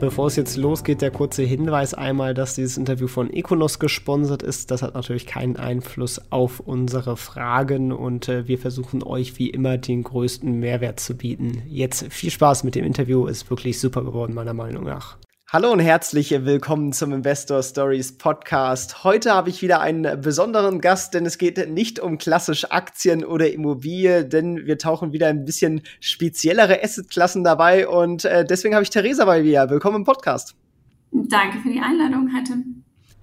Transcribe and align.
Bevor 0.00 0.28
es 0.28 0.36
jetzt 0.36 0.56
losgeht, 0.56 1.02
der 1.02 1.10
kurze 1.10 1.42
Hinweis 1.42 1.92
einmal, 1.92 2.32
dass 2.32 2.54
dieses 2.54 2.78
Interview 2.78 3.06
von 3.06 3.30
Econos 3.30 3.78
gesponsert 3.78 4.42
ist. 4.42 4.70
Das 4.70 4.80
hat 4.80 4.94
natürlich 4.94 5.26
keinen 5.26 5.58
Einfluss 5.58 6.22
auf 6.32 6.58
unsere 6.58 7.18
Fragen 7.18 7.92
und 7.92 8.26
äh, 8.30 8.48
wir 8.48 8.58
versuchen 8.58 9.02
euch 9.02 9.38
wie 9.38 9.50
immer 9.50 9.76
den 9.76 10.02
größten 10.02 10.58
Mehrwert 10.58 11.00
zu 11.00 11.18
bieten. 11.18 11.62
Jetzt 11.66 12.10
viel 12.10 12.30
Spaß 12.30 12.64
mit 12.64 12.76
dem 12.76 12.86
Interview, 12.86 13.26
ist 13.26 13.50
wirklich 13.50 13.78
super 13.78 14.02
geworden, 14.02 14.32
meiner 14.32 14.54
Meinung 14.54 14.84
nach. 14.84 15.18
Hallo 15.52 15.72
und 15.72 15.80
herzlich 15.80 16.30
willkommen 16.30 16.92
zum 16.92 17.12
Investor 17.12 17.60
Stories 17.60 18.16
Podcast. 18.16 19.02
Heute 19.02 19.34
habe 19.34 19.50
ich 19.50 19.62
wieder 19.62 19.80
einen 19.80 20.20
besonderen 20.20 20.80
Gast, 20.80 21.12
denn 21.12 21.26
es 21.26 21.38
geht 21.38 21.68
nicht 21.68 21.98
um 21.98 22.18
klassisch 22.18 22.70
Aktien 22.70 23.24
oder 23.24 23.52
Immobilie, 23.52 24.24
denn 24.24 24.64
wir 24.64 24.78
tauchen 24.78 25.12
wieder 25.12 25.26
ein 25.26 25.44
bisschen 25.44 25.82
speziellere 25.98 26.80
Assetklassen 26.84 27.42
dabei 27.42 27.88
und 27.88 28.24
äh, 28.24 28.44
deswegen 28.44 28.76
habe 28.76 28.84
ich 28.84 28.90
Theresa 28.90 29.24
bei 29.24 29.42
mir. 29.42 29.68
Willkommen 29.68 29.96
im 29.96 30.04
Podcast. 30.04 30.54
Danke 31.10 31.58
für 31.58 31.70
die 31.70 31.80
Einladung 31.80 32.30
heute. 32.32 32.52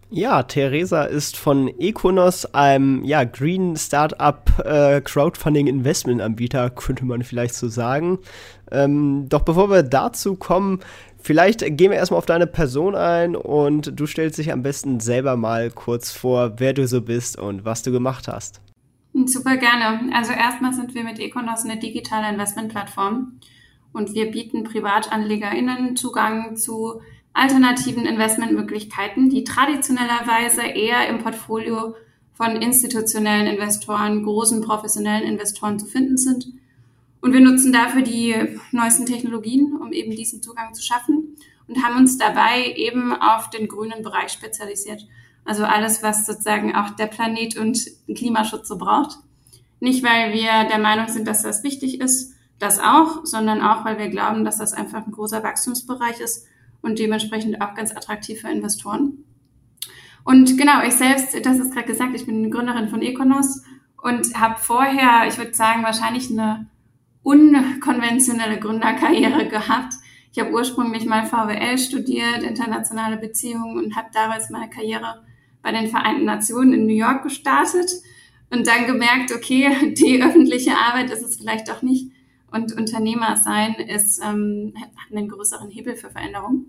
Ja, 0.09 0.43
Theresa 0.43 1.03
ist 1.03 1.35
von 1.35 1.67
Econos, 1.79 2.53
einem 2.53 3.03
ja, 3.03 3.25
Green 3.25 3.75
Startup 3.75 4.41
äh, 4.65 5.01
Crowdfunding 5.01 5.67
Investment 5.67 6.21
Anbieter, 6.21 6.69
könnte 6.71 7.03
man 7.05 7.23
vielleicht 7.23 7.55
so 7.55 7.67
sagen. 7.67 8.19
Ähm, 8.71 9.27
doch 9.27 9.43
bevor 9.43 9.69
wir 9.69 9.83
dazu 9.83 10.35
kommen, 10.35 10.79
Vielleicht 11.27 11.59
gehen 11.59 11.91
wir 11.91 11.97
erstmal 11.97 12.19
auf 12.19 12.25
deine 12.25 12.47
Person 12.47 12.95
ein 12.95 13.35
und 13.35 13.99
du 13.99 14.07
stellst 14.07 14.37
dich 14.37 14.53
am 14.53 14.61
besten 14.61 15.01
selber 15.01 15.35
mal 15.35 15.69
kurz 15.69 16.09
vor, 16.09 16.53
wer 16.61 16.71
du 16.71 16.87
so 16.87 17.01
bist 17.01 17.37
und 17.37 17.65
was 17.65 17.83
du 17.83 17.91
gemacht 17.91 18.29
hast. 18.29 18.61
Super 19.25 19.57
gerne. 19.57 20.09
Also 20.15 20.31
erstmal 20.31 20.71
sind 20.71 20.95
wir 20.95 21.03
mit 21.03 21.19
Econos 21.19 21.65
eine 21.65 21.79
digitale 21.79 22.29
Investmentplattform 22.29 23.41
und 23.91 24.13
wir 24.13 24.31
bieten 24.31 24.63
PrivatanlegerInnen 24.63 25.97
Zugang 25.97 26.55
zu 26.55 27.01
alternativen 27.33 28.05
Investmentmöglichkeiten, 28.05 29.29
die 29.29 29.43
traditionellerweise 29.43 30.61
eher 30.61 31.09
im 31.09 31.17
Portfolio 31.17 31.95
von 32.35 32.55
institutionellen 32.55 33.47
Investoren, 33.47 34.23
großen 34.23 34.61
professionellen 34.61 35.27
Investoren 35.27 35.77
zu 35.77 35.87
finden 35.87 36.15
sind 36.15 36.53
und 37.21 37.33
wir 37.33 37.39
nutzen 37.39 37.73
dafür 37.73 38.01
die 38.01 38.35
neuesten 38.71 39.05
Technologien, 39.05 39.75
um 39.75 39.91
eben 39.91 40.11
diesen 40.11 40.41
Zugang 40.41 40.73
zu 40.73 40.83
schaffen 40.83 41.35
und 41.67 41.83
haben 41.83 41.97
uns 41.97 42.17
dabei 42.17 42.73
eben 42.75 43.13
auf 43.13 43.49
den 43.49 43.67
grünen 43.67 44.03
Bereich 44.03 44.31
spezialisiert. 44.31 45.05
Also 45.45 45.63
alles, 45.63 46.03
was 46.03 46.25
sozusagen 46.25 46.75
auch 46.75 46.91
der 46.91 47.07
Planet 47.07 47.57
und 47.57 47.79
Klimaschutz 48.13 48.67
so 48.67 48.77
braucht. 48.77 49.17
Nicht, 49.79 50.03
weil 50.03 50.33
wir 50.33 50.67
der 50.69 50.79
Meinung 50.79 51.07
sind, 51.07 51.27
dass 51.27 51.43
das 51.43 51.63
wichtig 51.63 51.99
ist, 52.01 52.33
das 52.59 52.79
auch, 52.79 53.25
sondern 53.25 53.61
auch, 53.61 53.85
weil 53.85 53.97
wir 53.97 54.09
glauben, 54.09 54.43
dass 54.43 54.57
das 54.57 54.73
einfach 54.73 55.05
ein 55.05 55.11
großer 55.11 55.43
Wachstumsbereich 55.43 56.19
ist 56.19 56.47
und 56.81 56.99
dementsprechend 56.99 57.61
auch 57.61 57.75
ganz 57.75 57.95
attraktiv 57.95 58.41
für 58.41 58.49
Investoren. 58.49 59.23
Und 60.23 60.57
genau, 60.57 60.81
ich 60.83 60.93
selbst, 60.93 61.33
das 61.45 61.59
ist 61.59 61.73
gerade 61.73 61.87
gesagt, 61.87 62.15
ich 62.15 62.25
bin 62.25 62.51
Gründerin 62.51 62.89
von 62.89 63.01
Econos 63.01 63.63
und 64.01 64.37
habe 64.39 64.59
vorher, 64.59 65.27
ich 65.27 65.37
würde 65.37 65.53
sagen, 65.53 65.83
wahrscheinlich 65.83 66.29
eine 66.29 66.67
unkonventionelle 67.27 68.57
Gründerkarriere 68.57 69.49
gehabt. 69.49 69.95
Ich 70.31 70.39
habe 70.39 70.51
ursprünglich 70.51 71.05
mal 71.05 71.25
VWL 71.25 71.77
studiert, 71.77 72.41
internationale 72.41 73.17
Beziehungen 73.17 73.77
und 73.77 73.97
habe 73.97 74.07
damals 74.13 74.49
meine 74.49 74.69
Karriere 74.69 75.25
bei 75.61 75.73
den 75.73 75.89
Vereinten 75.89 76.23
Nationen 76.23 76.71
in 76.71 76.85
New 76.85 76.95
York 76.95 77.23
gestartet 77.23 77.91
und 78.49 78.65
dann 78.65 78.87
gemerkt, 78.87 79.33
okay, 79.33 79.93
die 79.97 80.23
öffentliche 80.23 80.77
Arbeit 80.77 81.09
ist 81.09 81.21
es 81.21 81.35
vielleicht 81.35 81.67
doch 81.67 81.81
nicht 81.81 82.11
und 82.49 82.71
Unternehmer 82.71 83.35
sein 83.35 83.73
ist, 83.75 84.23
ähm, 84.23 84.73
hat 84.79 84.89
einen 85.11 85.27
größeren 85.27 85.69
Hebel 85.69 85.97
für 85.97 86.09
Veränderung 86.09 86.67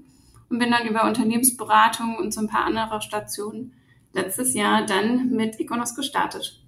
und 0.48 0.58
bin 0.58 0.72
dann 0.72 0.88
über 0.88 1.04
Unternehmensberatung 1.04 2.16
und 2.16 2.34
so 2.34 2.40
ein 2.40 2.48
paar 2.48 2.64
andere 2.64 3.00
Stationen 3.00 3.74
letztes 4.12 4.54
Jahr 4.54 4.84
dann 4.84 5.30
mit 5.30 5.60
Econos 5.60 5.94
gestartet. 5.94 6.60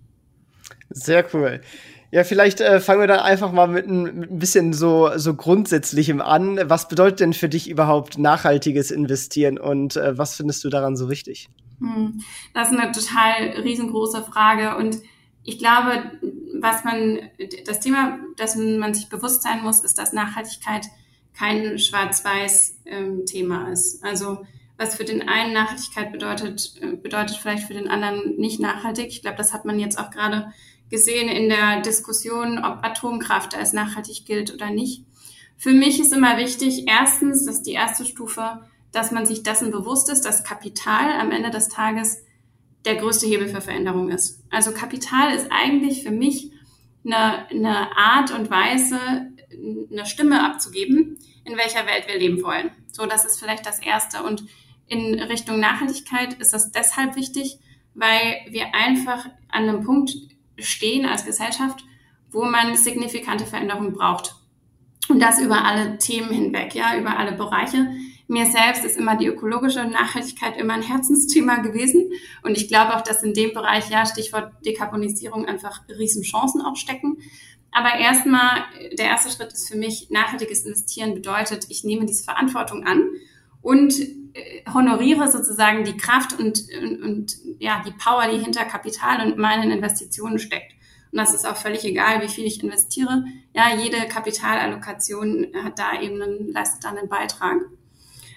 Sehr 0.91 1.25
cool. 1.35 1.61
Ja, 2.13 2.25
vielleicht 2.25 2.61
äh, 2.61 2.81
fangen 2.81 3.01
wir 3.01 3.07
dann 3.07 3.21
einfach 3.21 3.53
mal 3.53 3.69
mit 3.69 3.87
ein, 3.87 4.03
mit 4.19 4.31
ein 4.33 4.39
bisschen 4.41 4.73
so, 4.73 5.11
so 5.17 5.35
Grundsätzlichem 5.35 6.21
an. 6.21 6.59
Was 6.65 6.89
bedeutet 6.89 7.21
denn 7.21 7.33
für 7.33 7.49
dich 7.49 7.71
überhaupt 7.71 8.19
nachhaltiges 8.19 8.91
Investieren 8.91 9.59
und 9.59 9.97
äh, 9.97 10.19
was 10.19 10.35
findest 10.35 10.65
du 10.65 10.71
daran 10.71 10.97
so 10.97 11.09
wichtig? 11.09 11.49
Hm, 11.79 12.21
das 12.53 12.73
ist 12.73 12.79
eine 12.79 12.91
total 12.91 13.63
riesengroße 13.63 14.25
Frage 14.25 14.77
und 14.77 14.99
ich 15.45 15.59
glaube, 15.59 16.03
was 16.61 16.85
man, 16.85 17.21
das 17.67 17.81
Thema, 17.81 18.19
dessen 18.39 18.79
man 18.79 18.93
sich 18.93 19.09
bewusst 19.09 19.43
sein 19.43 19.63
muss, 19.63 19.81
ist, 19.81 19.99
dass 19.99 20.13
Nachhaltigkeit 20.13 20.87
kein 21.33 21.79
Schwarz-Weiß-Thema 21.79 23.67
ähm, 23.67 23.73
ist. 23.73 24.05
Also 24.05 24.45
was 24.81 24.95
für 24.95 25.05
den 25.05 25.29
einen 25.29 25.53
Nachhaltigkeit 25.53 26.11
bedeutet, 26.11 26.73
äh, 26.81 26.97
bedeutet 26.97 27.37
vielleicht 27.37 27.67
für 27.67 27.75
den 27.75 27.89
anderen 27.89 28.37
nicht 28.37 28.61
nachhaltig. 28.61 29.09
Ich 29.09 29.21
glaube, 29.21 29.37
das 29.37 29.53
hat 29.53 29.67
man 29.67 29.79
jetzt 29.79 29.99
auch 29.99 30.11
gerade 30.11 30.55
gesehen 30.89 31.29
in 31.29 31.51
der 31.51 31.83
Diskussion, 31.83 32.59
ob 32.59 32.83
Atomkraft 32.83 33.55
als 33.55 33.75
nachhaltig 33.75 34.25
gilt 34.25 34.55
oder 34.55 34.71
nicht. 34.71 35.05
Für 35.59 35.73
mich 35.73 36.01
ist 36.01 36.15
immer 36.15 36.39
wichtig, 36.39 36.87
erstens, 36.89 37.45
dass 37.45 37.63
die 37.63 37.75
erste 37.75 38.07
Stufe, 38.07 38.63
dass 38.91 39.11
man 39.11 39.27
sich 39.27 39.43
dessen 39.43 39.71
bewusst 39.71 40.11
ist, 40.11 40.23
dass 40.23 40.45
Kapital 40.45 41.13
am 41.21 41.31
Ende 41.31 41.51
des 41.51 41.69
Tages 41.69 42.23
der 42.87 42.97
größte 42.97 43.27
Hebel 43.27 43.49
für 43.49 43.61
Veränderung 43.61 44.09
ist. 44.09 44.43
Also 44.49 44.73
Kapital 44.73 45.35
ist 45.35 45.49
eigentlich 45.51 46.03
für 46.03 46.11
mich 46.11 46.53
eine, 47.05 47.47
eine 47.51 47.95
Art 47.99 48.31
und 48.33 48.51
Weise, 48.51 48.99
eine 49.93 50.07
Stimme 50.07 50.43
abzugeben, 50.43 51.19
in 51.45 51.59
welcher 51.59 51.87
Welt 51.87 52.09
wir 52.09 52.19
leben 52.19 52.43
wollen. 52.43 52.71
So, 52.91 53.05
das 53.05 53.27
ist 53.27 53.39
vielleicht 53.39 53.67
das 53.67 53.81
Erste. 53.81 54.23
Und 54.23 54.45
in 54.91 55.21
Richtung 55.21 55.61
Nachhaltigkeit 55.61 56.35
ist 56.35 56.53
das 56.53 56.73
deshalb 56.73 57.15
wichtig, 57.15 57.59
weil 57.95 58.41
wir 58.51 58.75
einfach 58.75 59.25
an 59.49 59.69
einem 59.69 59.85
Punkt 59.85 60.13
stehen 60.59 61.07
als 61.07 61.25
Gesellschaft, 61.25 61.85
wo 62.33 62.45
man 62.45 62.77
signifikante 62.77 63.47
Veränderungen 63.47 63.93
braucht. 63.93 64.35
Und 65.09 65.21
das 65.21 65.41
über 65.41 65.65
alle 65.65 65.97
Themen 65.99 66.31
hinweg, 66.31 66.75
ja, 66.75 66.99
über 66.99 67.17
alle 67.19 67.33
Bereiche. 67.33 67.89
Mir 68.27 68.47
selbst 68.47 68.85
ist 68.85 68.97
immer 68.97 69.17
die 69.17 69.27
ökologische 69.27 69.85
Nachhaltigkeit 69.85 70.57
immer 70.57 70.75
ein 70.75 70.83
Herzensthema 70.83 71.57
gewesen. 71.57 72.11
Und 72.43 72.57
ich 72.57 72.69
glaube 72.69 72.97
auch, 72.97 73.01
dass 73.01 73.23
in 73.23 73.33
dem 73.33 73.53
Bereich, 73.53 73.91
ja, 73.91 74.07
Stichwort 74.07 74.53
Dekarbonisierung, 74.65 75.47
einfach 75.47 75.83
Riesenchancen 75.89 76.63
auch 76.63 76.77
stecken. 76.77 77.19
Aber 77.71 77.95
erstmal, 77.95 78.65
der 78.99 79.07
erste 79.07 79.31
Schritt 79.31 79.53
ist 79.53 79.69
für 79.69 79.77
mich, 79.77 80.11
nachhaltiges 80.11 80.65
Investieren 80.65 81.15
bedeutet, 81.15 81.67
ich 81.69 81.85
nehme 81.85 82.07
diese 82.07 82.25
Verantwortung 82.25 82.85
an 82.85 83.05
und 83.63 83.93
äh, 83.99 84.63
honoriere 84.73 85.31
sozusagen 85.31 85.85
die 85.85 85.97
Kraft 85.97 86.39
und, 86.39 86.65
und, 86.81 87.03
und 87.03 87.37
ja, 87.59 87.83
die 87.87 87.93
Power, 87.93 88.27
die 88.31 88.39
hinter 88.39 88.65
Kapital 88.65 89.27
und 89.27 89.39
meinen 89.39 89.71
Investitionen 89.71 90.39
steckt. 90.39 90.73
Und 91.13 91.19
das 91.19 91.35
ist 91.35 91.47
auch 91.47 91.57
völlig 91.57 91.85
egal, 91.85 92.23
wie 92.23 92.29
viel 92.29 92.47
ich 92.47 92.63
investiere. 92.63 93.25
Ja, 93.55 93.75
jede 93.77 94.07
Kapitalallokation 94.09 95.49
hat 95.65 95.79
da 95.79 96.01
eben 96.01 96.23
einen, 96.23 96.53
leistet 96.53 96.85
dann 96.85 96.97
einen 96.97 97.09
Beitrag. 97.09 97.57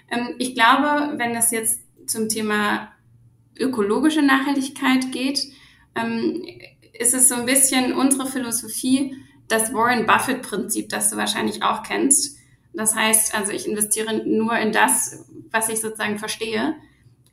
Ähm, 0.10 0.36
ich 0.40 0.56
glaube, 0.56 1.18
wenn 1.18 1.34
das 1.34 1.52
jetzt 1.52 1.82
zum 2.08 2.30
Thema 2.30 2.92
ökologische 3.58 4.22
Nachhaltigkeit 4.22 5.12
geht, 5.12 5.40
ähm, 5.96 6.44
ist 6.94 7.14
es 7.14 7.30
so 7.30 7.36
ein 7.36 7.46
bisschen 7.46 7.94
unsere 7.94 8.28
Philosophie, 8.28 9.16
das 9.48 9.74
Warren 9.74 10.06
Buffett 10.06 10.42
Prinzip, 10.42 10.90
das 10.90 11.10
du 11.10 11.18
wahrscheinlich 11.18 11.64
auch 11.64 11.84
kennst. 11.84 12.38
Das 12.74 12.96
heißt, 12.96 13.36
also 13.36 13.52
ich 13.52 13.68
investiere 13.68 14.26
nur 14.26 14.58
in 14.58 14.72
das, 14.72 15.26
was 15.52 15.70
ich 15.70 15.80
sozusagen 15.80 16.18
verstehe, 16.18 16.76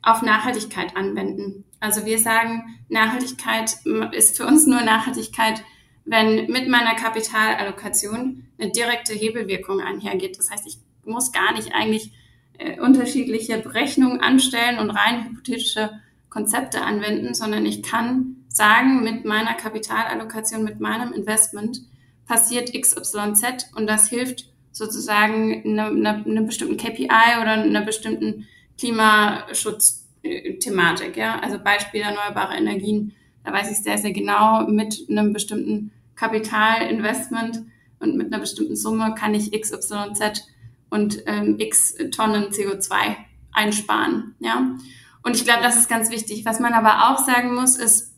auf 0.03 0.21
Nachhaltigkeit 0.21 0.95
anwenden. 0.95 1.63
Also 1.79 2.05
wir 2.05 2.19
sagen, 2.19 2.79
Nachhaltigkeit 2.89 3.75
ist 4.11 4.37
für 4.37 4.45
uns 4.45 4.67
nur 4.67 4.81
Nachhaltigkeit, 4.81 5.63
wenn 6.05 6.47
mit 6.51 6.67
meiner 6.67 6.95
Kapitalallokation 6.95 8.47
eine 8.59 8.71
direkte 8.71 9.13
Hebelwirkung 9.13 9.79
einhergeht. 9.79 10.37
Das 10.37 10.49
heißt, 10.49 10.67
ich 10.67 10.77
muss 11.05 11.31
gar 11.31 11.53
nicht 11.53 11.73
eigentlich 11.73 12.11
äh, 12.57 12.79
unterschiedliche 12.79 13.57
Berechnungen 13.59 14.21
anstellen 14.21 14.79
und 14.79 14.91
rein 14.91 15.25
hypothetische 15.25 15.91
Konzepte 16.29 16.81
anwenden, 16.81 17.33
sondern 17.33 17.65
ich 17.65 17.83
kann 17.83 18.37
sagen, 18.47 19.03
mit 19.03 19.25
meiner 19.25 19.53
Kapitalallokation, 19.53 20.63
mit 20.63 20.79
meinem 20.79 21.13
Investment 21.13 21.81
passiert 22.25 22.71
XYZ 22.73 23.71
und 23.75 23.87
das 23.87 24.07
hilft 24.07 24.50
sozusagen 24.71 25.63
einer 25.65 25.87
eine, 25.87 26.23
eine 26.25 26.43
bestimmten 26.43 26.77
KPI 26.77 27.09
oder 27.41 27.51
einer 27.51 27.81
bestimmten 27.81 28.47
Klimaschutzthematik. 28.77 31.17
Ja? 31.17 31.39
Also 31.39 31.59
Beispiel 31.59 31.99
erneuerbare 32.01 32.55
Energien, 32.55 33.13
da 33.43 33.51
weiß 33.53 33.71
ich 33.71 33.79
sehr, 33.79 33.97
sehr 33.97 34.13
genau, 34.13 34.67
mit 34.67 35.07
einem 35.09 35.33
bestimmten 35.33 35.91
Kapitalinvestment 36.15 37.63
und 37.99 38.15
mit 38.15 38.27
einer 38.27 38.39
bestimmten 38.39 38.75
Summe 38.75 39.15
kann 39.17 39.33
ich 39.33 39.51
XYZ 39.51 40.47
und 40.89 41.23
ähm, 41.25 41.55
X 41.59 41.95
Tonnen 42.11 42.51
CO2 42.51 43.15
einsparen. 43.51 44.35
Ja? 44.39 44.77
Und 45.23 45.35
ich 45.35 45.43
glaube, 45.43 45.63
das 45.63 45.77
ist 45.77 45.89
ganz 45.89 46.11
wichtig. 46.11 46.45
Was 46.45 46.59
man 46.59 46.73
aber 46.73 47.11
auch 47.11 47.25
sagen 47.25 47.53
muss, 47.53 47.75
ist, 47.75 48.11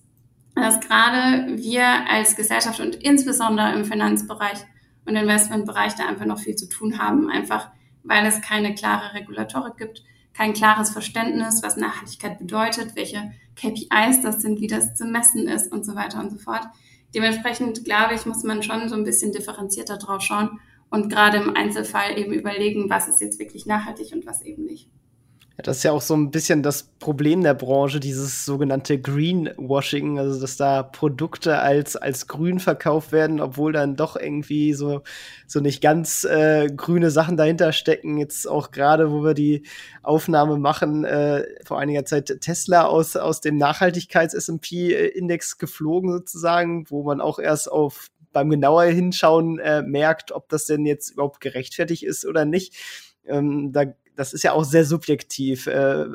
dass 0.55 0.79
gerade 0.79 1.57
wir 1.57 1.85
als 2.09 2.35
Gesellschaft 2.35 2.79
und 2.79 2.95
insbesondere 2.95 3.73
im 3.73 3.85
Finanzbereich 3.85 4.59
und 5.05 5.15
Investmentbereich 5.15 5.95
da 5.95 6.07
einfach 6.07 6.25
noch 6.25 6.39
viel 6.39 6.55
zu 6.55 6.67
tun 6.67 6.99
haben, 6.99 7.29
einfach 7.29 7.69
weil 8.03 8.25
es 8.25 8.41
keine 8.41 8.73
klare 8.73 9.13
Regulatorik 9.13 9.77
gibt, 9.77 10.03
kein 10.33 10.53
klares 10.53 10.89
Verständnis, 10.89 11.61
was 11.63 11.77
Nachhaltigkeit 11.77 12.39
bedeutet, 12.39 12.95
welche 12.95 13.31
KPIs 13.55 14.21
das 14.21 14.41
sind, 14.41 14.59
wie 14.59 14.67
das 14.67 14.95
zu 14.95 15.05
messen 15.05 15.47
ist 15.47 15.71
und 15.71 15.85
so 15.85 15.95
weiter 15.95 16.19
und 16.19 16.31
so 16.31 16.37
fort. 16.37 16.65
Dementsprechend, 17.13 17.85
glaube 17.85 18.15
ich, 18.15 18.25
muss 18.25 18.43
man 18.43 18.63
schon 18.63 18.89
so 18.89 18.95
ein 18.95 19.03
bisschen 19.03 19.31
differenzierter 19.31 19.97
drauf 19.97 20.21
schauen 20.21 20.59
und 20.89 21.09
gerade 21.09 21.37
im 21.37 21.55
Einzelfall 21.55 22.17
eben 22.17 22.33
überlegen, 22.33 22.89
was 22.89 23.07
ist 23.07 23.21
jetzt 23.21 23.39
wirklich 23.39 23.65
nachhaltig 23.65 24.11
und 24.13 24.25
was 24.25 24.41
eben 24.41 24.65
nicht. 24.65 24.89
Ja, 25.57 25.61
das 25.61 25.77
ist 25.77 25.83
ja 25.83 25.91
auch 25.91 26.01
so 26.01 26.15
ein 26.15 26.31
bisschen 26.31 26.63
das 26.63 26.81
Problem 26.97 27.43
der 27.43 27.53
Branche, 27.53 27.99
dieses 27.99 28.43
sogenannte 28.43 28.99
Greenwashing, 28.99 30.17
also 30.17 30.41
dass 30.41 30.57
da 30.57 30.81
Produkte 30.81 31.59
als, 31.59 31.95
als 31.95 32.27
grün 32.27 32.59
verkauft 32.59 33.11
werden, 33.11 33.39
obwohl 33.39 33.71
dann 33.71 33.95
doch 33.95 34.15
irgendwie 34.15 34.73
so, 34.73 35.03
so 35.45 35.59
nicht 35.59 35.79
ganz 35.79 36.23
äh, 36.23 36.69
grüne 36.75 37.11
Sachen 37.11 37.37
dahinter 37.37 37.71
stecken. 37.71 38.17
Jetzt 38.17 38.47
auch 38.47 38.71
gerade, 38.71 39.11
wo 39.11 39.23
wir 39.23 39.35
die 39.35 39.61
Aufnahme 40.01 40.57
machen, 40.57 41.05
äh, 41.05 41.45
vor 41.63 41.77
einiger 41.77 42.03
Zeit 42.03 42.35
Tesla 42.41 42.85
aus, 42.85 43.15
aus 43.15 43.39
dem 43.39 43.57
Nachhaltigkeits-SP-Index 43.57 45.59
geflogen 45.59 46.13
sozusagen, 46.13 46.89
wo 46.89 47.03
man 47.03 47.21
auch 47.21 47.37
erst 47.37 47.71
auf 47.71 48.07
beim 48.31 48.49
genauer 48.49 48.85
Hinschauen 48.85 49.59
äh, 49.59 49.83
merkt, 49.83 50.31
ob 50.31 50.49
das 50.49 50.65
denn 50.65 50.87
jetzt 50.87 51.11
überhaupt 51.11 51.41
gerechtfertigt 51.41 52.01
ist 52.01 52.25
oder 52.25 52.45
nicht. 52.45 52.75
Ähm, 53.27 53.71
da 53.71 53.85
das 54.15 54.33
ist 54.33 54.43
ja 54.43 54.53
auch 54.53 54.63
sehr 54.63 54.85
subjektiv. 54.85 55.67
Äh, 55.67 56.05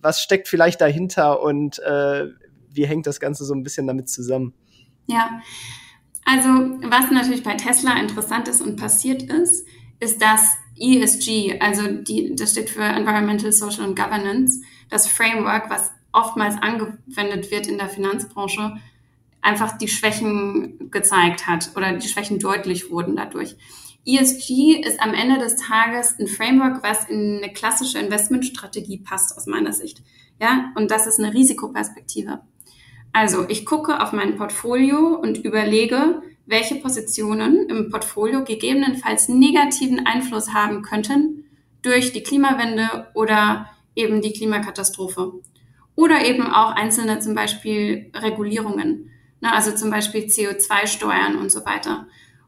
was 0.00 0.22
steckt 0.22 0.48
vielleicht 0.48 0.80
dahinter 0.80 1.42
und 1.42 1.78
äh, 1.80 2.26
wie 2.70 2.86
hängt 2.86 3.06
das 3.06 3.20
Ganze 3.20 3.44
so 3.44 3.54
ein 3.54 3.62
bisschen 3.62 3.86
damit 3.86 4.08
zusammen? 4.08 4.52
Ja, 5.06 5.40
also 6.24 6.48
was 6.48 7.10
natürlich 7.10 7.42
bei 7.42 7.54
Tesla 7.54 7.98
interessant 7.98 8.48
ist 8.48 8.60
und 8.60 8.76
passiert 8.76 9.22
ist, 9.22 9.66
ist, 10.00 10.20
dass 10.20 10.56
ESG, 10.78 11.60
also 11.60 11.86
die, 11.86 12.34
das 12.34 12.52
steht 12.52 12.68
für 12.68 12.82
Environmental, 12.82 13.52
Social 13.52 13.84
and 13.84 13.96
Governance, 13.96 14.60
das 14.90 15.06
Framework, 15.06 15.70
was 15.70 15.90
oftmals 16.12 16.56
angewendet 16.60 17.50
wird 17.50 17.66
in 17.66 17.78
der 17.78 17.88
Finanzbranche, 17.88 18.76
einfach 19.40 19.78
die 19.78 19.88
Schwächen 19.88 20.90
gezeigt 20.90 21.46
hat 21.46 21.70
oder 21.76 21.92
die 21.92 22.08
Schwächen 22.08 22.38
deutlich 22.38 22.90
wurden 22.90 23.16
dadurch. 23.16 23.56
ESG 24.06 24.80
ist 24.86 25.00
am 25.00 25.14
Ende 25.14 25.38
des 25.38 25.56
Tages 25.56 26.16
ein 26.18 26.28
Framework, 26.28 26.82
was 26.82 27.08
in 27.08 27.42
eine 27.42 27.52
klassische 27.52 27.98
Investmentstrategie 27.98 28.98
passt, 28.98 29.36
aus 29.36 29.46
meiner 29.46 29.72
Sicht. 29.72 30.02
Ja, 30.40 30.72
und 30.76 30.90
das 30.90 31.06
ist 31.06 31.18
eine 31.18 31.34
Risikoperspektive. 31.34 32.40
Also, 33.12 33.48
ich 33.48 33.66
gucke 33.66 34.00
auf 34.00 34.12
mein 34.12 34.36
Portfolio 34.36 35.16
und 35.16 35.38
überlege, 35.38 36.22
welche 36.44 36.76
Positionen 36.76 37.68
im 37.68 37.90
Portfolio 37.90 38.44
gegebenenfalls 38.44 39.28
negativen 39.28 40.06
Einfluss 40.06 40.54
haben 40.54 40.82
könnten 40.82 41.44
durch 41.82 42.12
die 42.12 42.22
Klimawende 42.22 43.08
oder 43.14 43.70
eben 43.96 44.20
die 44.20 44.32
Klimakatastrophe. 44.32 45.32
Oder 45.96 46.26
eben 46.26 46.46
auch 46.46 46.72
einzelne 46.72 47.18
zum 47.20 47.34
Beispiel 47.34 48.10
Regulierungen, 48.14 49.10
ne, 49.40 49.52
also 49.52 49.74
zum 49.74 49.90
Beispiel 49.90 50.26
CO2-Steuern 50.26 51.36
und 51.36 51.50
so 51.50 51.64
weiter. 51.64 52.06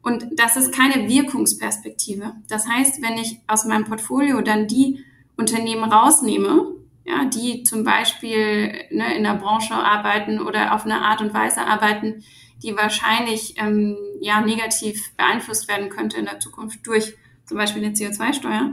Und 0.08 0.26
das 0.36 0.56
ist 0.56 0.72
keine 0.72 1.06
Wirkungsperspektive. 1.06 2.32
Das 2.48 2.66
heißt, 2.66 3.02
wenn 3.02 3.18
ich 3.18 3.40
aus 3.46 3.66
meinem 3.66 3.84
Portfolio 3.84 4.40
dann 4.40 4.66
die 4.66 5.04
Unternehmen 5.36 5.84
rausnehme, 5.84 6.76
ja, 7.04 7.26
die 7.26 7.62
zum 7.62 7.84
Beispiel 7.84 8.72
ne, 8.90 9.14
in 9.14 9.24
der 9.24 9.34
Branche 9.34 9.74
arbeiten 9.74 10.40
oder 10.40 10.74
auf 10.74 10.86
eine 10.86 11.02
Art 11.02 11.20
und 11.20 11.34
Weise 11.34 11.60
arbeiten, 11.60 12.24
die 12.62 12.74
wahrscheinlich 12.74 13.56
ähm, 13.58 13.98
ja, 14.22 14.40
negativ 14.40 15.14
beeinflusst 15.18 15.68
werden 15.68 15.90
könnte 15.90 16.16
in 16.16 16.24
der 16.24 16.40
Zukunft 16.40 16.86
durch 16.86 17.14
zum 17.44 17.58
Beispiel 17.58 17.84
eine 17.84 17.94
CO2-Steuer, 17.94 18.72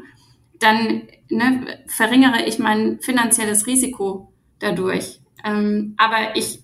dann 0.59 1.03
ne, 1.29 1.79
verringere 1.87 2.45
ich 2.45 2.59
mein 2.59 3.01
finanzielles 3.01 3.67
Risiko 3.67 4.31
dadurch. 4.59 5.19
Ähm, 5.43 5.95
aber 5.97 6.37
ich 6.37 6.59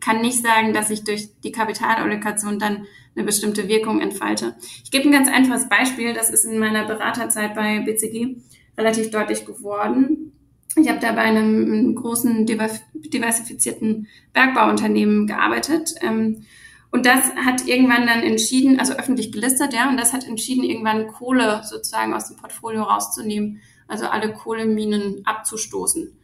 kann 0.00 0.20
nicht 0.20 0.42
sagen, 0.42 0.72
dass 0.72 0.90
ich 0.90 1.04
durch 1.04 1.28
die 1.42 1.52
Kapitalallokation 1.52 2.58
dann 2.58 2.86
eine 3.14 3.24
bestimmte 3.24 3.68
Wirkung 3.68 4.00
entfalte. 4.00 4.54
Ich 4.84 4.90
gebe 4.90 5.08
ein 5.08 5.12
ganz 5.12 5.28
einfaches 5.28 5.68
Beispiel, 5.68 6.14
das 6.14 6.30
ist 6.30 6.44
in 6.44 6.58
meiner 6.58 6.84
Beraterzeit 6.86 7.54
bei 7.54 7.80
BCG 7.80 8.36
relativ 8.78 9.10
deutlich 9.10 9.44
geworden. 9.44 10.32
Ich 10.76 10.88
habe 10.88 11.00
da 11.00 11.12
bei 11.12 11.22
einem 11.22 11.94
großen 11.94 12.46
diversifizierten 12.46 14.06
Bergbauunternehmen 14.32 15.26
gearbeitet. 15.26 15.94
Ähm, 16.00 16.44
und 16.92 17.06
das 17.06 17.34
hat 17.36 17.66
irgendwann 17.66 18.06
dann 18.06 18.22
entschieden, 18.22 18.80
also 18.80 18.94
öffentlich 18.94 19.32
gelistet, 19.32 19.72
ja, 19.72 19.88
und 19.88 19.96
das 19.96 20.12
hat 20.12 20.26
entschieden, 20.26 20.64
irgendwann 20.64 21.08
Kohle 21.08 21.62
sozusagen 21.64 22.14
aus 22.14 22.28
dem 22.28 22.36
Portfolio 22.36 22.82
rauszunehmen, 22.82 23.60
also 23.86 24.06
alle 24.06 24.32
Kohleminen 24.32 25.22
abzustoßen. 25.24 26.16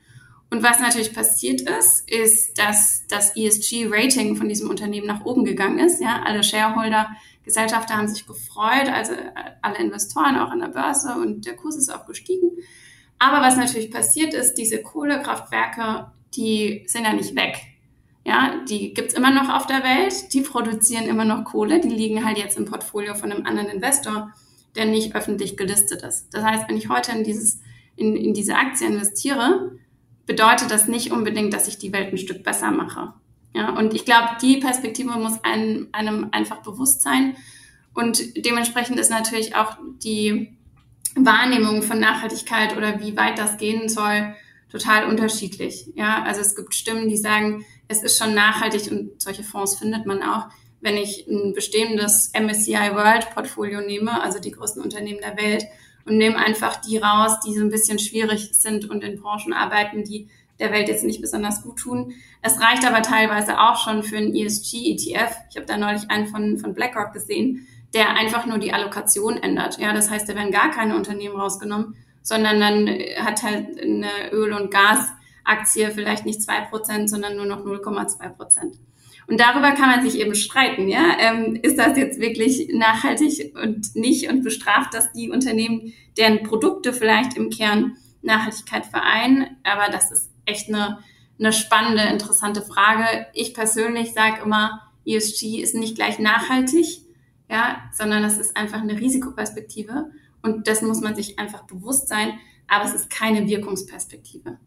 Und 0.51 0.63
was 0.63 0.79
natürlich 0.79 1.13
passiert 1.13 1.63
ist, 1.63 2.09
ist, 2.09 2.59
dass 2.59 3.07
das 3.09 3.37
ESG-Rating 3.37 4.37
von 4.37 4.49
diesem 4.49 4.71
Unternehmen 4.71 5.07
nach 5.07 5.25
oben 5.25 5.45
gegangen 5.45 5.81
ist. 5.81 6.01
Ja, 6.01 6.23
alle 6.25 6.45
Shareholder, 6.45 7.09
Gesellschafter 7.45 7.97
haben 7.97 8.09
sich 8.09 8.27
gefreut, 8.27 8.89
also 8.93 9.13
äh, 9.13 9.33
alle 9.63 9.79
Investoren 9.79 10.37
auch 10.37 10.51
an 10.51 10.61
der 10.61 10.69
Börse 10.69 11.15
und 11.15 11.47
der 11.47 11.57
Kurs 11.57 11.77
ist 11.77 11.93
auch 11.93 12.07
gestiegen. 12.07 12.51
Aber 13.19 13.41
was 13.41 13.57
natürlich 13.57 13.91
passiert 13.91 14.35
ist, 14.35 14.55
diese 14.55 14.83
Kohlekraftwerke, 14.83 16.13
die 16.35 16.85
sind 16.87 17.05
ja 17.05 17.13
nicht 17.13 17.35
weg. 17.35 17.57
Ja, 18.25 18.61
die 18.69 18.93
gibt's 18.93 19.15
immer 19.15 19.31
noch 19.31 19.49
auf 19.49 19.67
der 19.67 19.85
Welt, 19.85 20.33
die 20.33 20.41
produzieren 20.41 21.05
immer 21.05 21.25
noch 21.25 21.45
Kohle, 21.45 21.81
die 21.81 21.89
liegen 21.89 22.25
halt 22.25 22.39
jetzt 22.39 22.59
im 22.59 22.65
Portfolio 22.65 23.15
von 23.15 23.31
einem 23.31 23.47
anderen 23.47 23.69
Investor, 23.69 24.33
der 24.75 24.87
nicht 24.87 25.15
öffentlich 25.15 25.57
gelistet 25.57 26.03
ist. 26.03 26.29
Das 26.33 26.43
heißt, 26.45 26.69
wenn 26.69 26.77
ich 26.77 26.89
heute 26.89 27.13
in 27.13 27.23
dieses, 27.23 27.61
in, 27.95 28.17
in 28.17 28.35
diese 28.35 28.57
Aktie 28.57 28.89
investiere, 28.89 29.79
bedeutet 30.27 30.71
das 30.71 30.89
nicht 30.89 31.13
unbedingt, 31.13 31.53
dass 31.53 31.69
ich 31.69 31.79
die 31.79 31.93
Welt 31.93 32.13
ein 32.13 32.19
Stück 32.19 32.43
besser 32.43 32.71
mache. 32.71 33.15
Ja, 33.55 33.71
und 33.71 33.95
ich 33.95 34.05
glaube, 34.05 34.31
die 34.43 34.59
Perspektive 34.59 35.13
muss 35.13 35.43
einem, 35.43 35.89
einem 35.93 36.29
einfach 36.33 36.63
bewusst 36.63 37.01
sein. 37.01 37.37
Und 37.95 38.45
dementsprechend 38.45 38.99
ist 38.99 39.11
natürlich 39.11 39.57
auch 39.57 39.79
die 40.05 40.59
Wahrnehmung 41.15 41.83
von 41.83 41.99
Nachhaltigkeit 41.99 42.77
oder 42.77 43.01
wie 43.01 43.17
weit 43.17 43.39
das 43.39 43.57
gehen 43.57 43.89
soll 43.89 44.35
total 44.71 45.09
unterschiedlich. 45.09 45.91
Ja, 45.95 46.23
also 46.23 46.41
es 46.41 46.55
gibt 46.55 46.75
Stimmen, 46.75 47.09
die 47.09 47.17
sagen, 47.17 47.65
es 47.89 48.03
ist 48.03 48.19
schon 48.19 48.35
nachhaltig 48.35 48.91
und 48.91 49.23
solche 49.23 49.43
Fonds 49.43 49.77
findet 49.77 50.07
man 50.07 50.23
auch, 50.23 50.49
wenn 50.81 50.97
ich 50.97 51.27
ein 51.27 51.55
bestehendes 51.55 52.33
MSCI 52.39 52.93
World 52.93 53.31
Portfolio 53.31 53.81
nehme, 53.81 54.21
also 54.23 54.39
die 54.39 54.51
größten 54.51 54.83
Unternehmen 54.83 55.21
der 55.21 55.37
Welt 55.37 55.65
und 56.07 56.17
nehme 56.17 56.37
einfach 56.37 56.77
die 56.77 56.99
raus, 56.99 57.41
die 57.45 57.55
so 57.55 57.63
ein 57.63 57.71
bisschen 57.71 57.99
schwierig 57.99 58.51
sind 58.53 58.89
und 58.89 59.03
in 59.03 59.21
Branchen 59.21 59.53
arbeiten, 59.53 60.05
die 60.05 60.29
der 60.59 60.73
Welt 60.73 60.89
jetzt 60.89 61.05
nicht 61.05 61.21
besonders 61.21 61.63
gut 61.63 61.79
tun. 61.79 62.15
Es 62.43 62.61
reicht 62.61 62.87
aber 62.87 63.03
teilweise 63.03 63.61
auch 63.61 63.77
schon 63.77 64.03
für 64.03 64.17
einen 64.17 64.35
ESG-ETF. 64.35 65.37
Ich 65.51 65.57
habe 65.57 65.67
da 65.67 65.77
neulich 65.77 66.11
einen 66.11 66.29
von, 66.29 66.59
von 66.59 66.75
BlackRock 66.75 67.13
gesehen, 67.13 67.67
der 67.93 68.11
einfach 68.11 68.47
nur 68.47 68.59
die 68.59 68.73
Allokation 68.73 69.37
ändert. 69.37 69.79
Ja, 69.79 69.93
das 69.93 70.11
heißt, 70.11 70.29
da 70.29 70.35
werden 70.35 70.53
gar 70.53 70.71
keine 70.71 70.97
Unternehmen 70.97 71.37
rausgenommen, 71.37 71.97
sondern 72.23 72.61
dann 72.61 72.89
hat 73.19 73.43
halt 73.43 73.81
eine 73.81 74.33
Öl- 74.33 74.53
und 74.53 74.71
Gasaktie 74.71 75.91
vielleicht 75.91 76.25
nicht 76.25 76.43
zwei 76.43 76.63
Prozent, 76.63 77.11
sondern 77.11 77.37
nur 77.37 77.47
noch 77.47 77.65
0,2 77.65 78.29
Prozent. 78.31 78.77
Und 79.29 79.41
darüber 79.41 79.73
kann 79.73 79.91
man 79.91 80.09
sich 80.09 80.21
eben 80.21 80.35
streiten, 80.35 80.89
ja. 80.89 81.17
Ähm, 81.19 81.59
ist 81.61 81.79
das 81.79 81.97
jetzt 81.97 82.21
wirklich 82.21 82.69
nachhaltig 82.73 83.57
und 83.61 83.97
nicht 83.97 84.31
und 84.31 84.43
bestraft 84.43 84.95
das 84.95 85.13
die 85.13 85.31
Unternehmen, 85.31 85.93
deren 86.17 86.43
Produkte 86.45 86.93
vielleicht 86.93 87.37
im 87.37 87.51
Kern 87.51 87.97
Nachhaltigkeit 88.23 88.87
vereinen? 88.87 89.57
Aber 89.65 89.91
das 89.91 90.13
ist 90.13 90.31
echt 90.45 90.69
eine, 90.69 90.99
eine 91.39 91.53
spannende, 91.53 92.05
interessante 92.05 92.63
Frage. 92.63 93.27
Ich 93.35 93.53
persönlich 93.53 94.13
sage 94.13 94.43
immer, 94.43 94.83
ESG 95.05 95.61
ist 95.61 95.75
nicht 95.75 95.97
gleich 95.97 96.19
nachhaltig, 96.19 97.01
ja, 97.51 97.83
sondern 97.93 98.23
das 98.23 98.39
ist 98.39 98.57
einfach 98.57 98.81
eine 98.81 98.99
Risikoperspektive 98.99 100.11
und 100.43 100.69
das 100.69 100.83
muss 100.83 101.01
man 101.01 101.15
sich 101.15 101.39
einfach 101.39 101.63
bewusst 101.63 102.09
sein, 102.09 102.39
aber 102.69 102.85
es 102.85 102.95
ist 102.95 103.11
keine 103.11 103.47
Wirkungsperspektive. 103.47 104.59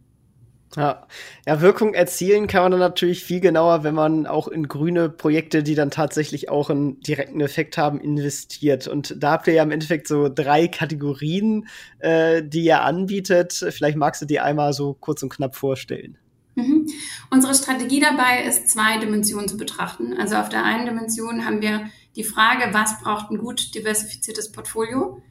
Ja. 0.75 1.07
ja, 1.47 1.61
Wirkung 1.61 1.95
erzielen 1.95 2.45
kann 2.45 2.61
man 2.61 2.71
dann 2.71 2.79
natürlich 2.79 3.23
viel 3.23 3.39
genauer, 3.39 3.83
wenn 3.83 3.95
man 3.95 4.27
auch 4.27 4.47
in 4.47 4.67
grüne 4.67 5.09
Projekte, 5.09 5.63
die 5.63 5.73
dann 5.73 5.89
tatsächlich 5.89 6.49
auch 6.49 6.69
einen 6.69 6.99
direkten 7.01 7.41
Effekt 7.41 7.77
haben, 7.77 7.99
investiert. 7.99 8.87
Und 8.87 9.15
da 9.17 9.31
habt 9.31 9.47
ihr 9.47 9.53
ja 9.53 9.63
im 9.63 9.71
Endeffekt 9.71 10.07
so 10.07 10.29
drei 10.29 10.67
Kategorien, 10.67 11.67
äh, 11.97 12.43
die 12.43 12.65
ihr 12.65 12.83
anbietet. 12.83 13.53
Vielleicht 13.69 13.97
magst 13.97 14.21
du 14.21 14.27
die 14.27 14.39
einmal 14.39 14.73
so 14.73 14.93
kurz 14.93 15.23
und 15.23 15.29
knapp 15.29 15.55
vorstellen. 15.55 16.19
Mhm. 16.53 16.87
Unsere 17.31 17.55
Strategie 17.55 17.99
dabei 17.99 18.43
ist, 18.43 18.69
zwei 18.69 18.99
Dimensionen 18.99 19.47
zu 19.47 19.57
betrachten. 19.57 20.13
Also 20.19 20.35
auf 20.35 20.49
der 20.49 20.63
einen 20.63 20.85
Dimension 20.85 21.45
haben 21.45 21.61
wir 21.61 21.89
die 22.15 22.23
Frage, 22.23 22.73
was 22.73 22.99
braucht 23.01 23.31
ein 23.31 23.37
gut 23.37 23.73
diversifiziertes 23.73 24.51
Portfolio 24.51 25.21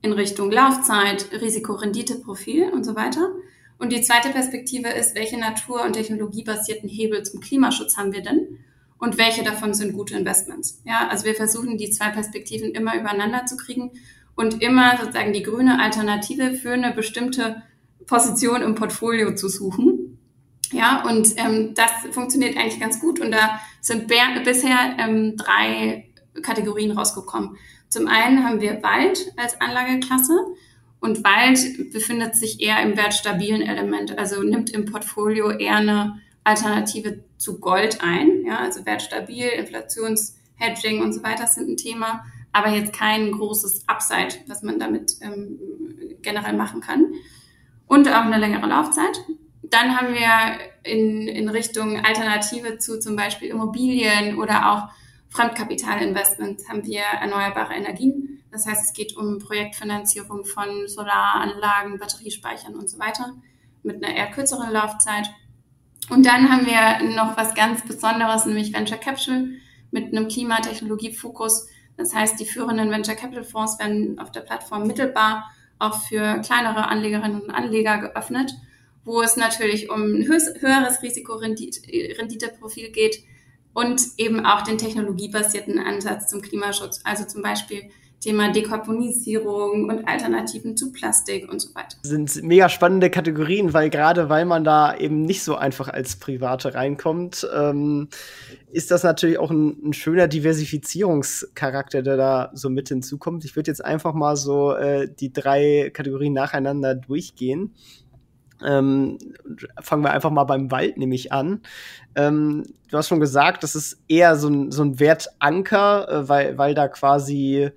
in 0.00 0.12
Richtung 0.12 0.50
Laufzeit, 0.50 1.26
Risiko-Rendite-Profil 1.32 2.70
und 2.70 2.84
so 2.84 2.94
weiter. 2.94 3.28
Und 3.78 3.92
die 3.92 4.02
zweite 4.02 4.30
Perspektive 4.30 4.88
ist, 4.88 5.14
welche 5.14 5.38
natur- 5.38 5.84
und 5.84 5.92
technologiebasierten 5.92 6.88
Hebel 6.88 7.22
zum 7.24 7.40
Klimaschutz 7.40 7.96
haben 7.96 8.12
wir 8.12 8.22
denn? 8.22 8.58
Und 8.98 9.18
welche 9.18 9.44
davon 9.44 9.74
sind 9.74 9.92
gute 9.92 10.16
Investments? 10.16 10.80
Ja, 10.84 11.08
also 11.08 11.26
wir 11.26 11.34
versuchen, 11.34 11.76
die 11.76 11.90
zwei 11.90 12.08
Perspektiven 12.08 12.70
immer 12.70 12.98
übereinander 12.98 13.44
zu 13.44 13.56
kriegen 13.56 13.90
und 14.34 14.62
immer 14.62 14.96
sozusagen 14.98 15.32
die 15.32 15.42
grüne 15.42 15.80
Alternative 15.80 16.54
für 16.54 16.72
eine 16.72 16.92
bestimmte 16.92 17.62
Position 18.06 18.62
im 18.62 18.74
Portfolio 18.74 19.34
zu 19.34 19.48
suchen. 19.48 20.18
Ja, 20.72 21.04
und 21.06 21.34
ähm, 21.36 21.74
das 21.74 21.90
funktioniert 22.12 22.56
eigentlich 22.56 22.80
ganz 22.80 23.00
gut. 23.00 23.20
Und 23.20 23.32
da 23.32 23.60
sind 23.80 24.08
bisher 24.08 24.96
ähm, 24.98 25.36
drei 25.36 26.10
Kategorien 26.42 26.92
rausgekommen. 26.92 27.56
Zum 27.88 28.08
einen 28.08 28.44
haben 28.44 28.60
wir 28.60 28.82
Wald 28.82 29.32
als 29.36 29.60
Anlageklasse. 29.60 30.34
Und 31.00 31.24
Wald 31.24 31.92
befindet 31.92 32.34
sich 32.34 32.60
eher 32.60 32.82
im 32.82 32.96
wertstabilen 32.96 33.62
Element, 33.62 34.18
also 34.18 34.42
nimmt 34.42 34.70
im 34.70 34.86
Portfolio 34.86 35.50
eher 35.50 35.76
eine 35.76 36.20
Alternative 36.42 37.24
zu 37.36 37.60
Gold 37.60 38.00
ein. 38.00 38.44
Ja, 38.46 38.58
also 38.60 38.86
wertstabil, 38.86 39.46
Inflationshedging 39.46 41.02
und 41.02 41.12
so 41.12 41.22
weiter 41.22 41.46
sind 41.46 41.68
ein 41.68 41.76
Thema, 41.76 42.24
aber 42.52 42.70
jetzt 42.70 42.92
kein 42.92 43.32
großes 43.32 43.88
Upside, 43.88 44.36
was 44.46 44.62
man 44.62 44.78
damit 44.78 45.16
ähm, 45.20 45.58
generell 46.22 46.54
machen 46.54 46.80
kann. 46.80 47.12
Und 47.86 48.08
auch 48.08 48.22
eine 48.22 48.38
längere 48.38 48.66
Laufzeit. 48.66 49.20
Dann 49.62 49.96
haben 49.96 50.14
wir 50.14 50.58
in, 50.82 51.28
in 51.28 51.48
Richtung 51.48 52.04
Alternative 52.04 52.78
zu 52.78 52.98
zum 52.98 53.16
Beispiel 53.16 53.48
Immobilien 53.48 54.38
oder 54.38 54.72
auch 54.72 54.88
Fremdkapitalinvestments 55.28 56.68
haben 56.68 56.84
wir 56.84 57.00
erneuerbare 57.00 57.74
Energien. 57.74 58.42
Das 58.56 58.66
heißt, 58.66 58.86
es 58.86 58.94
geht 58.94 59.14
um 59.18 59.38
Projektfinanzierung 59.38 60.46
von 60.46 60.88
Solaranlagen, 60.88 61.98
Batteriespeichern 61.98 62.74
und 62.74 62.88
so 62.88 62.98
weiter 62.98 63.34
mit 63.82 64.02
einer 64.02 64.16
eher 64.16 64.30
kürzeren 64.30 64.72
Laufzeit. 64.72 65.28
Und 66.08 66.24
dann 66.24 66.50
haben 66.50 66.64
wir 66.64 67.02
noch 67.14 67.36
was 67.36 67.54
ganz 67.54 67.84
Besonderes, 67.84 68.46
nämlich 68.46 68.72
Venture 68.72 68.96
Capital 68.96 69.48
mit 69.90 70.06
einem 70.06 70.28
Klimatechnologiefokus. 70.28 71.68
Das 71.98 72.14
heißt, 72.14 72.40
die 72.40 72.46
führenden 72.46 72.90
Venture 72.90 73.14
Capital 73.14 73.44
Fonds 73.44 73.78
werden 73.78 74.18
auf 74.18 74.32
der 74.32 74.40
Plattform 74.40 74.86
mittelbar 74.86 75.50
auch 75.78 76.00
für 76.04 76.40
kleinere 76.40 76.88
Anlegerinnen 76.88 77.42
und 77.42 77.50
Anleger 77.50 77.98
geöffnet, 77.98 78.54
wo 79.04 79.20
es 79.20 79.36
natürlich 79.36 79.90
um 79.90 80.00
ein 80.00 80.26
höheres 80.26 81.02
Risikorenditeprofil 81.02 82.90
geht, 82.90 83.22
und 83.76 84.00
eben 84.16 84.46
auch 84.46 84.62
den 84.62 84.78
technologiebasierten 84.78 85.78
Ansatz 85.78 86.30
zum 86.30 86.40
Klimaschutz, 86.40 87.02
also 87.04 87.26
zum 87.26 87.42
Beispiel 87.42 87.90
Thema 88.20 88.50
Dekarbonisierung 88.50 89.88
und 89.88 90.08
Alternativen 90.08 90.76
zu 90.76 90.90
Plastik 90.90 91.50
und 91.50 91.60
so 91.60 91.74
weiter. 91.74 91.96
Das 92.02 92.10
sind 92.10 92.42
mega 92.42 92.68
spannende 92.68 93.10
Kategorien, 93.10 93.72
weil 93.72 93.90
gerade 93.90 94.28
weil 94.28 94.46
man 94.46 94.64
da 94.64 94.96
eben 94.96 95.22
nicht 95.22 95.42
so 95.42 95.54
einfach 95.54 95.88
als 95.88 96.16
Private 96.16 96.74
reinkommt, 96.74 97.46
ähm, 97.54 98.08
ist 98.72 98.90
das 98.90 99.02
natürlich 99.02 99.38
auch 99.38 99.50
ein, 99.50 99.76
ein, 99.88 99.92
schöner 99.92 100.28
Diversifizierungscharakter, 100.28 102.02
der 102.02 102.16
da 102.16 102.50
so 102.54 102.70
mit 102.70 102.88
hinzukommt. 102.88 103.44
Ich 103.44 103.54
würde 103.54 103.70
jetzt 103.70 103.84
einfach 103.84 104.14
mal 104.14 104.36
so 104.36 104.72
äh, 104.72 105.08
die 105.08 105.32
drei 105.32 105.90
Kategorien 105.92 106.32
nacheinander 106.32 106.94
durchgehen. 106.94 107.74
Ähm, 108.64 109.18
fangen 109.80 110.02
wir 110.02 110.12
einfach 110.12 110.30
mal 110.30 110.44
beim 110.44 110.70
Wald 110.70 110.96
nämlich 110.96 111.32
an. 111.32 111.60
Ähm, 112.14 112.64
du 112.90 112.96
hast 112.96 113.08
schon 113.08 113.20
gesagt, 113.20 113.62
das 113.62 113.74
ist 113.74 114.02
eher 114.08 114.36
so 114.36 114.48
ein, 114.48 114.72
so 114.72 114.82
ein 114.82 114.98
Wertanker, 114.98 116.08
äh, 116.08 116.28
weil, 116.28 116.58
weil 116.58 116.74
da 116.74 116.88
quasi 116.88 117.70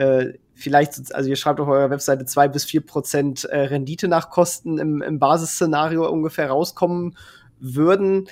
äh, 0.00 0.38
vielleicht, 0.54 1.14
also 1.14 1.28
ihr 1.28 1.36
schreibt 1.36 1.60
auf 1.60 1.68
eurer 1.68 1.90
Webseite 1.90 2.24
zwei 2.24 2.48
bis 2.48 2.64
vier 2.64 2.80
Prozent 2.80 3.44
äh, 3.44 3.60
Rendite 3.60 4.08
nach 4.08 4.30
Kosten 4.30 4.78
im, 4.78 5.02
im 5.02 5.18
Basisszenario 5.18 6.08
ungefähr 6.08 6.48
rauskommen 6.48 7.18
würden. 7.58 8.26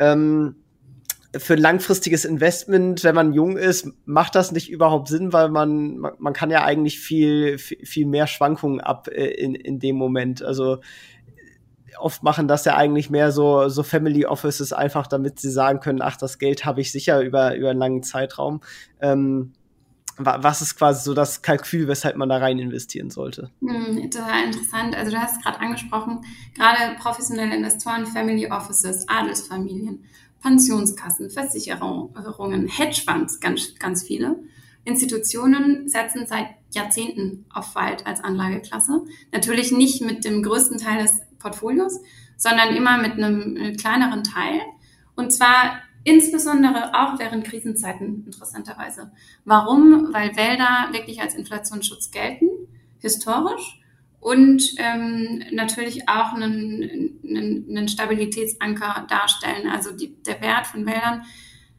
Ähm, 0.00 0.56
für 1.36 1.54
ein 1.54 1.60
langfristiges 1.60 2.24
Investment, 2.24 3.04
wenn 3.04 3.14
man 3.14 3.32
jung 3.32 3.56
ist, 3.56 3.88
macht 4.04 4.34
das 4.34 4.50
nicht 4.50 4.68
überhaupt 4.68 5.06
Sinn, 5.06 5.32
weil 5.32 5.48
man, 5.48 5.96
man, 5.98 6.12
man 6.18 6.32
kann 6.32 6.50
ja 6.50 6.64
eigentlich 6.64 6.98
viel, 6.98 7.56
viel, 7.56 7.86
viel 7.86 8.06
mehr 8.06 8.26
Schwankungen 8.26 8.80
ab 8.80 9.06
äh, 9.08 9.28
in, 9.28 9.54
in 9.54 9.78
dem 9.78 9.94
Moment. 9.94 10.42
Also 10.42 10.78
oft 11.98 12.24
machen 12.24 12.48
das 12.48 12.64
ja 12.64 12.76
eigentlich 12.76 13.10
mehr 13.10 13.30
so, 13.30 13.68
so 13.68 13.84
Family 13.84 14.26
Offices 14.26 14.72
einfach, 14.72 15.06
damit 15.06 15.38
sie 15.38 15.52
sagen 15.52 15.78
können, 15.78 16.02
ach, 16.02 16.16
das 16.16 16.38
Geld 16.38 16.64
habe 16.64 16.80
ich 16.80 16.90
sicher 16.90 17.20
über, 17.20 17.54
über 17.54 17.70
einen 17.70 17.78
langen 17.78 18.02
Zeitraum. 18.02 18.60
Ähm, 19.00 19.52
was 20.18 20.62
ist 20.62 20.76
quasi 20.76 21.04
so 21.04 21.14
das 21.14 21.42
Kalkül, 21.42 21.88
weshalb 21.88 22.16
man 22.16 22.28
da 22.28 22.38
rein 22.38 22.58
investieren 22.58 23.10
sollte? 23.10 23.50
Hm, 23.60 24.10
total 24.10 24.44
interessant. 24.44 24.96
Also 24.96 25.10
du 25.10 25.20
hast 25.20 25.36
es 25.36 25.42
gerade 25.42 25.60
angesprochen, 25.60 26.20
gerade 26.54 26.96
professionelle 26.98 27.54
Investoren, 27.56 28.06
Family 28.06 28.50
Offices, 28.50 29.08
Adelsfamilien, 29.08 30.04
Pensionskassen, 30.42 31.30
Versicherungen, 31.30 32.68
Hedgefonds, 32.68 33.40
ganz, 33.40 33.74
ganz 33.78 34.02
viele. 34.02 34.36
Institutionen 34.84 35.88
setzen 35.88 36.26
seit 36.26 36.48
Jahrzehnten 36.72 37.44
auf 37.50 37.74
Wald 37.74 38.06
als 38.06 38.22
Anlageklasse. 38.22 39.02
Natürlich 39.30 39.70
nicht 39.70 40.02
mit 40.02 40.24
dem 40.24 40.42
größten 40.42 40.78
Teil 40.78 41.02
des 41.02 41.20
Portfolios, 41.38 42.00
sondern 42.36 42.74
immer 42.74 42.98
mit 42.98 43.12
einem 43.12 43.56
äh, 43.56 43.72
kleineren 43.74 44.24
Teil. 44.24 44.60
Und 45.14 45.32
zwar 45.32 45.80
insbesondere 46.04 46.94
auch 46.94 47.18
während 47.18 47.44
Krisenzeiten, 47.44 48.24
interessanterweise. 48.26 49.12
Warum? 49.44 50.12
Weil 50.12 50.36
Wälder 50.36 50.88
wirklich 50.92 51.20
als 51.20 51.34
Inflationsschutz 51.34 52.10
gelten, 52.10 52.48
historisch, 53.00 53.82
und 54.22 54.62
ähm, 54.76 55.42
natürlich 55.50 56.08
auch 56.08 56.32
einen, 56.32 57.18
einen, 57.24 57.66
einen 57.68 57.88
Stabilitätsanker 57.88 59.04
darstellen. 59.08 59.68
Also 59.68 59.90
die, 59.90 60.14
der 60.22 60.40
Wert 60.40 60.68
von 60.68 60.86
Wäldern 60.86 61.24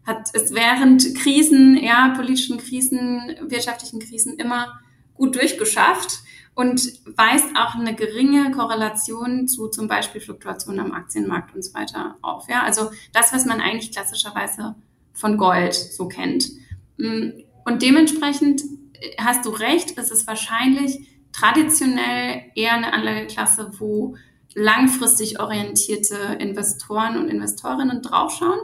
hat 0.05 0.29
es 0.33 0.53
während 0.53 1.15
Krisen, 1.15 1.77
ja, 1.77 2.09
politischen 2.09 2.57
Krisen, 2.57 3.37
wirtschaftlichen 3.47 4.01
Krisen 4.01 4.37
immer 4.37 4.77
gut 5.13 5.35
durchgeschafft 5.35 6.19
und 6.55 6.81
weist 7.17 7.47
auch 7.55 7.75
eine 7.75 7.95
geringe 7.95 8.51
Korrelation 8.51 9.47
zu 9.47 9.69
zum 9.69 9.87
Beispiel 9.87 10.21
Fluktuationen 10.21 10.79
am 10.79 10.91
Aktienmarkt 10.91 11.55
und 11.55 11.63
so 11.63 11.73
weiter 11.73 12.17
auf. 12.21 12.47
Ja, 12.47 12.63
also 12.63 12.91
das, 13.11 13.33
was 13.33 13.45
man 13.45 13.59
eigentlich 13.59 13.91
klassischerweise 13.91 14.75
von 15.13 15.37
Gold 15.37 15.73
so 15.73 16.07
kennt. 16.07 16.49
Mm, 16.97 17.29
und 17.65 17.81
dementsprechend 17.81 18.61
äh, 18.93 19.15
hast 19.19 19.45
du 19.45 19.49
recht, 19.49 19.97
es 19.97 20.11
ist 20.11 20.27
wahrscheinlich 20.27 21.07
traditionell 21.31 22.43
eher 22.55 22.73
eine 22.73 22.93
Anlageklasse, 22.93 23.71
wo 23.79 24.15
langfristig 24.53 25.39
orientierte 25.39 26.37
Investoren 26.39 27.17
und 27.17 27.29
Investorinnen 27.29 28.03
draufschauen. 28.03 28.59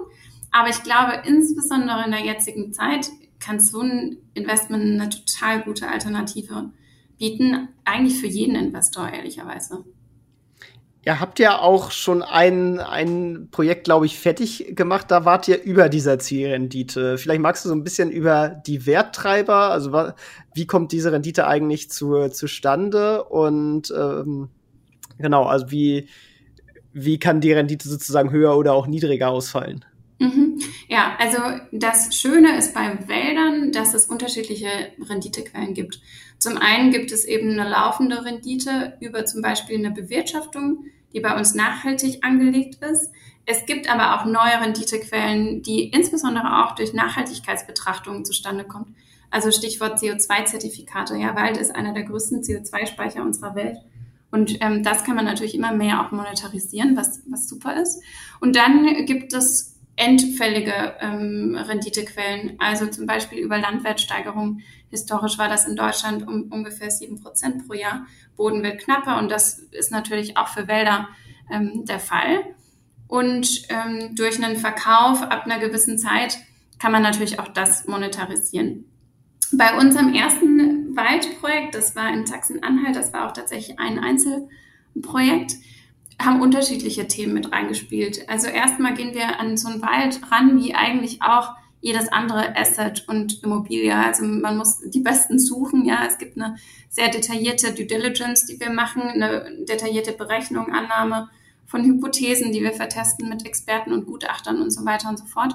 Aber 0.51 0.69
ich 0.69 0.83
glaube, 0.83 1.23
insbesondere 1.25 2.05
in 2.05 2.11
der 2.11 2.23
jetzigen 2.23 2.73
Zeit 2.73 3.09
kann 3.39 3.59
so 3.59 3.81
ein 3.81 4.17
Investment 4.33 4.83
eine 4.83 5.09
total 5.09 5.63
gute 5.63 5.87
Alternative 5.87 6.71
bieten, 7.19 7.69
eigentlich 7.85 8.19
für 8.19 8.27
jeden 8.27 8.55
Investor, 8.55 9.07
ehrlicherweise. 9.09 9.83
Ihr 11.05 11.19
habt 11.19 11.39
ja 11.39 11.59
auch 11.59 11.91
schon 11.91 12.21
ein, 12.21 12.79
ein 12.79 13.47
Projekt, 13.51 13.85
glaube 13.85 14.05
ich, 14.05 14.19
fertig 14.19 14.75
gemacht. 14.75 15.09
Da 15.09 15.23
wart 15.23 15.47
ihr 15.47 15.63
über 15.63 15.87
dieser 15.87 16.19
Zielrendite. 16.19 17.17
Vielleicht 17.17 17.41
magst 17.41 17.63
du 17.63 17.69
so 17.69 17.75
ein 17.75 17.83
bisschen 17.83 18.11
über 18.11 18.49
die 18.49 18.85
Werttreiber, 18.85 19.71
also 19.71 20.11
wie 20.53 20.67
kommt 20.67 20.91
diese 20.91 21.11
Rendite 21.11 21.47
eigentlich 21.47 21.89
zu, 21.89 22.27
zustande 22.29 23.23
und 23.23 23.93
ähm, 23.97 24.49
genau, 25.17 25.45
also 25.45 25.71
wie, 25.71 26.09
wie 26.91 27.17
kann 27.17 27.39
die 27.39 27.53
Rendite 27.53 27.87
sozusagen 27.87 28.31
höher 28.31 28.57
oder 28.57 28.73
auch 28.73 28.85
niedriger 28.85 29.29
ausfallen? 29.29 29.85
Mhm. 30.19 30.59
Ja, 30.89 31.15
also 31.17 31.37
das 31.71 32.13
Schöne 32.13 32.57
ist 32.57 32.73
bei 32.73 33.07
Wäldern, 33.07 33.71
dass 33.71 33.93
es 33.93 34.07
unterschiedliche 34.07 34.67
Renditequellen 35.07 35.73
gibt. 35.73 36.01
Zum 36.39 36.57
einen 36.57 36.91
gibt 36.91 37.11
es 37.11 37.25
eben 37.25 37.51
eine 37.51 37.69
laufende 37.69 38.23
Rendite 38.23 38.97
über 39.01 39.25
zum 39.25 39.41
Beispiel 39.41 39.77
eine 39.77 39.91
Bewirtschaftung, 39.91 40.85
die 41.13 41.19
bei 41.19 41.37
uns 41.37 41.53
nachhaltig 41.53 42.23
angelegt 42.23 42.83
ist. 42.83 43.11
Es 43.45 43.65
gibt 43.65 43.91
aber 43.91 44.15
auch 44.15 44.25
neue 44.25 44.61
Renditequellen, 44.61 45.61
die 45.63 45.89
insbesondere 45.89 46.63
auch 46.63 46.75
durch 46.75 46.93
Nachhaltigkeitsbetrachtungen 46.93 48.23
zustande 48.23 48.63
kommen. 48.63 48.95
Also 49.31 49.51
Stichwort 49.51 49.99
CO2-Zertifikate. 49.99 51.15
Ja, 51.17 51.35
Wald 51.35 51.57
ist 51.57 51.75
einer 51.75 51.93
der 51.93 52.03
größten 52.03 52.41
CO2-Speicher 52.41 53.21
unserer 53.21 53.55
Welt. 53.55 53.77
Und 54.31 54.57
ähm, 54.61 54.83
das 54.83 55.03
kann 55.03 55.15
man 55.15 55.25
natürlich 55.25 55.55
immer 55.55 55.73
mehr 55.73 56.01
auch 56.01 56.11
monetarisieren, 56.11 56.95
was, 56.95 57.21
was 57.27 57.49
super 57.49 57.81
ist. 57.81 58.01
Und 58.39 58.55
dann 58.55 59.05
gibt 59.05 59.33
es 59.33 59.68
endfällige 59.99 60.95
ähm, 61.01 61.55
Renditequellen, 61.55 62.55
also 62.57 62.87
zum 62.87 63.05
Beispiel 63.05 63.39
über 63.39 63.57
Landwertsteigerung. 63.57 64.61
Historisch 64.89 65.37
war 65.37 65.49
das 65.49 65.67
in 65.67 65.75
Deutschland 65.75 66.25
um 66.25 66.51
ungefähr 66.51 66.89
sieben 66.89 67.21
Prozent 67.21 67.67
pro 67.67 67.73
Jahr. 67.73 68.07
Boden 68.37 68.63
wird 68.63 68.79
knapper 68.79 69.19
und 69.19 69.29
das 69.29 69.59
ist 69.59 69.91
natürlich 69.91 70.37
auch 70.37 70.47
für 70.47 70.69
Wälder 70.69 71.09
ähm, 71.51 71.85
der 71.85 71.99
Fall. 71.99 72.45
Und 73.07 73.63
ähm, 73.69 74.15
durch 74.15 74.41
einen 74.41 74.55
Verkauf 74.55 75.21
ab 75.21 75.45
einer 75.45 75.59
gewissen 75.59 75.97
Zeit 75.97 76.37
kann 76.79 76.93
man 76.93 77.01
natürlich 77.01 77.39
auch 77.39 77.49
das 77.49 77.85
monetarisieren. 77.85 78.85
Bei 79.51 79.77
unserem 79.77 80.13
ersten 80.13 80.95
Waldprojekt, 80.95 81.75
das 81.75 81.95
war 81.95 82.13
in 82.13 82.25
Sachsen-Anhalt, 82.25 82.95
das 82.95 83.11
war 83.11 83.27
auch 83.27 83.33
tatsächlich 83.33 83.79
ein 83.79 83.99
Einzelprojekt, 83.99 85.55
haben 86.21 86.41
unterschiedliche 86.41 87.07
Themen 87.07 87.33
mit 87.33 87.51
reingespielt. 87.51 88.27
Also 88.27 88.47
erstmal 88.47 88.93
gehen 88.93 89.13
wir 89.13 89.39
an 89.39 89.57
so 89.57 89.69
einen 89.69 89.81
Wald 89.81 90.19
ran, 90.31 90.61
wie 90.61 90.75
eigentlich 90.75 91.21
auch 91.21 91.53
jedes 91.81 92.11
andere 92.11 92.57
Asset 92.57 93.05
und 93.07 93.41
Immobilie. 93.41 93.95
Also 93.95 94.25
man 94.25 94.57
muss 94.57 94.79
die 94.81 94.99
besten 94.99 95.39
suchen. 95.39 95.85
Ja, 95.85 96.05
es 96.05 96.17
gibt 96.17 96.37
eine 96.37 96.57
sehr 96.89 97.09
detaillierte 97.09 97.73
Due 97.73 97.85
Diligence, 97.85 98.45
die 98.45 98.59
wir 98.59 98.69
machen, 98.69 99.01
eine 99.01 99.49
detaillierte 99.65 100.11
Berechnung, 100.11 100.73
Annahme 100.73 101.29
von 101.65 101.85
Hypothesen, 101.85 102.51
die 102.51 102.61
wir 102.61 102.73
vertesten 102.73 103.29
mit 103.29 103.45
Experten 103.45 103.93
und 103.93 104.05
Gutachtern 104.05 104.61
und 104.61 104.71
so 104.71 104.83
weiter 104.85 105.07
und 105.07 105.19
so 105.19 105.25
fort. 105.25 105.53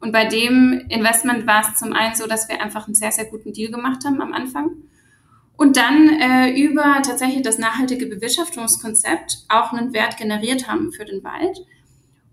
Und 0.00 0.12
bei 0.12 0.24
dem 0.24 0.86
Investment 0.88 1.46
war 1.46 1.68
es 1.68 1.78
zum 1.78 1.92
einen 1.92 2.14
so, 2.14 2.26
dass 2.26 2.48
wir 2.48 2.62
einfach 2.62 2.86
einen 2.86 2.94
sehr, 2.94 3.12
sehr 3.12 3.24
guten 3.26 3.52
Deal 3.52 3.70
gemacht 3.70 4.04
haben 4.04 4.20
am 4.22 4.32
Anfang. 4.32 4.70
Und 5.56 5.76
dann 5.76 6.08
äh, 6.20 6.50
über 6.50 7.00
tatsächlich 7.04 7.42
das 7.42 7.58
nachhaltige 7.58 8.06
Bewirtschaftungskonzept 8.06 9.44
auch 9.48 9.72
einen 9.72 9.92
Wert 9.92 10.16
generiert 10.18 10.68
haben 10.68 10.92
für 10.92 11.04
den 11.04 11.24
Wald. 11.24 11.58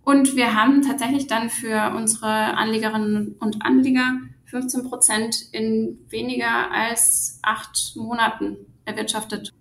Und 0.03 0.35
wir 0.35 0.55
haben 0.55 0.81
tatsächlich 0.81 1.27
dann 1.27 1.49
für 1.49 1.93
unsere 1.95 2.27
Anlegerinnen 2.27 3.35
und 3.39 3.65
Anleger 3.65 4.17
15 4.45 4.83
Prozent 4.83 5.35
in 5.51 5.97
weniger 6.09 6.71
als 6.71 7.39
acht 7.41 7.93
Monaten 7.95 8.57
erwirtschaftet. 8.85 9.51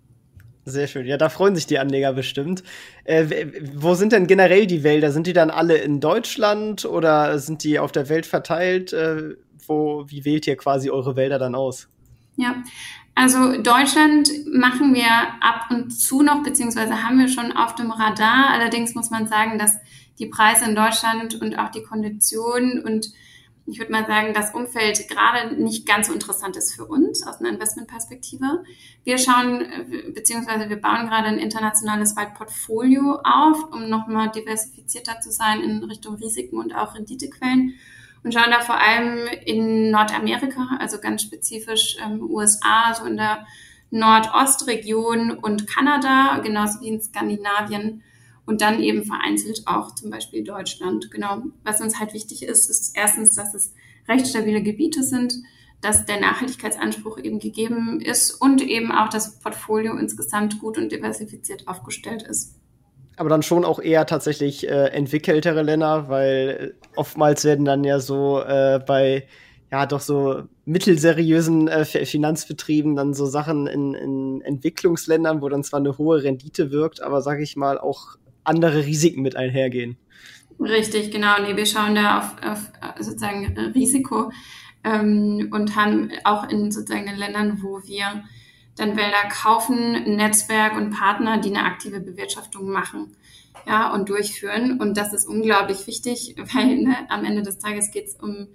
Sehr 0.65 0.87
schön. 0.87 1.05
Ja, 1.05 1.17
da 1.17 1.29
freuen 1.29 1.55
sich 1.55 1.65
die 1.65 1.79
Anleger 1.79 2.13
bestimmt. 2.13 2.63
Äh, 3.03 3.47
wo 3.75 3.95
sind 3.95 4.13
denn 4.13 4.27
generell 4.27 4.65
die 4.65 4.83
Wälder? 4.83 5.11
Sind 5.11 5.27
die 5.27 5.33
dann 5.33 5.49
alle 5.49 5.77
in 5.77 5.99
Deutschland 5.99 6.85
oder 6.85 7.37
sind 7.39 7.63
die 7.63 7.79
auf 7.79 7.91
der 7.91 8.07
Welt 8.07 8.25
verteilt? 8.25 8.93
Äh, 8.93 9.35
wo, 9.67 10.05
wie 10.07 10.25
wählt 10.25 10.47
ihr 10.47 10.55
quasi 10.55 10.89
eure 10.89 11.15
Wälder 11.15 11.39
dann 11.39 11.55
aus? 11.55 11.89
Ja, 12.35 12.63
also 13.15 13.61
Deutschland 13.61 14.29
machen 14.51 14.93
wir 14.93 15.09
ab 15.39 15.67
und 15.69 15.91
zu 15.91 16.23
noch, 16.23 16.41
beziehungsweise 16.43 17.03
haben 17.03 17.19
wir 17.19 17.27
schon 17.27 17.51
auf 17.51 17.75
dem 17.75 17.91
Radar. 17.91 18.49
Allerdings 18.49 18.95
muss 18.95 19.11
man 19.11 19.27
sagen, 19.27 19.59
dass 19.59 19.77
die 20.19 20.25
Preise 20.27 20.65
in 20.65 20.75
Deutschland 20.75 21.35
und 21.35 21.57
auch 21.57 21.69
die 21.69 21.83
Konditionen 21.83 22.83
und 22.83 23.11
ich 23.65 23.79
würde 23.79 23.93
mal 23.93 24.05
sagen, 24.05 24.33
das 24.33 24.53
Umfeld 24.53 25.07
gerade 25.07 25.55
nicht 25.55 25.85
ganz 25.85 26.07
so 26.07 26.13
interessant 26.13 26.57
ist 26.57 26.75
für 26.75 26.85
uns 26.85 27.25
aus 27.25 27.39
einer 27.39 27.49
Investmentperspektive. 27.49 28.63
Wir 29.05 29.17
schauen, 29.17 29.65
beziehungsweise 30.13 30.69
wir 30.69 30.81
bauen 30.81 31.07
gerade 31.07 31.27
ein 31.27 31.37
internationales 31.37 32.15
Waldportfolio 32.17 33.19
auf, 33.23 33.71
um 33.71 33.87
nochmal 33.89 34.31
diversifizierter 34.31 35.21
zu 35.21 35.31
sein 35.31 35.61
in 35.61 35.83
Richtung 35.85 36.15
Risiken 36.15 36.57
und 36.57 36.75
auch 36.75 36.95
Renditequellen 36.95 37.75
und 38.23 38.33
schauen 38.33 38.51
da 38.51 38.61
vor 38.61 38.79
allem 38.79 39.27
in 39.45 39.91
Nordamerika, 39.91 40.77
also 40.79 40.99
ganz 40.99 41.23
spezifisch 41.23 41.97
ähm, 42.03 42.21
USA, 42.29 42.93
so 42.93 43.05
in 43.05 43.17
der 43.17 43.45
Nordostregion 43.91 45.31
und 45.31 45.67
Kanada, 45.67 46.39
genauso 46.39 46.81
wie 46.81 46.87
in 46.87 47.01
Skandinavien 47.01 48.01
und 48.45 48.61
dann 48.61 48.81
eben 48.81 49.05
vereinzelt 49.05 49.63
auch 49.65 49.93
zum 49.95 50.09
Beispiel 50.09 50.43
Deutschland. 50.43 51.11
Genau, 51.11 51.43
was 51.63 51.81
uns 51.81 51.99
halt 51.99 52.13
wichtig 52.13 52.43
ist, 52.43 52.69
ist 52.69 52.95
erstens, 52.95 53.35
dass 53.35 53.53
es 53.53 53.73
recht 54.07 54.27
stabile 54.27 54.63
Gebiete 54.63 55.03
sind, 55.03 55.35
dass 55.81 56.05
der 56.05 56.19
Nachhaltigkeitsanspruch 56.19 57.19
eben 57.19 57.39
gegeben 57.39 57.99
ist 58.01 58.31
und 58.31 58.61
eben 58.61 58.91
auch 58.91 59.09
das 59.09 59.39
Portfolio 59.39 59.95
insgesamt 59.97 60.59
gut 60.59 60.77
und 60.77 60.91
diversifiziert 60.91 61.67
aufgestellt 61.67 62.23
ist. 62.23 62.55
Aber 63.15 63.29
dann 63.29 63.43
schon 63.43 63.63
auch 63.63 63.79
eher 63.79 64.05
tatsächlich 64.05 64.67
äh, 64.67 64.87
entwickeltere 64.87 65.61
Länder, 65.61 66.09
weil 66.09 66.75
oftmals 66.95 67.45
werden 67.45 67.65
dann 67.65 67.83
ja 67.83 67.99
so 67.99 68.41
äh, 68.41 68.79
bei 68.85 69.27
ja 69.71 69.85
doch 69.87 70.01
so 70.01 70.43
mittelseriösen 70.65 71.67
äh, 71.67 71.85
Finanzbetrieben 71.85 72.95
dann 72.95 73.13
so 73.13 73.25
Sachen 73.25 73.65
in, 73.67 73.95
in 73.95 74.41
Entwicklungsländern, 74.41 75.41
wo 75.41 75.49
dann 75.49 75.63
zwar 75.63 75.79
eine 75.79 75.97
hohe 75.97 76.23
Rendite 76.23 76.71
wirkt, 76.71 77.01
aber 77.01 77.21
sage 77.21 77.41
ich 77.41 77.55
mal 77.55 77.79
auch 77.79 78.17
andere 78.43 78.85
Risiken 78.85 79.21
mit 79.21 79.35
einhergehen. 79.35 79.97
Richtig, 80.59 81.11
genau. 81.11 81.41
Nee, 81.41 81.57
wir 81.57 81.65
schauen 81.65 81.95
da 81.95 82.19
auf, 82.19 82.35
auf 82.43 82.71
sozusagen 82.99 83.57
Risiko 83.73 84.31
ähm, 84.83 85.49
und 85.51 85.75
haben 85.75 86.11
auch 86.23 86.47
in 86.49 86.71
sozusagen 86.71 87.07
den 87.07 87.17
Ländern, 87.17 87.59
wo 87.61 87.81
wir 87.83 88.23
dann 88.75 88.97
Wälder 88.97 89.29
kaufen, 89.29 90.15
Netzwerk 90.15 90.75
und 90.75 90.91
Partner, 90.91 91.37
die 91.37 91.49
eine 91.49 91.65
aktive 91.65 91.99
Bewirtschaftung 91.99 92.69
machen 92.69 93.15
ja, 93.67 93.93
und 93.93 94.09
durchführen. 94.09 94.79
Und 94.79 94.97
das 94.97 95.13
ist 95.13 95.27
unglaublich 95.27 95.85
wichtig, 95.87 96.35
weil 96.53 96.77
ne, 96.77 96.95
am 97.09 97.25
Ende 97.25 97.43
des 97.43 97.59
Tages 97.59 97.91
geht 97.91 98.07
es 98.07 98.15
um 98.15 98.47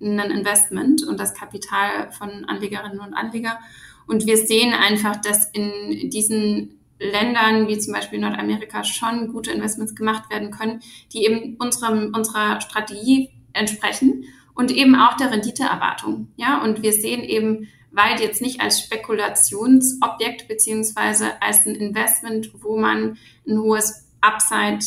ein 0.00 0.30
Investment 0.30 1.04
und 1.04 1.18
das 1.18 1.34
Kapital 1.34 2.10
von 2.12 2.44
Anlegerinnen 2.44 3.00
und 3.00 3.14
Anleger. 3.14 3.58
Und 4.06 4.26
wir 4.26 4.36
sehen 4.36 4.72
einfach, 4.74 5.16
dass 5.16 5.50
in 5.50 6.10
diesen 6.10 6.78
Ländern 6.98 7.68
wie 7.68 7.78
zum 7.78 7.92
Beispiel 7.92 8.18
Nordamerika 8.18 8.84
schon 8.84 9.32
gute 9.32 9.50
Investments 9.50 9.94
gemacht 9.94 10.30
werden 10.30 10.50
können, 10.50 10.80
die 11.12 11.24
eben 11.24 11.56
unserem, 11.58 12.14
unserer 12.14 12.60
Strategie 12.60 13.30
entsprechen 13.52 14.24
und 14.54 14.70
eben 14.70 14.94
auch 14.94 15.16
der 15.16 15.30
Renditeerwartung. 15.30 16.28
Ja, 16.36 16.62
und 16.62 16.82
wir 16.82 16.92
sehen 16.92 17.22
eben 17.22 17.68
Wald 17.96 18.20
jetzt 18.20 18.42
nicht 18.42 18.60
als 18.60 18.80
Spekulationsobjekt 18.80 20.48
beziehungsweise 20.48 21.40
als 21.42 21.66
ein 21.66 21.74
Investment, 21.74 22.50
wo 22.62 22.76
man 22.76 23.18
ein 23.48 23.58
hohes 23.58 24.06
Upside 24.20 24.84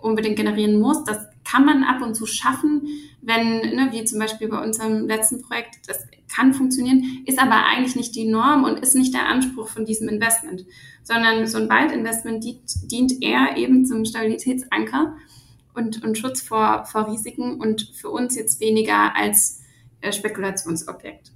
unbedingt 0.00 0.36
generieren 0.36 0.80
muss. 0.80 1.04
Das 1.04 1.18
kann 1.44 1.64
man 1.64 1.84
ab 1.84 2.02
und 2.02 2.14
zu 2.14 2.26
schaffen, 2.26 2.82
wenn, 3.22 3.60
ne, 3.74 3.88
wie 3.90 4.04
zum 4.04 4.18
Beispiel 4.18 4.48
bei 4.48 4.62
unserem 4.62 5.06
letzten 5.06 5.42
Projekt, 5.42 5.88
das 5.88 6.06
kann 6.34 6.54
funktionieren, 6.54 7.22
ist 7.26 7.38
aber 7.38 7.66
eigentlich 7.66 7.96
nicht 7.96 8.14
die 8.14 8.26
Norm 8.26 8.64
und 8.64 8.80
ist 8.80 8.94
nicht 8.94 9.14
der 9.14 9.26
Anspruch 9.28 9.68
von 9.68 9.84
diesem 9.84 10.08
Investment, 10.08 10.64
sondern 11.02 11.46
so 11.46 11.58
ein 11.58 11.68
Waldinvestment 11.68 12.44
dient, 12.44 12.90
dient 12.90 13.22
eher 13.22 13.56
eben 13.56 13.84
zum 13.84 14.04
Stabilitätsanker 14.04 15.16
und, 15.74 16.04
und 16.04 16.18
Schutz 16.18 16.42
vor, 16.42 16.84
vor 16.84 17.10
Risiken 17.10 17.60
und 17.60 17.92
für 17.94 18.10
uns 18.10 18.34
jetzt 18.36 18.60
weniger 18.60 19.14
als 19.16 19.62
äh, 20.00 20.12
Spekulationsobjekt. 20.12 21.32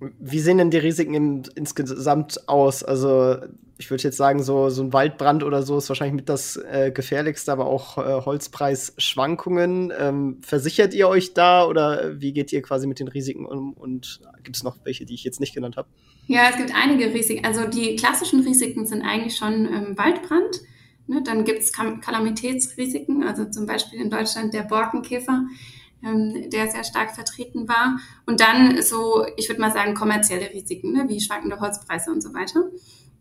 Wie 0.00 0.38
sehen 0.38 0.58
denn 0.58 0.70
die 0.70 0.78
Risiken 0.78 1.14
im, 1.14 1.42
insgesamt 1.54 2.48
aus? 2.48 2.84
Also 2.84 3.36
ich 3.78 3.90
würde 3.90 4.02
jetzt 4.02 4.16
sagen, 4.16 4.42
so, 4.42 4.70
so 4.70 4.82
ein 4.82 4.92
Waldbrand 4.92 5.44
oder 5.44 5.62
so 5.62 5.78
ist 5.78 5.88
wahrscheinlich 5.88 6.16
mit 6.16 6.28
das 6.28 6.56
äh, 6.56 6.90
gefährlichste, 6.92 7.52
aber 7.52 7.66
auch 7.66 7.98
äh, 7.98 8.24
Holzpreisschwankungen. 8.24 9.92
Ähm, 9.96 10.38
versichert 10.40 10.94
ihr 10.94 11.08
euch 11.08 11.34
da 11.34 11.64
oder 11.64 12.20
wie 12.20 12.32
geht 12.32 12.52
ihr 12.52 12.60
quasi 12.62 12.86
mit 12.86 12.98
den 12.98 13.08
Risiken 13.08 13.46
um? 13.46 13.72
Und 13.72 14.20
gibt 14.42 14.56
es 14.56 14.64
noch 14.64 14.76
welche, 14.84 15.06
die 15.06 15.14
ich 15.14 15.24
jetzt 15.24 15.40
nicht 15.40 15.54
genannt 15.54 15.76
habe? 15.76 15.88
Ja, 16.26 16.50
es 16.50 16.56
gibt 16.56 16.72
einige 16.74 17.14
Risiken. 17.14 17.44
Also 17.44 17.66
die 17.66 17.96
klassischen 17.96 18.40
Risiken 18.40 18.84
sind 18.84 19.02
eigentlich 19.02 19.36
schon 19.36 19.66
ähm, 19.66 19.96
Waldbrand. 19.96 20.60
Ne? 21.06 21.22
Dann 21.24 21.44
gibt 21.44 21.60
es 21.60 21.72
Kalamitätsrisiken, 21.72 23.22
also 23.22 23.46
zum 23.46 23.66
Beispiel 23.66 24.00
in 24.00 24.10
Deutschland 24.10 24.54
der 24.54 24.62
Borkenkäfer 24.62 25.46
ähm, 26.04 26.50
der 26.50 26.68
sehr 26.68 26.84
stark 26.84 27.14
vertreten 27.14 27.68
war. 27.68 27.98
Und 28.26 28.40
dann 28.40 28.80
so, 28.82 29.24
ich 29.36 29.48
würde 29.48 29.60
mal 29.60 29.72
sagen, 29.72 29.94
kommerzielle 29.94 30.52
Risiken, 30.52 30.92
ne, 30.92 31.06
wie 31.08 31.20
schwankende 31.20 31.60
Holzpreise 31.60 32.10
und 32.10 32.22
so 32.22 32.32
weiter. 32.34 32.64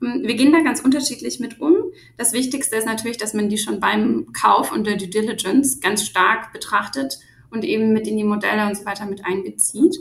Ähm, 0.01 0.21
wir 0.23 0.35
gehen 0.35 0.51
da 0.51 0.61
ganz 0.61 0.81
unterschiedlich 0.81 1.39
mit 1.39 1.59
um. 1.59 1.75
Das 2.17 2.33
Wichtigste 2.33 2.75
ist 2.75 2.85
natürlich, 2.85 3.17
dass 3.17 3.33
man 3.33 3.49
die 3.49 3.57
schon 3.57 3.79
beim 3.79 4.31
Kauf 4.33 4.71
und 4.71 4.85
der 4.85 4.97
Due 4.97 5.07
Diligence 5.07 5.79
ganz 5.79 6.05
stark 6.05 6.53
betrachtet 6.53 7.19
und 7.49 7.63
eben 7.63 7.93
mit 7.93 8.07
in 8.07 8.17
die 8.17 8.23
Modelle 8.23 8.67
und 8.67 8.77
so 8.77 8.85
weiter 8.85 9.05
mit 9.05 9.25
einbezieht. 9.25 9.97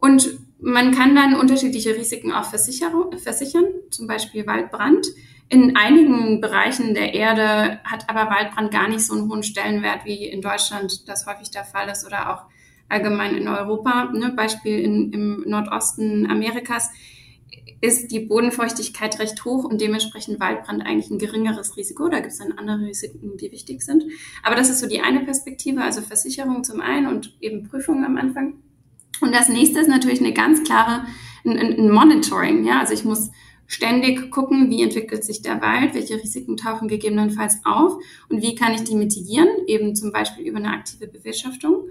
Und 0.00 0.38
man 0.60 0.92
kann 0.92 1.14
dann 1.14 1.34
unterschiedliche 1.34 1.94
Risiken 1.94 2.32
auch 2.32 2.44
versichern, 2.44 3.64
zum 3.90 4.06
Beispiel 4.06 4.46
Waldbrand. 4.46 5.06
In 5.48 5.76
einigen 5.76 6.40
Bereichen 6.40 6.94
der 6.94 7.14
Erde 7.14 7.80
hat 7.84 8.08
aber 8.08 8.30
Waldbrand 8.30 8.70
gar 8.70 8.88
nicht 8.88 9.02
so 9.02 9.14
einen 9.14 9.28
hohen 9.28 9.42
Stellenwert, 9.42 10.04
wie 10.04 10.26
in 10.26 10.40
Deutschland 10.40 11.08
das 11.08 11.26
häufig 11.26 11.50
der 11.50 11.64
Fall 11.64 11.88
ist 11.88 12.06
oder 12.06 12.32
auch 12.32 12.46
allgemein 12.88 13.36
in 13.36 13.48
Europa. 13.48 14.10
Ne? 14.12 14.32
Beispiel 14.34 14.78
in, 14.80 15.12
im 15.12 15.44
Nordosten 15.46 16.30
Amerikas 16.30 16.90
ist 17.80 18.10
die 18.10 18.20
Bodenfeuchtigkeit 18.20 19.18
recht 19.18 19.44
hoch 19.44 19.64
und 19.64 19.80
dementsprechend 19.80 20.40
Waldbrand 20.40 20.84
eigentlich 20.86 21.10
ein 21.10 21.18
geringeres 21.18 21.76
Risiko. 21.76 22.08
Da 22.08 22.20
gibt 22.20 22.32
es 22.32 22.38
dann 22.38 22.52
andere 22.52 22.86
Risiken, 22.86 23.36
die 23.36 23.52
wichtig 23.52 23.82
sind. 23.82 24.04
Aber 24.42 24.56
das 24.56 24.70
ist 24.70 24.80
so 24.80 24.88
die 24.88 25.00
eine 25.00 25.20
Perspektive, 25.20 25.82
also 25.82 26.00
Versicherung 26.00 26.64
zum 26.64 26.80
einen 26.80 27.06
und 27.06 27.36
eben 27.40 27.68
Prüfung 27.68 28.04
am 28.04 28.16
Anfang. 28.16 28.54
Und 29.20 29.34
das 29.34 29.48
nächste 29.48 29.80
ist 29.80 29.88
natürlich 29.88 30.20
eine 30.20 30.32
ganz 30.32 30.64
klare 30.64 31.04
ein, 31.44 31.58
ein 31.58 31.90
Monitoring. 31.90 32.64
Ja, 32.64 32.80
also 32.80 32.94
ich 32.94 33.04
muss 33.04 33.30
ständig 33.66 34.30
gucken, 34.30 34.70
wie 34.70 34.82
entwickelt 34.82 35.24
sich 35.24 35.42
der 35.42 35.60
Wald, 35.60 35.94
welche 35.94 36.16
Risiken 36.16 36.56
tauchen 36.56 36.88
gegebenenfalls 36.88 37.60
auf 37.64 37.96
und 38.28 38.42
wie 38.42 38.54
kann 38.54 38.74
ich 38.74 38.84
die 38.84 38.94
mitigieren, 38.94 39.48
eben 39.66 39.94
zum 39.96 40.12
Beispiel 40.12 40.46
über 40.46 40.58
eine 40.58 40.70
aktive 40.70 41.06
Bewirtschaftung. 41.06 41.84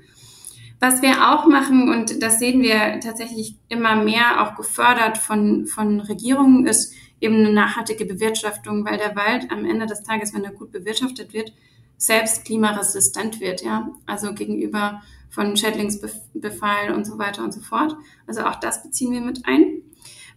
Was 0.79 1.01
wir 1.01 1.31
auch 1.31 1.47
machen, 1.47 1.89
und 1.89 2.21
das 2.21 2.39
sehen 2.39 2.61
wir 2.61 2.99
tatsächlich 2.99 3.55
immer 3.69 3.95
mehr 3.95 4.41
auch 4.41 4.55
gefördert 4.55 5.17
von, 5.17 5.65
von 5.65 6.01
Regierungen, 6.01 6.67
ist 6.67 6.93
eben 7.21 7.37
eine 7.37 7.53
nachhaltige 7.53 8.05
Bewirtschaftung, 8.05 8.83
weil 8.85 8.97
der 8.97 9.15
Wald 9.15 9.49
am 9.49 9.65
Ende 9.65 9.85
des 9.85 10.03
Tages, 10.03 10.33
wenn 10.33 10.43
er 10.43 10.51
gut 10.51 10.71
bewirtschaftet 10.71 11.33
wird, 11.33 11.53
selbst 11.95 12.43
klimaresistent 12.43 13.39
wird, 13.39 13.63
ja, 13.63 13.89
also 14.05 14.33
gegenüber 14.33 15.01
von 15.29 15.55
Schädlingsbefall 15.55 16.93
und 16.93 17.05
so 17.05 17.17
weiter 17.17 17.43
und 17.43 17.53
so 17.53 17.61
fort. 17.61 17.95
Also 18.27 18.41
auch 18.41 18.55
das 18.55 18.83
beziehen 18.83 19.13
wir 19.13 19.21
mit 19.21 19.45
ein. 19.45 19.81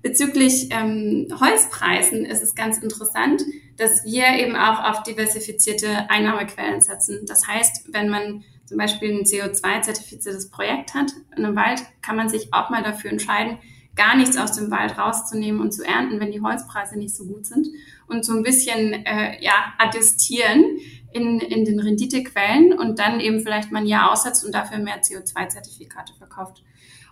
Bezüglich 0.03 0.69
ähm, 0.71 1.29
Holzpreisen 1.41 2.25
ist 2.25 2.43
es 2.43 2.55
ganz 2.55 2.79
interessant, 2.79 3.43
dass 3.77 4.05
wir 4.05 4.29
eben 4.39 4.57
auch 4.57 4.85
auf 4.85 5.03
diversifizierte 5.03 6.09
Einnahmequellen 6.09 6.81
setzen. 6.81 7.21
Das 7.27 7.47
heißt, 7.47 7.93
wenn 7.93 8.09
man 8.09 8.45
zum 8.65 8.79
Beispiel 8.79 9.11
ein 9.11 9.25
CO2-zertifiziertes 9.25 10.51
Projekt 10.51 10.95
hat 10.95 11.13
in 11.37 11.45
einem 11.45 11.57
Wald, 11.57 11.83
kann 12.03 12.17
man 12.17 12.29
sich 12.29 12.53
auch 12.53 12.71
mal 12.71 12.83
dafür 12.83 13.11
entscheiden, 13.11 13.59
gar 13.95 14.17
nichts 14.17 14.37
aus 14.37 14.53
dem 14.53 14.71
Wald 14.71 14.99
rauszunehmen 14.99 15.61
und 15.61 15.73
zu 15.73 15.83
ernten, 15.83 16.21
wenn 16.21 16.31
die 16.31 16.43
Holzpreise 16.43 16.99
nicht 16.99 17.17
so 17.17 17.25
gut 17.25 17.47
sind 17.47 17.67
und 18.07 18.25
so 18.25 18.35
ein 18.35 18.43
bisschen 18.43 18.93
äh, 18.93 19.43
ja 19.43 19.73
adjustieren 19.79 20.79
in, 21.13 21.41
in 21.41 21.65
den 21.65 21.81
Renditequellen 21.81 22.79
und 22.79 22.99
dann 22.99 23.21
eben 23.21 23.41
vielleicht 23.41 23.73
mal 23.73 23.81
ein 23.81 23.87
Jahr 23.87 24.13
aussetzt 24.13 24.45
und 24.45 24.55
dafür 24.55 24.79
mehr 24.79 25.01
CO2-Zertifikate 25.01 26.13
verkauft. 26.15 26.63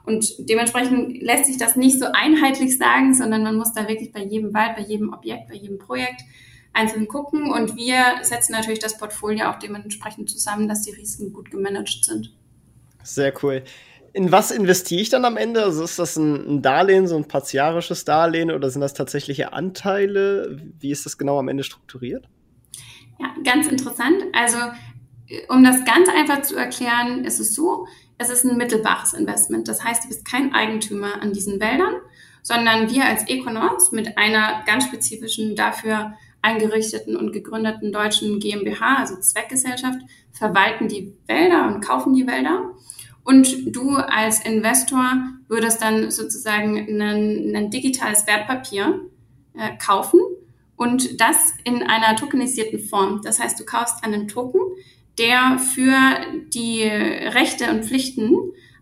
Und 0.04 0.34
dementsprechend 0.38 1.22
lässt 1.22 1.46
sich 1.46 1.56
das 1.56 1.76
nicht 1.76 1.98
so 1.98 2.06
einheitlich 2.12 2.76
sagen, 2.76 3.14
sondern 3.14 3.42
man 3.42 3.56
muss 3.56 3.72
da 3.72 3.88
wirklich 3.88 4.12
bei 4.12 4.22
jedem 4.22 4.52
Wald, 4.52 4.76
bei 4.76 4.82
jedem 4.82 5.12
Objekt, 5.12 5.48
bei 5.48 5.54
jedem 5.54 5.78
Projekt 5.78 6.20
einzeln 6.74 7.08
gucken. 7.08 7.50
Und 7.50 7.76
wir 7.76 8.02
setzen 8.22 8.52
natürlich 8.52 8.80
das 8.80 8.98
Portfolio 8.98 9.46
auch 9.46 9.58
dementsprechend 9.58 10.28
zusammen, 10.30 10.68
dass 10.68 10.82
die 10.82 10.90
Risiken 10.90 11.32
gut 11.32 11.50
gemanagt 11.50 12.04
sind. 12.04 12.34
Sehr 13.02 13.32
cool. 13.42 13.62
In 14.12 14.30
was 14.30 14.50
investiere 14.50 15.00
ich 15.00 15.08
dann 15.08 15.24
am 15.24 15.36
Ende? 15.36 15.62
Also 15.62 15.82
ist 15.82 15.98
das 15.98 16.16
ein, 16.16 16.62
Darlehen, 16.62 17.08
so 17.08 17.16
ein 17.16 17.26
partiarisches 17.26 18.04
Darlehen 18.04 18.50
oder 18.50 18.70
sind 18.70 18.80
das 18.80 18.94
tatsächliche 18.94 19.52
Anteile? 19.52 20.60
Wie 20.78 20.90
ist 20.90 21.06
das 21.06 21.18
genau 21.18 21.38
am 21.38 21.48
Ende 21.48 21.64
strukturiert? 21.64 22.28
Ja, 23.18 23.34
ganz 23.44 23.66
interessant. 23.66 24.22
Also, 24.32 24.58
um 25.48 25.64
das 25.64 25.84
ganz 25.84 26.08
einfach 26.08 26.42
zu 26.42 26.56
erklären, 26.56 27.24
ist 27.24 27.40
es 27.40 27.54
so, 27.54 27.86
es 28.18 28.30
ist 28.30 28.44
ein 28.44 28.56
mittelbares 28.56 29.12
Investment. 29.12 29.68
Das 29.68 29.82
heißt, 29.82 30.04
du 30.04 30.08
bist 30.08 30.24
kein 30.24 30.54
Eigentümer 30.54 31.20
an 31.20 31.32
diesen 31.32 31.60
Wäldern, 31.60 31.94
sondern 32.42 32.90
wir 32.90 33.04
als 33.04 33.26
Econos 33.28 33.92
mit 33.92 34.18
einer 34.18 34.62
ganz 34.66 34.84
spezifischen 34.84 35.56
dafür 35.56 36.14
eingerichteten 36.42 37.16
und 37.16 37.32
gegründeten 37.32 37.90
deutschen 37.90 38.38
GmbH, 38.38 38.98
also 38.98 39.16
Zweckgesellschaft, 39.16 39.98
verwalten 40.30 40.88
die 40.88 41.14
Wälder 41.26 41.66
und 41.66 41.80
kaufen 41.80 42.14
die 42.14 42.26
Wälder. 42.26 42.70
Und 43.24 43.74
du 43.74 43.96
als 43.96 44.44
Investor 44.44 45.22
würdest 45.48 45.80
dann 45.80 46.10
sozusagen 46.10 46.76
ein, 46.76 47.56
ein 47.56 47.70
digitales 47.70 48.26
Wertpapier 48.26 49.00
äh, 49.56 49.70
kaufen 49.78 50.20
und 50.76 51.20
das 51.20 51.54
in 51.64 51.82
einer 51.82 52.16
tokenisierten 52.16 52.78
Form. 52.78 53.22
Das 53.22 53.40
heißt, 53.40 53.58
du 53.58 53.64
kaufst 53.64 54.04
einen 54.04 54.28
Token, 54.28 54.60
der 55.18 55.58
für 55.58 55.94
die 56.48 56.82
Rechte 56.82 57.70
und 57.70 57.84
Pflichten 57.84 58.36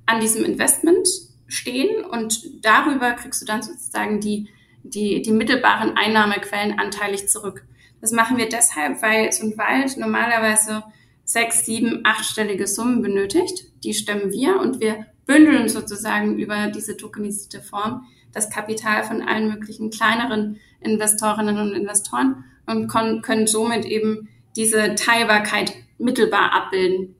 an 0.06 0.20
diesem 0.20 0.44
Investment 0.44 1.08
stehen 1.46 2.04
und 2.04 2.64
darüber 2.64 3.12
kriegst 3.12 3.42
du 3.42 3.46
dann 3.46 3.62
sozusagen 3.62 4.20
die, 4.20 4.48
die, 4.82 5.22
die 5.22 5.32
mittelbaren 5.32 5.96
Einnahmequellen 5.96 6.78
anteilig 6.78 7.28
zurück. 7.28 7.64
Das 8.00 8.12
machen 8.12 8.36
wir 8.36 8.48
deshalb, 8.48 9.02
weil 9.02 9.30
so 9.32 9.46
ein 9.46 9.58
Wald 9.58 9.96
normalerweise 9.96 10.82
sechs, 11.24 11.64
sieben, 11.64 12.00
achtstellige 12.04 12.66
Summen 12.66 13.02
benötigt. 13.02 13.64
Die 13.84 13.94
stemmen 13.94 14.32
wir 14.32 14.60
und 14.60 14.80
wir 14.80 15.06
bündeln 15.26 15.68
sozusagen 15.68 16.38
über 16.38 16.68
diese 16.68 16.96
tokenisierte 16.96 17.62
Form 17.62 18.06
das 18.32 18.50
Kapital 18.50 19.04
von 19.04 19.22
allen 19.22 19.48
möglichen 19.48 19.90
kleineren 19.90 20.58
Investorinnen 20.80 21.58
und 21.58 21.74
Investoren 21.74 22.44
und 22.66 22.88
können 22.88 23.46
somit 23.46 23.84
eben 23.84 24.28
diese 24.56 24.94
Teilbarkeit 24.94 25.74
mittelbar 26.02 26.52
abbilden. 26.52 27.14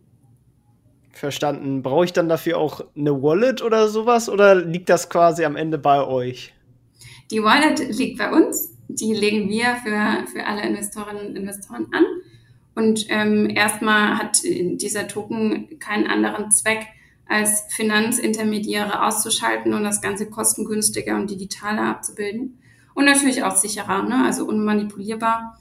Verstanden. 1.13 1.83
Brauche 1.83 2.05
ich 2.05 2.13
dann 2.13 2.29
dafür 2.29 2.59
auch 2.59 2.85
eine 2.97 3.23
Wallet 3.23 3.63
oder 3.63 3.89
sowas 3.89 4.29
oder 4.29 4.55
liegt 4.55 4.89
das 4.89 5.09
quasi 5.09 5.45
am 5.45 5.57
Ende 5.57 5.79
bei 5.79 6.05
euch? 6.05 6.53
Die 7.31 7.43
Wallet 7.43 7.79
liegt 7.97 8.19
bei 8.19 8.33
uns. 8.33 8.71
Die 8.89 9.15
legen 9.15 9.49
wir 9.49 9.77
für, 9.77 10.27
für 10.31 10.47
alle 10.47 10.63
Investorinnen 10.63 11.29
und 11.29 11.37
Investoren 11.37 11.87
an. 11.93 12.05
Und 12.75 13.07
ähm, 13.09 13.51
erstmal 13.51 14.19
hat 14.19 14.43
dieser 14.43 15.07
Token 15.07 15.79
keinen 15.79 16.07
anderen 16.07 16.51
Zweck, 16.51 16.87
als 17.29 17.65
Finanzintermediäre 17.71 19.07
auszuschalten 19.07 19.73
und 19.73 19.85
das 19.85 20.03
Ganze 20.03 20.29
kostengünstiger 20.29 21.17
und 21.17 21.31
digitaler 21.31 21.85
abzubilden. 21.85 22.59
Und 22.95 23.07
natürlich 23.07 23.43
auch 23.43 23.57
sicherer, 23.57 24.03
ne? 24.03 24.25
also 24.27 24.45
unmanipulierbar. 24.45 25.59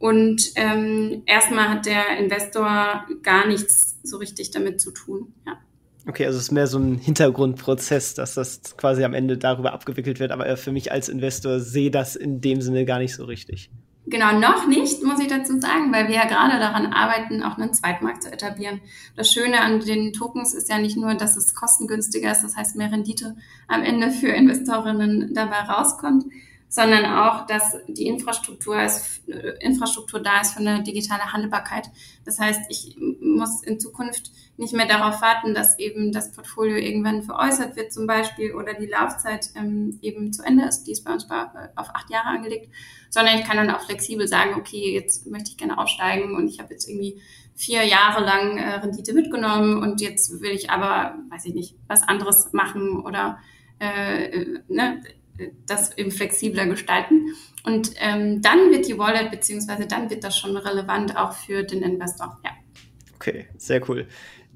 Und 0.00 0.52
ähm, 0.56 1.22
erstmal 1.26 1.68
hat 1.68 1.84
der 1.84 2.18
Investor 2.18 3.04
gar 3.22 3.46
nichts 3.46 3.98
so 4.02 4.16
richtig 4.16 4.50
damit 4.50 4.80
zu 4.80 4.92
tun. 4.92 5.34
Ja. 5.46 5.58
Okay, 6.08 6.24
also 6.24 6.38
es 6.38 6.44
ist 6.44 6.52
mehr 6.52 6.66
so 6.66 6.78
ein 6.78 6.96
Hintergrundprozess, 6.96 8.14
dass 8.14 8.32
das 8.32 8.78
quasi 8.78 9.04
am 9.04 9.12
Ende 9.12 9.36
darüber 9.36 9.74
abgewickelt 9.74 10.18
wird. 10.18 10.32
Aber 10.32 10.56
für 10.56 10.72
mich 10.72 10.90
als 10.90 11.10
Investor 11.10 11.60
sehe 11.60 11.90
das 11.90 12.16
in 12.16 12.40
dem 12.40 12.62
Sinne 12.62 12.86
gar 12.86 12.98
nicht 12.98 13.14
so 13.14 13.26
richtig. 13.26 13.70
Genau, 14.06 14.38
noch 14.38 14.66
nicht, 14.66 15.04
muss 15.04 15.20
ich 15.20 15.28
dazu 15.28 15.60
sagen, 15.60 15.92
weil 15.92 16.08
wir 16.08 16.14
ja 16.14 16.24
gerade 16.24 16.58
daran 16.58 16.86
arbeiten, 16.86 17.42
auch 17.42 17.58
einen 17.58 17.74
Zweitmarkt 17.74 18.22
zu 18.22 18.32
etablieren. 18.32 18.80
Das 19.14 19.30
Schöne 19.30 19.60
an 19.60 19.80
den 19.80 20.14
Tokens 20.14 20.54
ist 20.54 20.70
ja 20.70 20.78
nicht 20.78 20.96
nur, 20.96 21.14
dass 21.14 21.36
es 21.36 21.54
kostengünstiger 21.54 22.32
ist, 22.32 22.42
das 22.42 22.56
heißt 22.56 22.76
mehr 22.76 22.90
Rendite 22.90 23.36
am 23.68 23.82
Ende 23.82 24.10
für 24.10 24.28
Investorinnen 24.28 25.34
dabei 25.34 25.60
rauskommt, 25.60 26.24
sondern 26.70 27.04
auch, 27.04 27.46
dass 27.46 27.76
die 27.88 28.06
Infrastruktur, 28.06 28.80
ist, 28.80 29.26
Infrastruktur 29.58 30.20
da 30.20 30.40
ist 30.40 30.52
für 30.54 30.60
eine 30.60 30.84
digitale 30.84 31.32
Handelbarkeit. 31.32 31.90
Das 32.24 32.38
heißt, 32.38 32.60
ich 32.68 32.96
muss 33.20 33.64
in 33.64 33.80
Zukunft 33.80 34.30
nicht 34.56 34.72
mehr 34.72 34.86
darauf 34.86 35.20
warten, 35.20 35.52
dass 35.52 35.80
eben 35.80 36.12
das 36.12 36.30
Portfolio 36.30 36.76
irgendwann 36.76 37.24
veräußert 37.24 37.74
wird 37.74 37.92
zum 37.92 38.06
Beispiel 38.06 38.54
oder 38.54 38.74
die 38.74 38.86
Laufzeit 38.86 39.50
ähm, 39.56 39.98
eben 40.00 40.32
zu 40.32 40.44
Ende 40.44 40.64
ist. 40.64 40.84
Die 40.84 40.92
ist 40.92 41.04
bei 41.04 41.12
uns 41.12 41.26
auf 41.28 41.88
acht 41.92 42.08
Jahre 42.08 42.28
angelegt, 42.28 42.72
sondern 43.10 43.36
ich 43.36 43.44
kann 43.44 43.56
dann 43.56 43.70
auch 43.70 43.80
flexibel 43.80 44.28
sagen, 44.28 44.54
okay, 44.54 44.94
jetzt 44.94 45.26
möchte 45.26 45.50
ich 45.50 45.56
gerne 45.56 45.76
aussteigen 45.76 46.36
und 46.36 46.46
ich 46.46 46.60
habe 46.60 46.72
jetzt 46.72 46.88
irgendwie 46.88 47.20
vier 47.56 47.84
Jahre 47.84 48.24
lang 48.24 48.58
äh, 48.58 48.74
Rendite 48.76 49.12
mitgenommen 49.12 49.82
und 49.82 50.00
jetzt 50.00 50.40
will 50.40 50.52
ich 50.52 50.70
aber, 50.70 51.18
weiß 51.30 51.46
ich 51.46 51.54
nicht, 51.54 51.74
was 51.88 52.06
anderes 52.06 52.52
machen 52.52 53.00
oder 53.00 53.38
äh, 53.80 54.26
äh 54.26 54.60
ne, 54.68 55.02
das 55.66 55.96
eben 55.96 56.10
flexibler 56.10 56.66
gestalten. 56.66 57.34
Und 57.64 57.92
ähm, 57.96 58.40
dann 58.42 58.70
wird 58.70 58.88
die 58.88 58.98
Wallet, 58.98 59.30
beziehungsweise 59.30 59.86
dann 59.86 60.10
wird 60.10 60.24
das 60.24 60.38
schon 60.38 60.56
relevant 60.56 61.16
auch 61.16 61.32
für 61.32 61.62
den 61.62 61.82
Investor. 61.82 62.38
Ja. 62.44 62.50
Okay, 63.16 63.46
sehr 63.58 63.86
cool. 63.88 64.06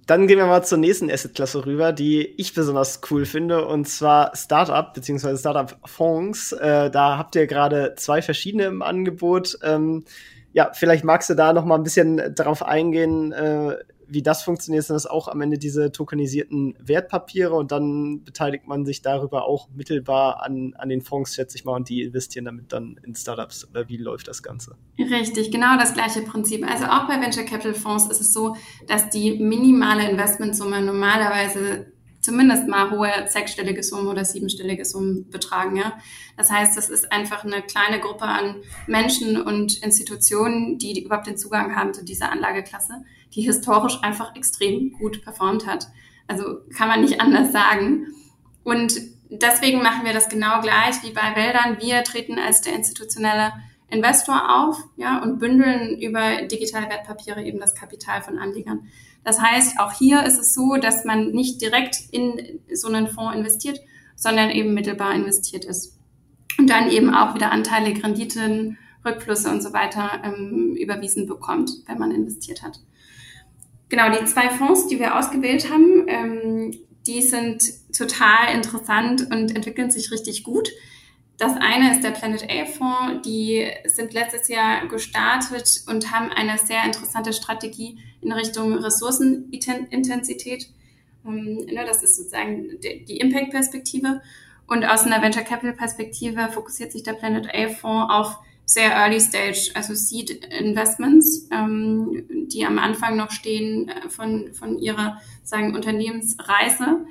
Dann 0.07 0.27
gehen 0.27 0.38
wir 0.38 0.47
mal 0.47 0.62
zur 0.62 0.79
nächsten 0.79 1.11
Assetklasse 1.11 1.64
rüber, 1.64 1.92
die 1.92 2.27
ich 2.37 2.53
besonders 2.53 3.01
cool 3.11 3.25
finde, 3.25 3.66
und 3.66 3.88
zwar 3.88 4.37
Startup 4.37 4.92
bzw. 4.92 5.37
Startup-Fonds. 5.37 6.53
Äh, 6.53 6.90
da 6.90 7.16
habt 7.16 7.37
ihr 7.37 7.47
gerade 7.47 7.94
zwei 7.97 8.20
verschiedene 8.20 8.64
im 8.64 8.83
Angebot. 8.83 9.59
Ähm, 9.62 10.05
ja, 10.53 10.70
vielleicht 10.75 11.05
magst 11.05 11.31
du 11.31 11.35
da 11.35 11.53
noch 11.53 11.64
mal 11.64 11.77
ein 11.77 11.83
bisschen 11.83 12.35
darauf 12.35 12.62
eingehen, 12.62 13.33
äh, 13.33 13.77
wie 14.08 14.22
das 14.22 14.42
funktioniert, 14.42 14.84
sind 14.84 14.94
das 14.94 15.06
auch 15.06 15.28
am 15.28 15.40
Ende 15.40 15.58
diese 15.58 15.92
tokenisierten 15.92 16.74
Wertpapiere 16.78 17.54
und 17.54 17.72
dann 17.72 18.24
beteiligt 18.24 18.66
man 18.66 18.84
sich 18.84 19.02
darüber 19.02 19.46
auch 19.46 19.68
mittelbar 19.74 20.42
an, 20.42 20.74
an 20.76 20.88
den 20.88 21.02
Fonds, 21.02 21.34
schätze 21.34 21.56
ich 21.56 21.64
mal, 21.64 21.74
und 21.74 21.88
die 21.88 22.02
investieren 22.02 22.44
damit 22.44 22.72
dann 22.72 23.00
in 23.04 23.14
Startups. 23.14 23.68
Oder 23.68 23.88
wie 23.88 23.96
läuft 23.96 24.28
das 24.28 24.42
Ganze? 24.42 24.76
Richtig, 24.98 25.50
genau 25.50 25.76
das 25.78 25.94
gleiche 25.94 26.22
Prinzip. 26.22 26.68
Also 26.68 26.84
auch 26.86 27.06
bei 27.06 27.20
Venture 27.20 27.44
Capital 27.44 27.74
Fonds 27.74 28.06
ist 28.06 28.20
es 28.20 28.32
so, 28.32 28.56
dass 28.86 29.10
die 29.10 29.38
minimale 29.38 30.08
Investmentsumme 30.08 30.80
normalerweise 30.82 31.86
zumindest 32.24 32.66
mal 32.68 32.90
hohe 32.90 33.10
sechsstellige 33.26 33.82
Summen 33.82 34.08
oder 34.08 34.24
siebenstellige 34.24 34.84
Summen 34.84 35.28
betragen. 35.30 35.76
Ja? 35.76 35.98
Das 36.36 36.50
heißt, 36.50 36.76
das 36.76 36.88
ist 36.88 37.12
einfach 37.12 37.44
eine 37.44 37.60
kleine 37.62 38.00
Gruppe 38.00 38.24
an 38.24 38.56
Menschen 38.86 39.40
und 39.40 39.82
Institutionen, 39.82 40.78
die, 40.78 40.94
die 40.94 41.04
überhaupt 41.04 41.26
den 41.26 41.36
Zugang 41.36 41.76
haben 41.76 41.92
zu 41.92 42.02
dieser 42.02 42.32
Anlageklasse, 42.32 43.04
die 43.35 43.42
historisch 43.42 43.99
einfach 44.03 44.35
extrem 44.37 44.92
gut 44.92 45.23
performt 45.23 45.66
hat. 45.66 45.88
Also 46.27 46.61
kann 46.77 46.88
man 46.88 47.01
nicht 47.01 47.20
anders 47.20 47.53
sagen. 47.53 48.07
Und 48.62 48.94
deswegen 49.29 49.83
machen 49.83 50.05
wir 50.05 50.12
das 50.12 50.29
genau 50.29 50.61
gleich 50.61 51.03
wie 51.03 51.12
bei 51.12 51.35
Wäldern. 51.35 51.79
Wir 51.81 52.03
treten 52.05 52.38
als 52.38 52.61
der 52.62 52.75
institutionelle 52.75 53.53
Investor 53.88 54.66
auf 54.66 54.83
ja, 54.97 55.23
und 55.23 55.38
bündeln 55.38 56.01
über 56.01 56.42
digitale 56.42 56.88
Wertpapiere 56.88 57.42
eben 57.42 57.61
das 57.61 57.75
Kapital 57.75 58.23
von 58.23 58.38
Anlegern. 58.38 58.88
Das 59.23 59.40
heißt, 59.40 59.79
auch 59.79 59.92
hier 59.92 60.25
ist 60.25 60.38
es 60.38 60.55
so, 60.55 60.77
dass 60.77 61.05
man 61.05 61.31
nicht 61.31 61.61
direkt 61.61 61.97
in 62.11 62.61
so 62.73 62.88
einen 62.88 63.09
Fonds 63.09 63.37
investiert, 63.37 63.81
sondern 64.16 64.51
eben 64.51 64.75
mittelbar 64.75 65.14
investiert 65.14 65.64
ist. 65.64 65.99
Und 66.59 66.70
dann 66.70 66.90
eben 66.90 67.14
auch 67.14 67.35
wieder 67.35 67.51
anteilige 67.51 68.05
Renditen, 68.05 68.79
Rückflüsse 69.05 69.51
und 69.51 69.62
so 69.62 69.73
weiter 69.73 70.23
ähm, 70.25 70.77
überwiesen 70.77 71.27
bekommt, 71.27 71.70
wenn 71.87 71.99
man 71.99 72.11
investiert 72.11 72.62
hat. 72.62 72.81
Genau, 73.88 74.11
die 74.11 74.25
zwei 74.25 74.51
Fonds, 74.51 74.87
die 74.88 74.99
wir 74.99 75.18
ausgewählt 75.18 75.70
haben, 75.70 76.05
ähm, 76.09 76.79
die 77.07 77.23
sind 77.23 77.62
total 77.97 78.55
interessant 78.55 79.23
und 79.31 79.55
entwickeln 79.55 79.90
sich 79.90 80.11
richtig 80.11 80.42
gut. 80.42 80.70
Das 81.37 81.55
eine 81.57 81.92
ist 81.92 82.05
der 82.05 82.12
Planet 82.12 82.49
A 82.49 82.64
Fonds. 82.64 83.27
Die 83.27 83.68
sind 83.87 84.14
letztes 84.14 84.49
Jahr 84.49 84.87
gestartet 84.87 85.83
und 85.88 86.12
haben 86.12 86.31
eine 86.31 86.59
sehr 86.59 86.85
interessante 86.85 87.33
Strategie 87.33 87.99
in 88.20 88.33
Richtung 88.33 88.75
Ressourcenintensität. 88.75 90.68
Ähm, 91.27 91.66
ne, 91.66 91.85
das 91.87 92.03
ist 92.03 92.16
sozusagen 92.16 92.79
die 92.81 93.18
Impact-Perspektive. 93.18 94.23
Und 94.66 94.85
aus 94.85 95.03
einer 95.03 95.20
Venture 95.20 95.42
Capital 95.42 95.75
Perspektive 95.75 96.49
fokussiert 96.53 96.92
sich 96.92 97.03
der 97.03 97.12
Planet 97.14 97.49
A 97.53 97.68
Fonds 97.68 98.12
auf 98.12 98.38
sehr 98.66 98.92
Early 98.92 99.20
Stage, 99.20 99.70
also 99.74 99.94
Seed 99.94 100.31
Investments, 100.31 101.48
ähm, 101.53 102.24
die 102.48 102.64
am 102.64 102.79
Anfang 102.79 103.16
noch 103.16 103.31
stehen 103.31 103.88
äh, 103.88 104.09
von, 104.09 104.53
von 104.55 104.79
ihrer 104.79 105.20
sagen, 105.42 105.74
Unternehmensreise. 105.74 107.07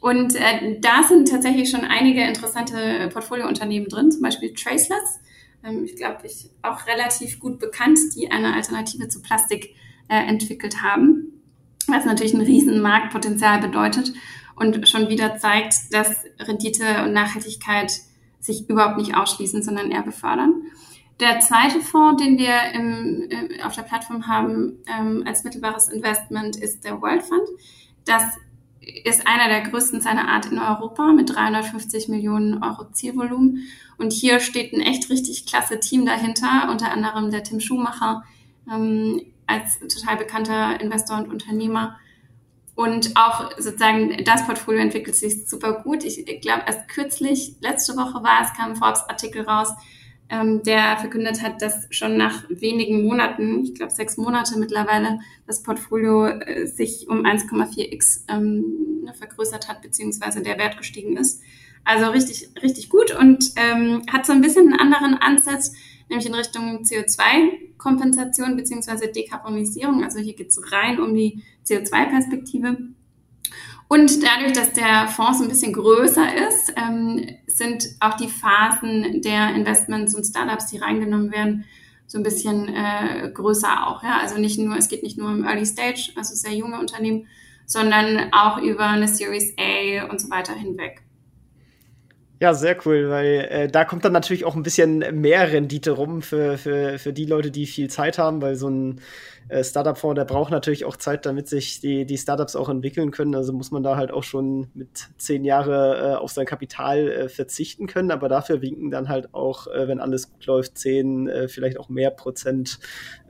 Und 0.00 0.34
äh, 0.34 0.80
da 0.80 1.02
sind 1.02 1.28
tatsächlich 1.28 1.70
schon 1.70 1.84
einige 1.84 2.22
interessante 2.22 3.08
Portfoliounternehmen 3.12 3.88
drin, 3.88 4.10
zum 4.10 4.22
Beispiel 4.22 4.54
Traceless. 4.54 5.20
Ähm, 5.64 5.84
ich 5.84 5.96
glaube, 5.96 6.20
ich 6.24 6.50
auch 6.62 6.86
relativ 6.86 7.38
gut 7.38 7.58
bekannt, 7.58 7.98
die 8.16 8.30
eine 8.30 8.54
Alternative 8.54 9.08
zu 9.08 9.20
Plastik 9.20 9.74
äh, 10.08 10.16
entwickelt 10.16 10.82
haben, 10.82 11.42
was 11.86 12.04
natürlich 12.04 12.34
ein 12.34 12.40
riesen 12.40 12.80
Marktpotenzial 12.80 13.60
bedeutet 13.60 14.12
und 14.56 14.88
schon 14.88 15.08
wieder 15.08 15.36
zeigt, 15.36 15.74
dass 15.92 16.24
Rendite 16.40 17.04
und 17.04 17.12
Nachhaltigkeit 17.12 17.92
sich 18.40 18.68
überhaupt 18.68 18.98
nicht 18.98 19.16
ausschließen, 19.16 19.62
sondern 19.62 19.90
eher 19.90 20.02
befördern. 20.02 20.62
Der 21.20 21.40
zweite 21.40 21.80
Fonds, 21.80 22.22
den 22.22 22.38
wir 22.38 22.54
im, 22.74 23.28
äh, 23.30 23.62
auf 23.62 23.74
der 23.74 23.82
Plattform 23.82 24.28
haben 24.28 24.78
ähm, 24.86 25.24
als 25.26 25.42
mittelbares 25.42 25.88
Investment, 25.88 26.56
ist 26.56 26.84
der 26.84 27.00
World 27.02 27.22
Fund. 27.22 27.48
Das 28.04 28.22
ist 29.04 29.26
einer 29.26 29.48
der 29.48 29.62
größten 29.62 30.00
seiner 30.00 30.28
Art 30.28 30.46
in 30.46 30.58
Europa 30.58 31.12
mit 31.12 31.34
350 31.34 32.08
Millionen 32.08 32.62
Euro 32.62 32.90
Zielvolumen. 32.92 33.68
Und 33.98 34.12
hier 34.12 34.38
steht 34.38 34.72
ein 34.72 34.80
echt 34.80 35.10
richtig 35.10 35.44
klasse 35.46 35.80
Team 35.80 36.06
dahinter, 36.06 36.68
unter 36.70 36.92
anderem 36.92 37.30
der 37.30 37.42
Tim 37.42 37.58
Schumacher 37.60 38.22
ähm, 38.72 39.20
als 39.46 39.80
total 39.80 40.16
bekannter 40.16 40.80
Investor 40.80 41.18
und 41.18 41.30
Unternehmer 41.30 41.98
und 42.78 43.16
auch 43.16 43.50
sozusagen 43.58 44.22
das 44.22 44.46
Portfolio 44.46 44.80
entwickelt 44.80 45.16
sich 45.16 45.48
super 45.48 45.82
gut. 45.82 46.04
Ich 46.04 46.24
glaube, 46.40 46.62
erst 46.64 46.86
kürzlich, 46.88 47.56
letzte 47.60 47.96
Woche 47.96 48.22
war 48.22 48.42
es, 48.42 48.56
kam 48.56 48.70
ein 48.70 48.76
Forbes-Artikel 48.76 49.42
raus, 49.42 49.70
ähm, 50.28 50.62
der 50.62 50.96
verkündet 50.96 51.42
hat, 51.42 51.60
dass 51.60 51.88
schon 51.90 52.16
nach 52.16 52.44
wenigen 52.48 53.02
Monaten, 53.02 53.64
ich 53.64 53.74
glaube 53.74 53.90
sechs 53.90 54.16
Monate 54.16 54.56
mittlerweile, 54.60 55.18
das 55.44 55.64
Portfolio 55.64 56.26
äh, 56.26 56.66
sich 56.66 57.08
um 57.08 57.26
1,4x 57.26 58.26
ähm, 58.28 59.10
vergrößert 59.12 59.66
hat, 59.66 59.82
beziehungsweise 59.82 60.40
der 60.40 60.56
Wert 60.56 60.78
gestiegen 60.78 61.16
ist. 61.16 61.42
Also 61.82 62.10
richtig, 62.10 62.48
richtig 62.62 62.90
gut 62.90 63.10
und 63.10 63.54
ähm, 63.56 64.04
hat 64.08 64.24
so 64.24 64.32
ein 64.32 64.40
bisschen 64.40 64.72
einen 64.72 64.78
anderen 64.78 65.14
Ansatz, 65.14 65.72
nämlich 66.08 66.28
in 66.28 66.34
Richtung 66.34 66.84
CO2-Kompensation 66.84 68.54
beziehungsweise 68.54 69.08
Dekarbonisierung. 69.08 70.04
Also 70.04 70.20
hier 70.20 70.36
geht 70.36 70.50
es 70.50 70.72
rein 70.72 71.00
um 71.00 71.12
die 71.12 71.42
CO2-Perspektive. 71.68 72.76
Und 73.88 74.22
dadurch, 74.22 74.52
dass 74.52 74.72
der 74.72 75.08
Fonds 75.08 75.40
ein 75.40 75.48
bisschen 75.48 75.72
größer 75.72 76.26
ist, 76.48 76.74
ähm, 76.76 77.26
sind 77.46 77.84
auch 78.00 78.14
die 78.14 78.28
Phasen 78.28 79.22
der 79.22 79.54
Investments 79.54 80.14
und 80.14 80.24
Startups, 80.24 80.66
die 80.66 80.78
reingenommen 80.78 81.32
werden, 81.32 81.64
so 82.06 82.18
ein 82.18 82.24
bisschen 82.24 82.68
äh, 82.68 83.30
größer 83.32 83.86
auch. 83.86 84.02
Ja? 84.02 84.18
Also 84.20 84.38
nicht 84.38 84.58
nur, 84.58 84.76
es 84.76 84.88
geht 84.88 85.02
nicht 85.02 85.16
nur 85.16 85.30
im 85.30 85.44
Early 85.44 85.64
Stage, 85.64 86.12
also 86.16 86.34
sehr 86.34 86.54
junge 86.54 86.78
Unternehmen, 86.78 87.28
sondern 87.64 88.32
auch 88.32 88.58
über 88.58 88.86
eine 88.86 89.08
Series 89.08 89.54
A 89.58 90.10
und 90.10 90.20
so 90.20 90.30
weiter 90.30 90.54
hinweg. 90.54 91.02
Ja, 92.40 92.54
sehr 92.54 92.76
cool, 92.86 93.10
weil 93.10 93.48
äh, 93.50 93.68
da 93.68 93.84
kommt 93.84 94.04
dann 94.04 94.12
natürlich 94.12 94.44
auch 94.44 94.54
ein 94.54 94.62
bisschen 94.62 94.98
mehr 95.20 95.50
Rendite 95.50 95.90
rum 95.90 96.22
für, 96.22 96.56
für, 96.56 96.96
für 97.00 97.12
die 97.12 97.24
Leute, 97.24 97.50
die 97.50 97.66
viel 97.66 97.90
Zeit 97.90 98.16
haben, 98.16 98.40
weil 98.40 98.54
so 98.54 98.68
ein 98.70 99.00
äh, 99.48 99.64
Startup-Fonds, 99.64 100.14
der 100.16 100.24
braucht 100.24 100.52
natürlich 100.52 100.84
auch 100.84 100.96
Zeit, 100.96 101.26
damit 101.26 101.48
sich 101.48 101.80
die, 101.80 102.06
die 102.06 102.16
Startups 102.16 102.54
auch 102.54 102.68
entwickeln 102.68 103.10
können. 103.10 103.34
Also 103.34 103.52
muss 103.52 103.72
man 103.72 103.82
da 103.82 103.96
halt 103.96 104.12
auch 104.12 104.22
schon 104.22 104.68
mit 104.74 105.08
zehn 105.16 105.44
Jahre 105.44 106.12
äh, 106.12 106.14
auf 106.14 106.30
sein 106.30 106.46
Kapital 106.46 107.08
äh, 107.10 107.28
verzichten 107.28 107.88
können, 107.88 108.12
aber 108.12 108.28
dafür 108.28 108.62
winken 108.62 108.92
dann 108.92 109.08
halt 109.08 109.34
auch, 109.34 109.66
äh, 109.66 109.88
wenn 109.88 109.98
alles 109.98 110.30
gut 110.30 110.46
läuft, 110.46 110.78
zehn, 110.78 111.28
äh, 111.28 111.48
vielleicht 111.48 111.80
auch 111.80 111.88
mehr 111.88 112.10
Prozent 112.12 112.78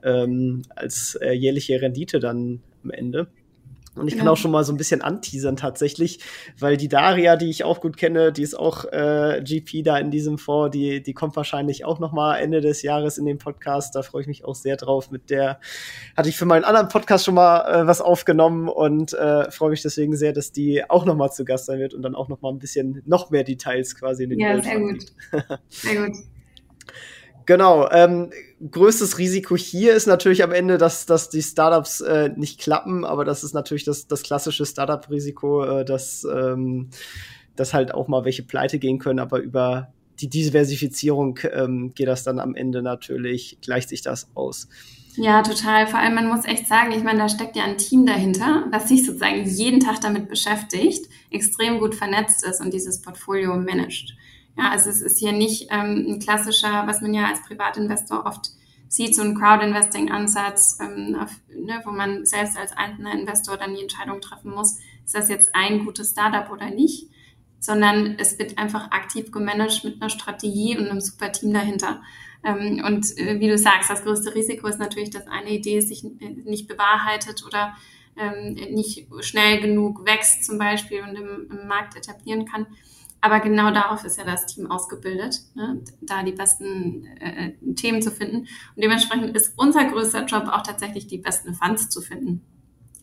ähm, 0.03 0.61
als 0.75 1.15
äh, 1.19 1.31
jährliche 1.31 1.81
Rendite 1.81 2.19
dann 2.19 2.61
am 2.83 2.91
Ende. 2.91 3.27
Und 3.95 4.07
ich 4.07 4.17
kann 4.17 4.25
ja. 4.25 4.31
auch 4.31 4.37
schon 4.37 4.51
mal 4.51 4.63
so 4.63 4.73
ein 4.73 4.77
bisschen 4.77 5.01
anteasern 5.01 5.55
tatsächlich, 5.55 6.19
weil 6.57 6.77
die 6.77 6.87
Daria, 6.87 7.35
die 7.35 7.49
ich 7.49 7.63
auch 7.63 7.81
gut 7.81 7.97
kenne, 7.97 8.31
die 8.31 8.43
ist 8.43 8.57
auch 8.57 8.85
äh, 8.85 9.41
GP 9.43 9.83
da 9.83 9.97
in 9.97 10.11
diesem 10.11 10.37
Fonds, 10.37 10.71
die, 10.71 11.01
die 11.01 11.13
kommt 11.13 11.35
wahrscheinlich 11.35 11.85
auch 11.85 11.99
noch 11.99 12.11
mal 12.11 12.37
Ende 12.37 12.61
des 12.61 12.81
Jahres 12.81 13.17
in 13.17 13.25
den 13.25 13.37
Podcast. 13.37 13.95
Da 13.95 14.01
freue 14.01 14.21
ich 14.21 14.27
mich 14.27 14.45
auch 14.45 14.55
sehr 14.55 14.77
drauf. 14.77 15.11
Mit 15.11 15.29
der 15.29 15.59
hatte 16.15 16.29
ich 16.29 16.37
für 16.37 16.45
meinen 16.45 16.63
anderen 16.63 16.87
Podcast 16.87 17.25
schon 17.25 17.35
mal 17.35 17.61
äh, 17.61 17.87
was 17.87 18.01
aufgenommen 18.01 18.69
und 18.69 19.13
äh, 19.13 19.49
freue 19.51 19.71
mich 19.71 19.81
deswegen 19.81 20.15
sehr, 20.15 20.33
dass 20.33 20.51
die 20.51 20.89
auch 20.89 21.05
noch 21.05 21.15
mal 21.15 21.31
zu 21.31 21.45
Gast 21.45 21.65
sein 21.65 21.79
wird 21.79 21.93
und 21.93 22.01
dann 22.01 22.15
auch 22.15 22.29
noch 22.29 22.41
mal 22.41 22.49
ein 22.49 22.59
bisschen 22.59 23.01
noch 23.05 23.29
mehr 23.29 23.43
Details 23.43 23.95
quasi 23.95 24.23
in 24.23 24.29
den 24.31 24.39
Ja, 24.39 24.61
sehr 24.61 24.79
gut. 24.79 25.05
sehr 25.69 26.05
gut. 26.05 26.17
Genau. 27.49 27.89
Ähm, 27.89 28.29
größtes 28.69 29.17
Risiko 29.17 29.57
hier 29.57 29.95
ist 29.95 30.05
natürlich 30.05 30.43
am 30.43 30.51
Ende, 30.51 30.77
dass, 30.77 31.07
dass 31.07 31.29
die 31.29 31.41
Startups 31.41 31.99
äh, 31.99 32.29
nicht 32.35 32.59
klappen, 32.59 33.03
aber 33.03 33.25
das 33.25 33.43
ist 33.43 33.55
natürlich 33.55 33.83
das, 33.85 34.05
das 34.05 34.21
klassische 34.21 34.67
Startup-Risiko, 34.67 35.63
äh, 35.79 35.83
dass, 35.83 36.27
ähm, 36.31 36.91
dass 37.55 37.73
halt 37.73 37.91
auch 37.91 38.07
mal 38.07 38.23
welche 38.23 38.43
pleite 38.43 38.77
gehen 38.77 38.99
können, 38.99 39.17
aber 39.17 39.39
über 39.39 39.91
die 40.19 40.29
Diversifizierung 40.29 41.39
ähm, 41.51 41.91
geht 41.95 42.07
das 42.07 42.23
dann 42.23 42.37
am 42.37 42.53
Ende 42.53 42.83
natürlich, 42.83 43.57
gleicht 43.63 43.89
sich 43.89 44.03
das 44.03 44.29
aus. 44.35 44.69
Ja, 45.15 45.41
total. 45.41 45.87
Vor 45.87 45.97
allem, 45.97 46.13
man 46.13 46.27
muss 46.27 46.45
echt 46.45 46.67
sagen, 46.67 46.91
ich 46.91 47.01
meine, 47.01 47.17
da 47.17 47.29
steckt 47.29 47.55
ja 47.55 47.63
ein 47.63 47.79
Team 47.79 48.05
dahinter, 48.05 48.65
das 48.71 48.89
sich 48.89 49.07
sozusagen 49.07 49.43
jeden 49.43 49.79
Tag 49.79 50.01
damit 50.01 50.29
beschäftigt, 50.29 51.09
extrem 51.31 51.79
gut 51.79 51.95
vernetzt 51.95 52.45
ist 52.45 52.61
und 52.61 52.71
dieses 52.75 53.01
Portfolio 53.01 53.55
managt. 53.55 54.13
Ja, 54.57 54.71
also 54.71 54.89
es 54.89 55.01
ist 55.01 55.19
hier 55.19 55.31
nicht 55.31 55.67
ähm, 55.71 56.05
ein 56.07 56.19
klassischer, 56.19 56.85
was 56.85 57.01
man 57.01 57.13
ja 57.13 57.27
als 57.27 57.41
Privatinvestor 57.43 58.25
oft 58.25 58.51
sieht, 58.89 59.15
so 59.15 59.21
ein 59.21 59.35
Crowd-Investing-Ansatz, 59.35 60.79
ähm, 60.81 61.11
ne, 61.11 61.81
wo 61.85 61.91
man 61.91 62.25
selbst 62.25 62.57
als 62.57 62.75
einzelner 62.75 63.13
Investor 63.13 63.55
dann 63.55 63.75
die 63.75 63.83
Entscheidung 63.83 64.19
treffen 64.19 64.51
muss, 64.51 64.79
ist 65.05 65.15
das 65.15 65.29
jetzt 65.29 65.55
ein 65.55 65.85
gutes 65.85 66.11
Startup 66.11 66.51
oder 66.51 66.69
nicht, 66.69 67.07
sondern 67.59 68.15
es 68.17 68.39
wird 68.39 68.57
einfach 68.57 68.91
aktiv 68.91 69.31
gemanagt 69.31 69.83
mit 69.83 70.01
einer 70.01 70.09
Strategie 70.09 70.77
und 70.77 70.87
einem 70.87 71.01
super 71.01 71.31
Team 71.31 71.53
dahinter. 71.53 72.01
Ähm, 72.43 72.83
und 72.85 73.17
äh, 73.17 73.39
wie 73.39 73.47
du 73.47 73.57
sagst, 73.57 73.89
das 73.89 74.03
größte 74.03 74.33
Risiko 74.33 74.67
ist 74.67 74.79
natürlich, 74.79 75.09
dass 75.09 75.27
eine 75.27 75.51
Idee 75.51 75.81
sich 75.81 76.03
nicht 76.03 76.67
bewahrheitet 76.67 77.45
oder 77.45 77.75
ähm, 78.17 78.53
nicht 78.73 79.07
schnell 79.21 79.59
genug 79.61 80.05
wächst 80.05 80.45
zum 80.45 80.57
Beispiel 80.57 81.01
und 81.01 81.15
im, 81.15 81.49
im 81.51 81.67
Markt 81.67 81.95
etablieren 81.95 82.45
kann. 82.45 82.65
Aber 83.21 83.39
genau 83.41 83.71
darauf 83.71 84.05
ist 84.05 84.17
ja 84.17 84.23
das 84.23 84.45
Team 84.45 84.71
ausgebildet, 84.71 85.41
ne? 85.53 85.81
da 86.01 86.23
die 86.23 86.31
besten 86.31 87.05
äh, 87.19 87.51
Themen 87.75 88.01
zu 88.01 88.11
finden. 88.11 88.37
Und 88.37 88.47
dementsprechend 88.77 89.35
ist 89.35 89.53
unser 89.57 89.85
größter 89.85 90.25
Job 90.25 90.47
auch 90.47 90.63
tatsächlich 90.63 91.07
die 91.07 91.17
besten 91.17 91.53
Funds 91.53 91.89
zu 91.89 92.01
finden. 92.01 92.41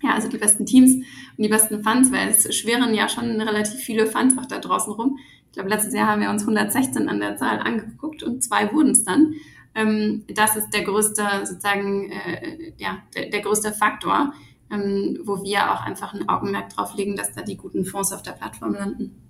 Ja, 0.02 0.14
also 0.14 0.28
die 0.28 0.38
besten 0.38 0.66
Teams 0.66 0.94
und 0.94 1.42
die 1.42 1.48
besten 1.48 1.82
Funds, 1.82 2.12
weil 2.12 2.28
es 2.28 2.54
schweren 2.54 2.94
ja 2.94 3.08
schon 3.08 3.40
relativ 3.40 3.80
viele 3.80 4.06
Funds 4.06 4.36
auch 4.38 4.46
da 4.46 4.58
draußen 4.58 4.92
rum. 4.92 5.18
Ich 5.46 5.52
glaube, 5.52 5.70
letztes 5.70 5.94
Jahr 5.94 6.06
haben 6.06 6.20
wir 6.20 6.30
uns 6.30 6.42
116 6.42 7.08
an 7.08 7.20
der 7.20 7.36
Zahl 7.36 7.60
angeguckt 7.60 8.22
und 8.22 8.42
zwei 8.42 8.72
wurden 8.72 8.90
es 8.90 9.04
dann. 9.04 9.34
Ähm, 9.74 10.24
das 10.28 10.56
ist 10.56 10.70
der 10.70 10.84
größte, 10.84 11.24
sozusagen, 11.44 12.10
äh, 12.10 12.72
ja, 12.78 12.98
der, 13.14 13.30
der 13.30 13.40
größte 13.40 13.72
Faktor, 13.72 14.32
ähm, 14.70 15.18
wo 15.24 15.42
wir 15.42 15.72
auch 15.72 15.82
einfach 15.82 16.14
ein 16.14 16.28
Augenmerk 16.28 16.70
drauf 16.70 16.94
legen, 16.94 17.16
dass 17.16 17.32
da 17.32 17.42
die 17.42 17.56
guten 17.56 17.84
Fonds 17.84 18.12
auf 18.12 18.22
der 18.22 18.32
Plattform 18.32 18.74
landen 18.74 19.25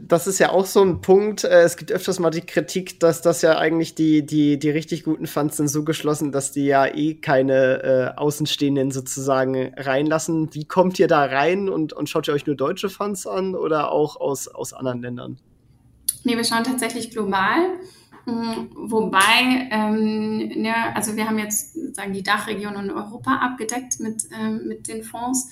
das 0.00 0.26
ist 0.26 0.38
ja 0.38 0.50
auch 0.50 0.66
so 0.66 0.82
ein 0.82 1.00
Punkt. 1.00 1.44
Äh, 1.44 1.62
es 1.62 1.76
gibt 1.76 1.92
öfters 1.92 2.18
mal 2.18 2.30
die 2.30 2.40
Kritik, 2.40 3.00
dass 3.00 3.22
das 3.22 3.42
ja 3.42 3.58
eigentlich 3.58 3.94
die, 3.94 4.24
die, 4.24 4.58
die 4.58 4.70
richtig 4.70 5.04
guten 5.04 5.26
Fans 5.26 5.56
sind 5.56 5.68
so 5.68 5.84
geschlossen, 5.84 6.32
dass 6.32 6.52
die 6.52 6.66
ja 6.66 6.86
eh 6.86 7.14
keine 7.14 7.82
äh, 7.82 8.18
Außenstehenden 8.18 8.90
sozusagen 8.90 9.74
reinlassen. 9.76 10.54
Wie 10.54 10.64
kommt 10.64 10.98
ihr 10.98 11.08
da 11.08 11.24
rein 11.24 11.68
und, 11.68 11.92
und 11.92 12.08
schaut 12.08 12.28
ihr 12.28 12.34
euch 12.34 12.46
nur 12.46 12.56
deutsche 12.56 12.88
Fans 12.88 13.26
an 13.26 13.54
oder 13.54 13.92
auch 13.92 14.20
aus, 14.20 14.48
aus 14.48 14.72
anderen 14.72 15.02
Ländern? 15.02 15.38
Nee, 16.24 16.36
wir 16.36 16.44
schauen 16.44 16.64
tatsächlich 16.64 17.10
global. 17.10 17.58
Mhm, 18.26 18.70
wobei, 18.74 19.68
ähm, 19.70 20.48
ne, 20.56 20.74
also 20.94 21.14
wir 21.14 21.28
haben 21.28 21.38
jetzt 21.38 21.74
sozusagen 21.74 22.12
die 22.12 22.24
Dachregion 22.24 22.74
und 22.74 22.90
Europa 22.90 23.36
abgedeckt 23.36 24.00
mit, 24.00 24.24
ähm, 24.36 24.66
mit 24.66 24.88
den 24.88 25.04
Fonds. 25.04 25.48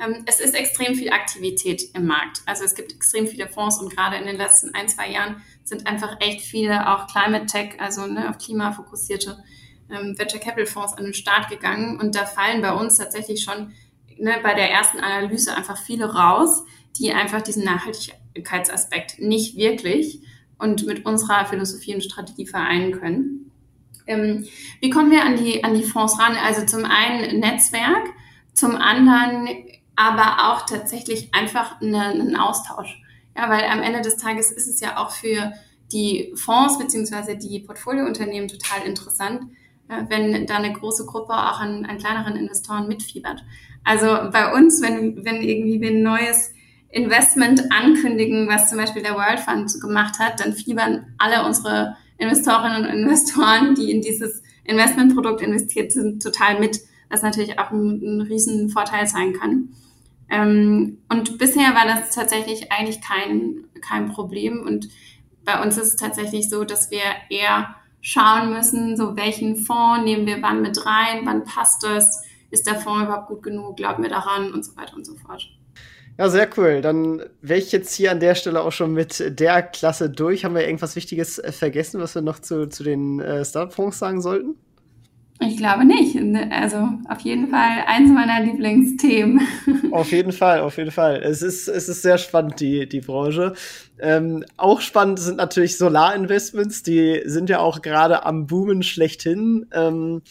Ähm, 0.00 0.24
es 0.26 0.40
ist 0.40 0.54
extrem 0.54 0.94
viel 0.94 1.10
Aktivität 1.10 1.82
im 1.94 2.06
Markt. 2.06 2.42
Also 2.46 2.64
es 2.64 2.74
gibt 2.74 2.92
extrem 2.92 3.26
viele 3.26 3.48
Fonds 3.48 3.78
und 3.78 3.94
gerade 3.94 4.16
in 4.16 4.26
den 4.26 4.36
letzten 4.36 4.74
ein, 4.74 4.88
zwei 4.88 5.10
Jahren 5.10 5.42
sind 5.64 5.86
einfach 5.86 6.16
echt 6.20 6.40
viele 6.40 6.88
auch 6.88 7.06
Climate 7.06 7.46
Tech, 7.46 7.74
also 7.78 8.06
ne, 8.06 8.30
auf 8.30 8.38
Klima 8.38 8.72
fokussierte 8.72 9.42
ähm, 9.90 10.18
Venture 10.18 10.40
Capital 10.40 10.66
Fonds 10.66 10.94
an 10.94 11.04
den 11.04 11.14
Start 11.14 11.48
gegangen. 11.48 12.00
Und 12.00 12.14
da 12.14 12.24
fallen 12.24 12.62
bei 12.62 12.72
uns 12.72 12.96
tatsächlich 12.96 13.42
schon 13.42 13.72
ne, 14.18 14.36
bei 14.42 14.54
der 14.54 14.70
ersten 14.70 15.00
Analyse 15.00 15.54
einfach 15.54 15.76
viele 15.76 16.12
raus, 16.14 16.64
die 16.98 17.12
einfach 17.12 17.42
diesen 17.42 17.64
Nachhaltigkeitsaspekt 17.64 19.18
nicht 19.18 19.56
wirklich 19.56 20.20
und 20.58 20.86
mit 20.86 21.06
unserer 21.06 21.46
Philosophie 21.46 21.94
und 21.94 22.04
Strategie 22.04 22.46
vereinen 22.46 22.92
können. 22.92 23.50
Ähm, 24.06 24.46
wie 24.80 24.90
kommen 24.90 25.10
wir 25.10 25.24
an 25.24 25.36
die, 25.36 25.62
an 25.62 25.74
die 25.74 25.84
Fonds 25.84 26.18
ran? 26.18 26.36
Also 26.36 26.66
zum 26.66 26.84
einen 26.84 27.38
Netzwerk, 27.38 28.08
zum 28.54 28.76
anderen 28.76 29.48
aber 30.00 30.50
auch 30.50 30.64
tatsächlich 30.64 31.34
einfach 31.34 31.78
eine, 31.82 32.06
einen 32.06 32.34
Austausch. 32.34 33.02
Ja, 33.36 33.50
weil 33.50 33.64
am 33.64 33.82
Ende 33.82 34.00
des 34.00 34.16
Tages 34.16 34.50
ist 34.50 34.66
es 34.66 34.80
ja 34.80 34.96
auch 34.96 35.10
für 35.10 35.52
die 35.92 36.32
Fonds 36.36 36.78
beziehungsweise 36.78 37.36
die 37.36 37.60
Portfoliounternehmen 37.60 38.48
total 38.48 38.86
interessant, 38.86 39.42
äh, 39.88 40.04
wenn 40.08 40.46
da 40.46 40.56
eine 40.56 40.72
große 40.72 41.04
Gruppe 41.04 41.34
auch 41.34 41.60
an, 41.60 41.84
an 41.84 41.98
kleineren 41.98 42.34
Investoren 42.36 42.88
mitfiebert. 42.88 43.44
Also 43.84 44.06
bei 44.32 44.54
uns, 44.54 44.80
wenn, 44.80 45.22
wenn 45.22 45.42
irgendwie 45.42 45.82
wir 45.82 45.90
ein 45.90 46.02
neues 46.02 46.54
Investment 46.88 47.70
ankündigen, 47.70 48.48
was 48.48 48.70
zum 48.70 48.78
Beispiel 48.78 49.02
der 49.02 49.16
World 49.16 49.40
Fund 49.40 49.70
gemacht 49.82 50.18
hat, 50.18 50.40
dann 50.40 50.54
fiebern 50.54 51.14
alle 51.18 51.44
unsere 51.44 51.96
Investorinnen 52.16 52.86
und 52.86 52.90
Investoren, 52.90 53.74
die 53.74 53.90
in 53.90 54.00
dieses 54.00 54.42
Investmentprodukt 54.64 55.42
investiert 55.42 55.92
sind, 55.92 56.22
total 56.22 56.58
mit, 56.58 56.80
was 57.10 57.22
natürlich 57.22 57.58
auch 57.58 57.70
ein, 57.70 58.00
ein 58.02 58.20
riesen 58.22 58.70
Vorteil 58.70 59.06
sein 59.06 59.34
kann. 59.34 59.68
Ähm, 60.30 60.98
und 61.08 61.38
bisher 61.38 61.74
war 61.74 61.86
das 61.86 62.14
tatsächlich 62.14 62.70
eigentlich 62.70 63.00
kein, 63.00 63.64
kein 63.80 64.12
Problem. 64.12 64.62
Und 64.62 64.88
bei 65.44 65.60
uns 65.62 65.76
ist 65.76 65.88
es 65.88 65.96
tatsächlich 65.96 66.48
so, 66.48 66.64
dass 66.64 66.90
wir 66.90 67.02
eher 67.28 67.74
schauen 68.00 68.52
müssen, 68.52 68.96
so 68.96 69.16
welchen 69.16 69.56
Fonds 69.56 70.04
nehmen 70.04 70.26
wir 70.26 70.40
wann 70.40 70.62
mit 70.62 70.86
rein, 70.86 71.20
wann 71.24 71.44
passt 71.44 71.82
das, 71.82 72.22
ist 72.50 72.66
der 72.66 72.76
Fonds 72.76 73.04
überhaupt 73.04 73.28
gut 73.28 73.42
genug, 73.42 73.76
glauben 73.76 74.02
wir 74.02 74.10
daran 74.10 74.52
und 74.52 74.64
so 74.64 74.76
weiter 74.76 74.96
und 74.96 75.04
so 75.04 75.16
fort. 75.16 75.50
Ja, 76.18 76.28
sehr 76.28 76.48
cool. 76.56 76.82
Dann 76.82 77.22
wäre 77.40 77.58
ich 77.58 77.72
jetzt 77.72 77.94
hier 77.94 78.10
an 78.10 78.20
der 78.20 78.34
Stelle 78.34 78.60
auch 78.62 78.72
schon 78.72 78.92
mit 78.92 79.40
der 79.40 79.62
Klasse 79.62 80.10
durch. 80.10 80.44
Haben 80.44 80.54
wir 80.54 80.66
irgendwas 80.66 80.96
Wichtiges 80.96 81.38
äh, 81.38 81.52
vergessen, 81.52 82.00
was 82.00 82.14
wir 82.14 82.22
noch 82.22 82.40
zu, 82.40 82.68
zu 82.68 82.84
den 82.84 83.20
äh, 83.20 83.44
Startup-Fonds 83.44 83.98
sagen 83.98 84.20
sollten? 84.20 84.56
Ich 85.42 85.56
glaube 85.56 85.86
nicht. 85.86 86.18
Also 86.52 86.88
auf 87.08 87.20
jeden 87.20 87.48
Fall 87.48 87.84
eins 87.86 88.10
meiner 88.10 88.42
Lieblingsthemen. 88.44 89.40
Auf 89.90 90.12
jeden 90.12 90.32
Fall, 90.32 90.60
auf 90.60 90.76
jeden 90.76 90.92
Fall. 90.92 91.16
Es 91.16 91.42
ist, 91.42 91.66
es 91.66 91.88
ist 91.88 92.02
sehr 92.02 92.16
spannend, 92.16 92.60
die, 92.60 92.88
die 92.88 93.00
Branche. 93.00 93.54
Ähm, 93.98 94.44
auch 94.56 94.80
spannend 94.80 95.18
sind 95.18 95.38
natürlich 95.38 95.76
Solarinvestments. 95.78 96.84
Die 96.84 97.22
sind 97.24 97.50
ja 97.50 97.58
auch 97.58 97.82
gerade 97.82 98.24
am 98.24 98.46
Boomen 98.46 98.84
schlechthin. 98.84 99.66
Ähm, 99.72 100.22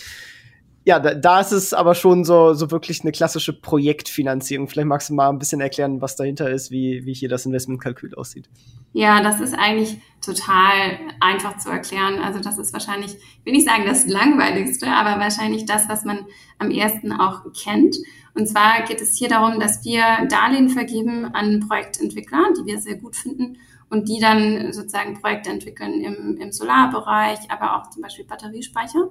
ja, 0.90 1.00
da, 1.00 1.14
da 1.14 1.40
ist 1.40 1.52
es 1.52 1.72
aber 1.72 1.94
schon 1.94 2.24
so, 2.24 2.56
so 2.56 2.72
wirklich 2.72 3.02
eine 3.02 3.12
klassische 3.12 3.54
Projektfinanzierung. 3.54 4.68
Vielleicht 4.68 4.88
magst 4.88 5.12
du 5.12 5.14
mal 5.14 5.30
ein 5.30 5.38
bisschen 5.38 5.62
erklären, 5.62 6.02
was 6.02 6.16
dahinter 6.16 6.50
ist, 6.50 6.72
wie, 6.72 7.06
wie 7.06 7.14
hier 7.14 7.30
das 7.30 7.46
Investmentkalkül 7.46 8.16
aussieht. 8.16 8.50
Ja, 8.94 9.22
das 9.22 9.40
ist 9.40 9.54
eigentlich 9.54 10.02
total 10.20 10.98
einfach 11.20 11.60
zu 11.60 11.70
erklären. 11.70 12.18
Also 12.18 12.40
das 12.40 12.58
ist 12.58 12.74
wahrscheinlich, 12.74 13.14
ich 13.14 13.46
will 13.46 13.54
nicht 13.54 13.68
sagen 13.68 13.84
das 13.86 14.08
Langweiligste, 14.08 14.88
aber 14.88 15.22
wahrscheinlich 15.22 15.68
das, 15.68 15.88
was 15.88 16.06
man 16.06 16.26
am 16.58 16.72
ersten 16.72 17.12
auch 17.12 17.44
kennt. 17.54 17.96
Und 18.34 18.48
zwar 18.48 18.82
geht 18.88 19.00
es 19.00 19.16
hier 19.16 19.30
darum, 19.30 19.60
dass 19.60 19.86
wir 19.86 20.02
Darlehen 20.28 20.70
vergeben 20.70 21.26
an 21.36 21.60
Projektentwickler, 21.68 22.54
die 22.58 22.66
wir 22.66 22.80
sehr 22.80 22.96
gut 22.96 23.16
finden 23.16 23.58
und 23.92 24.10
die 24.10 24.20
dann 24.20 24.74
sozusagen 24.74 25.22
Projekte 25.22 25.52
entwickeln 25.52 26.02
im, 26.02 26.38
im 26.38 26.52
Solarbereich, 26.52 27.40
aber 27.50 27.78
auch 27.78 27.92
zum 27.92 28.02
Beispiel 28.02 28.26
Batteriespeicher. 28.26 29.10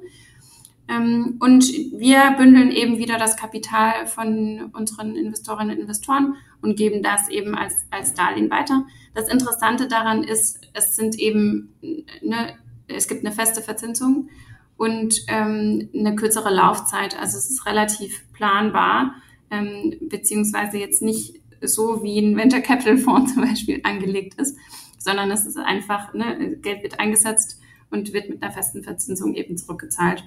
Ähm, 0.89 1.37
und 1.41 1.65
wir 1.65 2.35
bündeln 2.39 2.71
eben 2.71 2.99
wieder 2.99 3.19
das 3.19 3.37
Kapital 3.37 4.07
von 4.07 4.71
unseren 4.73 5.17
Investorinnen 5.17 5.77
und 5.77 5.83
Investoren 5.83 6.35
und 6.63 6.77
geben 6.77 7.03
das 7.03 7.29
eben 7.29 7.55
als, 7.55 7.87
als 7.91 8.15
Darlehen 8.15 8.51
weiter. 8.51 8.87
Das 9.15 9.29
Interessante 9.29 9.87
daran 9.87 10.25
ist, 10.25 10.61
es 10.73 10.97
sind 10.97 11.19
eben, 11.19 11.75
ne, 12.23 12.55
es 12.89 13.07
gibt 13.07 13.25
eine 13.25 13.35
feste 13.35 13.61
Verzinsung 13.61 14.31
und 14.79 15.25
ähm, 15.29 15.91
eine 15.95 16.15
kürzere 16.15 16.55
Laufzeit. 16.55 17.19
Also 17.21 17.37
es 17.37 17.51
ist 17.51 17.67
relativ 17.67 18.25
planbar, 18.33 19.15
ähm, 19.51 19.95
beziehungsweise 20.01 20.79
jetzt 20.79 21.03
nicht 21.03 21.43
so 21.61 22.03
wie 22.03 22.19
ein 22.19 22.37
Venture 22.37 22.61
Capital 22.61 22.97
Fonds 22.97 23.35
zum 23.35 23.43
Beispiel 23.43 23.81
angelegt 23.83 24.41
ist, 24.41 24.57
sondern 24.99 25.31
es 25.31 25.45
ist 25.45 25.59
einfach, 25.59 26.15
ne, 26.15 26.57
Geld 26.63 26.83
wird 26.83 26.99
eingesetzt 26.99 27.61
und 27.91 28.13
wird 28.13 28.31
mit 28.31 28.43
einer 28.43 28.53
festen 28.53 28.83
Verzinsung 28.83 29.35
eben 29.35 29.57
zurückgezahlt. 29.57 30.25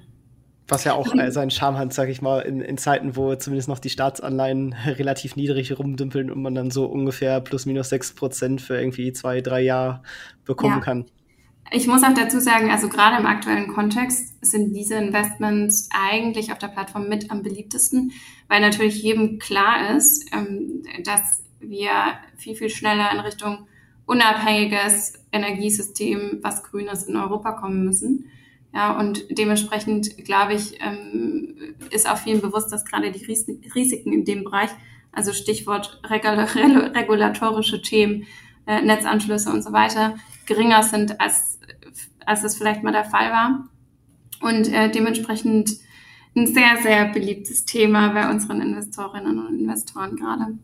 Was 0.71 0.85
ja 0.85 0.93
auch 0.93 1.13
äh, 1.15 1.31
seinen 1.31 1.51
Charme 1.51 1.77
hat, 1.77 1.93
sag 1.93 2.07
ich 2.07 2.21
mal, 2.21 2.39
in, 2.39 2.61
in 2.61 2.77
Zeiten, 2.77 3.17
wo 3.17 3.35
zumindest 3.35 3.67
noch 3.67 3.79
die 3.79 3.89
Staatsanleihen 3.89 4.73
relativ 4.85 5.35
niedrig 5.35 5.77
rumdümpeln 5.77 6.31
und 6.31 6.41
man 6.41 6.55
dann 6.55 6.71
so 6.71 6.85
ungefähr 6.85 7.41
plus 7.41 7.65
minus 7.65 7.89
sechs 7.89 8.13
Prozent 8.13 8.61
für 8.61 8.79
irgendwie 8.79 9.11
zwei, 9.11 9.41
drei 9.41 9.61
Jahre 9.61 10.01
bekommen 10.45 10.77
ja. 10.77 10.79
kann. 10.79 11.05
Ich 11.73 11.87
muss 11.87 12.03
auch 12.03 12.13
dazu 12.13 12.39
sagen, 12.39 12.71
also 12.71 12.87
gerade 12.87 13.17
im 13.17 13.25
aktuellen 13.25 13.67
Kontext 13.67 14.33
sind 14.43 14.73
diese 14.73 14.95
Investments 14.95 15.89
eigentlich 15.91 16.51
auf 16.51 16.57
der 16.57 16.67
Plattform 16.67 17.09
mit 17.09 17.31
am 17.31 17.43
beliebtesten, 17.43 18.13
weil 18.47 18.61
natürlich 18.61 19.03
jedem 19.03 19.39
klar 19.39 19.95
ist, 19.95 20.33
ähm, 20.33 20.83
dass 21.03 21.43
wir 21.59 21.91
viel, 22.37 22.55
viel 22.55 22.69
schneller 22.69 23.11
in 23.11 23.19
Richtung 23.19 23.67
unabhängiges 24.05 25.13
Energiesystem, 25.31 26.39
was 26.41 26.63
Grünes 26.63 27.03
in 27.03 27.15
Europa 27.15 27.53
kommen 27.53 27.85
müssen. 27.85 28.25
Ja, 28.73 28.97
und 28.97 29.25
dementsprechend, 29.29 30.23
glaube 30.23 30.53
ich, 30.53 30.79
ähm, 30.81 31.75
ist 31.89 32.09
auch 32.09 32.17
vielen 32.17 32.41
bewusst, 32.41 32.71
dass 32.71 32.85
gerade 32.85 33.11
die 33.11 33.25
Risiken 33.25 34.13
in 34.13 34.23
dem 34.23 34.43
Bereich, 34.43 34.69
also 35.11 35.33
Stichwort 35.33 36.01
regulatorische 36.05 37.81
Themen, 37.81 38.25
äh, 38.65 38.81
Netzanschlüsse 38.81 39.51
und 39.51 39.61
so 39.61 39.73
weiter, 39.73 40.15
geringer 40.45 40.83
sind, 40.83 41.19
als, 41.19 41.59
als 42.25 42.43
es 42.43 42.57
vielleicht 42.57 42.83
mal 42.83 42.93
der 42.93 43.03
Fall 43.03 43.31
war. 43.31 43.67
Und 44.41 44.71
äh, 44.71 44.89
dementsprechend 44.89 45.71
ein 46.35 46.47
sehr, 46.47 46.77
sehr 46.81 47.09
beliebtes 47.09 47.65
Thema 47.65 48.09
bei 48.09 48.29
unseren 48.29 48.61
Investorinnen 48.61 49.45
und 49.45 49.59
Investoren 49.59 50.15
gerade. 50.15 50.57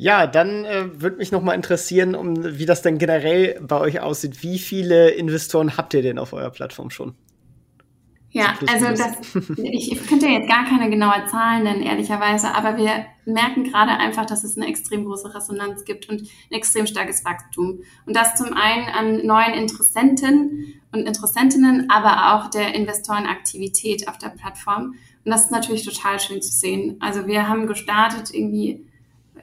Ja, 0.00 0.26
dann 0.26 0.64
äh, 0.64 1.02
würde 1.02 1.18
mich 1.18 1.30
noch 1.30 1.42
mal 1.42 1.52
interessieren, 1.52 2.14
um, 2.14 2.58
wie 2.58 2.64
das 2.64 2.80
denn 2.80 2.96
generell 2.96 3.60
bei 3.60 3.78
euch 3.78 4.00
aussieht. 4.00 4.42
Wie 4.42 4.58
viele 4.58 5.10
Investoren 5.10 5.76
habt 5.76 5.92
ihr 5.92 6.00
denn 6.00 6.18
auf 6.18 6.32
eurer 6.32 6.48
Plattform 6.48 6.88
schon? 6.88 7.14
Ja, 8.30 8.54
also 8.66 8.86
das, 8.86 9.34
ich, 9.58 9.92
ich 9.92 10.06
könnte 10.06 10.26
jetzt 10.26 10.48
gar 10.48 10.64
keine 10.64 10.88
genaue 10.88 11.26
Zahlen 11.26 11.64
nennen, 11.64 11.82
ehrlicherweise, 11.82 12.54
aber 12.54 12.78
wir 12.78 13.04
merken 13.26 13.64
gerade 13.64 13.90
einfach, 13.90 14.24
dass 14.24 14.42
es 14.42 14.56
eine 14.56 14.68
extrem 14.68 15.04
große 15.04 15.34
Resonanz 15.34 15.84
gibt 15.84 16.08
und 16.08 16.22
ein 16.22 16.54
extrem 16.54 16.86
starkes 16.86 17.22
Wachstum. 17.26 17.80
Und 18.06 18.16
das 18.16 18.36
zum 18.36 18.54
einen 18.54 18.86
an 18.88 19.26
neuen 19.26 19.52
Interessenten 19.52 20.80
und 20.92 21.00
Interessentinnen, 21.00 21.90
aber 21.90 22.34
auch 22.34 22.48
der 22.48 22.74
Investorenaktivität 22.74 24.08
auf 24.08 24.16
der 24.16 24.30
Plattform. 24.30 24.94
Und 25.26 25.30
das 25.30 25.44
ist 25.44 25.50
natürlich 25.50 25.84
total 25.84 26.18
schön 26.20 26.40
zu 26.40 26.52
sehen. 26.52 26.96
Also 27.00 27.26
wir 27.26 27.48
haben 27.48 27.66
gestartet 27.66 28.32
irgendwie 28.32 28.86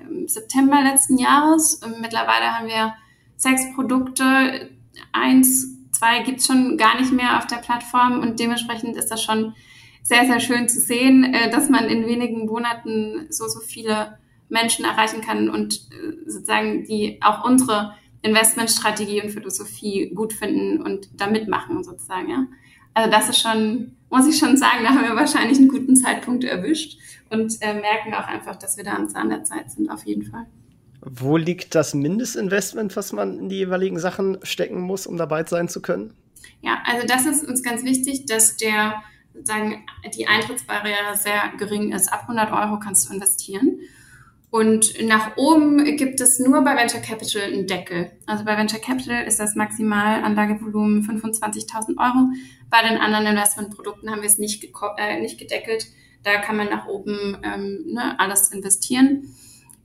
im 0.01 0.27
September 0.27 0.81
letzten 0.81 1.17
Jahres. 1.17 1.81
Ähm, 1.83 1.95
mittlerweile 2.01 2.57
haben 2.57 2.67
wir 2.67 2.93
sechs 3.35 3.61
Produkte. 3.75 4.69
Eins, 5.11 5.77
zwei 5.91 6.23
gibt's 6.23 6.47
schon 6.47 6.77
gar 6.77 6.99
nicht 6.99 7.11
mehr 7.11 7.37
auf 7.37 7.47
der 7.47 7.57
Plattform 7.57 8.19
und 8.19 8.39
dementsprechend 8.39 8.95
ist 8.97 9.09
das 9.09 9.23
schon 9.23 9.53
sehr, 10.03 10.25
sehr 10.25 10.39
schön 10.39 10.69
zu 10.69 10.79
sehen, 10.79 11.33
äh, 11.33 11.49
dass 11.49 11.69
man 11.69 11.85
in 11.85 12.07
wenigen 12.07 12.45
Monaten 12.45 13.27
so, 13.29 13.47
so 13.47 13.59
viele 13.59 14.17
Menschen 14.49 14.85
erreichen 14.85 15.21
kann 15.21 15.49
und 15.49 15.75
äh, 15.91 16.29
sozusagen 16.29 16.85
die 16.85 17.19
auch 17.21 17.43
unsere 17.43 17.95
Investmentstrategie 18.21 19.21
und 19.21 19.31
Philosophie 19.31 20.11
gut 20.13 20.33
finden 20.33 20.81
und 20.81 21.09
da 21.19 21.27
mitmachen 21.27 21.83
sozusagen, 21.83 22.29
ja. 22.29 22.47
Also 22.93 23.11
das 23.11 23.29
ist 23.29 23.41
schon, 23.41 23.96
muss 24.09 24.27
ich 24.27 24.37
schon 24.37 24.57
sagen, 24.57 24.83
da 24.83 24.89
haben 24.89 25.03
wir 25.03 25.15
wahrscheinlich 25.15 25.57
einen 25.57 25.67
guten 25.67 25.95
Zeitpunkt 25.95 26.43
erwischt 26.43 26.99
und 27.29 27.57
äh, 27.61 27.73
merken 27.73 28.13
auch 28.13 28.27
einfach, 28.27 28.55
dass 28.55 28.77
wir 28.77 28.83
da 28.83 28.95
am 28.95 29.09
Zahn 29.09 29.29
der 29.29 29.43
Zeit 29.43 29.71
sind, 29.71 29.89
auf 29.89 30.05
jeden 30.05 30.23
Fall. 30.23 30.45
Wo 31.01 31.37
liegt 31.37 31.75
das 31.75 31.93
Mindestinvestment, 31.93 32.95
was 32.95 33.13
man 33.13 33.39
in 33.39 33.49
die 33.49 33.57
jeweiligen 33.57 33.99
Sachen 33.99 34.37
stecken 34.43 34.81
muss, 34.81 35.07
um 35.07 35.17
dabei 35.17 35.43
sein 35.45 35.69
zu 35.69 35.81
können? 35.81 36.13
Ja, 36.61 36.79
also 36.85 37.05
das 37.07 37.25
ist 37.25 37.47
uns 37.47 37.63
ganz 37.63 37.83
wichtig, 37.83 38.25
dass 38.25 38.57
der 38.57 39.03
sozusagen 39.33 39.85
die 40.15 40.27
Eintrittsbarriere 40.27 41.15
sehr 41.15 41.53
gering 41.57 41.93
ist. 41.93 42.11
Ab 42.11 42.21
100 42.23 42.51
Euro 42.51 42.79
kannst 42.79 43.07
du 43.07 43.13
investieren. 43.13 43.79
Und 44.57 44.99
nach 45.03 45.37
oben 45.37 45.97
gibt 45.97 46.19
es 46.19 46.39
nur 46.39 46.63
bei 46.63 46.75
Venture 46.75 46.99
Capital 46.99 47.43
einen 47.43 47.67
Deckel. 47.67 48.09
Also 48.25 48.43
bei 48.43 48.57
Venture 48.57 48.79
Capital 48.79 49.23
ist 49.27 49.39
das 49.39 49.53
Maximalanlagevolumen 49.53 51.03
25.000 51.03 51.99
Euro. 51.99 52.31
Bei 52.71 52.81
den 52.81 52.97
anderen 52.97 53.27
Investmentprodukten 53.27 54.09
haben 54.09 54.21
wir 54.23 54.27
es 54.27 54.39
nicht, 54.39 54.67
äh, 54.97 55.19
nicht 55.19 55.37
gedeckelt. 55.37 55.85
Da 56.23 56.41
kann 56.41 56.57
man 56.57 56.69
nach 56.69 56.87
oben 56.87 57.37
ähm, 57.43 57.83
ne, 57.93 58.19
alles 58.19 58.51
investieren. 58.51 59.35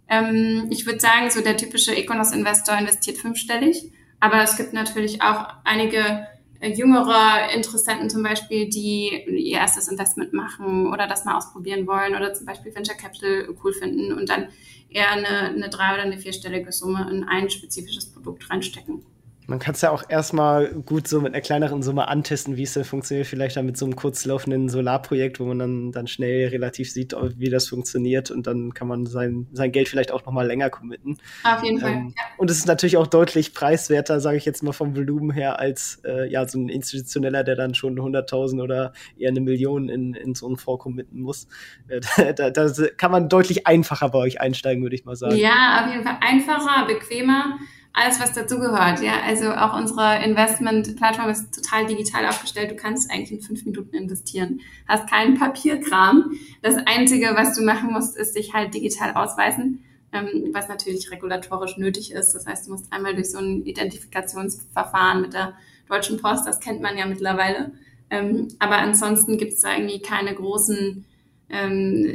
Ähm, 0.09 0.69
ich 0.71 0.87
würde 0.87 1.01
sagen, 1.01 1.29
so 1.29 1.43
der 1.43 1.59
typische 1.59 1.95
Econos-Investor 1.95 2.79
investiert 2.79 3.19
fünfstellig. 3.19 3.93
Aber 4.21 4.43
es 4.43 4.57
gibt 4.57 4.73
natürlich 4.73 5.21
auch 5.21 5.49
einige 5.65 6.27
jüngere 6.71 7.53
Interessenten 7.55 8.09
zum 8.09 8.23
Beispiel, 8.23 8.69
die 8.69 9.25
ihr 9.27 9.59
erstes 9.59 9.89
Investment 9.89 10.33
machen 10.33 10.93
oder 10.93 11.07
das 11.07 11.25
mal 11.25 11.37
ausprobieren 11.37 11.87
wollen 11.87 12.15
oder 12.15 12.33
zum 12.35 12.47
Beispiel 12.47 12.75
Venture 12.75 12.97
Capital 12.97 13.49
cool 13.63 13.73
finden 13.73 14.13
und 14.13 14.29
dann 14.29 14.49
eher 14.89 15.11
eine, 15.11 15.49
eine 15.49 15.69
drei- 15.69 15.95
oder 15.95 16.03
eine 16.03 16.19
vierstellige 16.19 16.71
Summe 16.73 17.09
in 17.11 17.25
ein 17.25 17.51
spezifisches 17.51 18.13
Produkt 18.13 18.49
reinstecken. 18.51 19.05
Man 19.53 19.59
kann 19.59 19.75
es 19.75 19.83
ja 19.83 19.91
auch 19.91 20.05
erstmal 20.09 20.69
gut 20.69 21.07
so 21.07 21.21
mit 21.21 21.35
einer 21.35 21.43
kleineren 21.43 21.83
Summe 21.83 22.09
antesten, 22.09 22.57
wie 22.57 22.63
es 22.63 22.73
denn 22.73 22.85
funktioniert. 22.85 23.27
Vielleicht 23.27 23.55
dann 23.55 23.67
mit 23.67 23.77
so 23.77 23.85
einem 23.85 23.97
kurzlaufenden 23.97 24.71
Solarprojekt, 24.71 25.41
wo 25.41 25.45
man 25.45 25.59
dann, 25.59 25.93
dann 25.93 26.07
schnell 26.07 26.49
relativ 26.49 26.91
sieht, 26.91 27.15
wie 27.37 27.51
das 27.51 27.69
funktioniert. 27.69 28.31
Und 28.31 28.47
dann 28.47 28.73
kann 28.73 28.89
man 28.89 29.05
sein, 29.05 29.49
sein 29.53 29.71
Geld 29.71 29.91
vielleicht 29.91 30.11
auch 30.11 30.25
noch 30.25 30.33
mal 30.33 30.47
länger 30.47 30.71
committen. 30.71 31.19
Auf 31.45 31.63
jeden 31.63 31.81
Fall. 31.81 31.93
Ähm, 31.93 32.15
ja. 32.17 32.25
Und 32.39 32.51
es 32.51 32.57
ist 32.57 32.67
natürlich 32.67 32.97
auch 32.97 33.07
deutlich 33.07 33.53
preiswerter, 33.53 34.21
sage 34.21 34.39
ich 34.39 34.47
jetzt 34.47 34.63
mal 34.63 34.73
vom 34.73 34.97
Volumen 34.97 35.31
her, 35.33 35.59
als 35.59 36.01
äh, 36.07 36.31
ja 36.33 36.49
so 36.49 36.59
ein 36.59 36.71
institutioneller, 36.71 37.45
der 37.45 37.55
dann 37.55 37.75
schon 37.75 38.01
100.000 38.01 38.63
oder 38.63 38.95
eher 39.19 39.29
eine 39.29 39.43
Million 39.43 39.91
in, 39.91 40.15
in 40.15 40.35
so 40.35 40.47
einen 40.47 40.57
Fonds 40.57 40.83
committen 40.83 41.21
muss. 41.21 41.47
Äh, 41.89 42.01
da, 42.17 42.33
da, 42.49 42.69
da 42.71 42.87
kann 42.97 43.11
man 43.11 43.29
deutlich 43.29 43.67
einfacher 43.67 44.09
bei 44.09 44.19
euch 44.19 44.41
einsteigen, 44.41 44.83
würde 44.83 44.97
ich 44.97 45.05
mal 45.05 45.15
sagen. 45.15 45.37
Ja, 45.37 45.85
auf 45.85 45.93
jeden 45.93 46.05
Fall 46.05 46.17
einfacher, 46.23 46.87
bequemer 46.87 47.59
alles, 47.95 48.21
was 48.21 48.33
dazugehört. 48.33 49.03
Ja, 49.03 49.21
also 49.25 49.53
auch 49.53 49.77
unsere 49.77 50.25
Investment-Plattform 50.25 51.29
ist 51.29 51.55
total 51.55 51.87
digital 51.87 52.27
aufgestellt. 52.27 52.71
Du 52.71 52.77
kannst 52.77 53.11
eigentlich 53.11 53.33
in 53.33 53.43
fünf 53.43 53.65
Minuten 53.67 53.95
investieren. 53.95 54.61
Hast 54.89 55.11
keinen 55.11 55.39
Papierkram. 55.39 56.33
Das 56.63 56.77
Einzige, 56.87 57.35
was 57.35 57.55
du 57.55 57.63
machen 57.63 57.93
musst, 57.93 58.17
ist 58.17 58.35
dich 58.35 58.55
halt 58.55 58.73
digital 58.73 59.13
ausweisen, 59.15 59.85
ähm, 60.13 60.51
was 60.53 60.69
natürlich 60.69 61.11
regulatorisch 61.11 61.77
nötig 61.77 62.13
ist. 62.13 62.33
Das 62.33 62.47
heißt, 62.47 62.67
du 62.67 62.73
musst 62.73 62.91
einmal 62.93 63.15
durch 63.15 63.31
so 63.31 63.39
ein 63.39 63.65
Identifikationsverfahren 63.65 65.21
mit 65.21 65.35
der 65.35 65.55
Deutschen 65.89 66.21
Post, 66.21 66.47
das 66.47 66.61
kennt 66.61 66.81
man 66.81 66.97
ja 66.97 67.05
mittlerweile. 67.05 67.73
Ähm, 68.09 68.49
aber 68.59 68.77
ansonsten 68.77 69.37
gibt 69.37 69.53
es 69.53 69.61
da 69.61 69.75
irgendwie 69.75 70.01
keine 70.01 70.35
großen 70.35 71.05
ähm, 71.51 72.15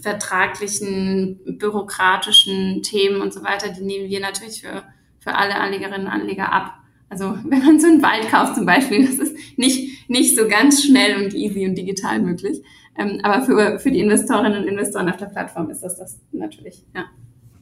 vertraglichen, 0.00 1.38
bürokratischen 1.58 2.82
Themen 2.82 3.20
und 3.20 3.32
so 3.32 3.44
weiter. 3.44 3.68
Die 3.68 3.82
nehmen 3.82 4.08
wir 4.08 4.20
natürlich 4.20 4.62
für 4.62 4.82
für 5.22 5.34
alle 5.34 5.56
Anlegerinnen 5.56 6.06
und 6.06 6.12
Anleger 6.12 6.52
ab. 6.52 6.74
Also 7.08 7.36
wenn 7.44 7.64
man 7.64 7.80
so 7.80 7.86
einen 7.86 8.02
Wald 8.02 8.28
kauft 8.28 8.56
zum 8.56 8.66
Beispiel, 8.66 9.06
das 9.06 9.16
ist 9.16 9.36
nicht, 9.56 10.08
nicht 10.08 10.36
so 10.36 10.48
ganz 10.48 10.84
schnell 10.84 11.22
und 11.22 11.34
easy 11.34 11.66
und 11.66 11.76
digital 11.76 12.20
möglich. 12.20 12.62
Ähm, 12.98 13.20
aber 13.22 13.44
für, 13.44 13.78
für 13.78 13.90
die 13.90 14.00
Investorinnen 14.00 14.62
und 14.62 14.68
Investoren 14.68 15.08
auf 15.08 15.16
der 15.16 15.26
Plattform 15.26 15.70
ist 15.70 15.82
das 15.82 15.96
das 15.96 16.18
natürlich, 16.32 16.84
ja. 16.94 17.04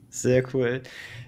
Sehr 0.09 0.43
cool. 0.53 0.83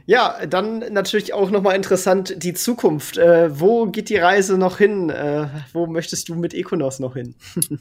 Ja, 0.07 0.45
dann 0.47 0.81
natürlich 0.93 1.33
auch 1.33 1.51
nochmal 1.53 1.77
interessant 1.77 2.43
die 2.43 2.53
Zukunft. 2.53 3.17
Äh, 3.17 3.61
wo 3.61 3.87
geht 3.87 4.09
die 4.09 4.17
Reise 4.17 4.59
noch 4.59 4.79
hin? 4.79 5.09
Äh, 5.09 5.47
wo 5.73 5.87
möchtest 5.87 6.29
du 6.29 6.35
mit 6.35 6.53
Econos 6.53 6.99
noch 6.99 7.15
hin? 7.15 7.37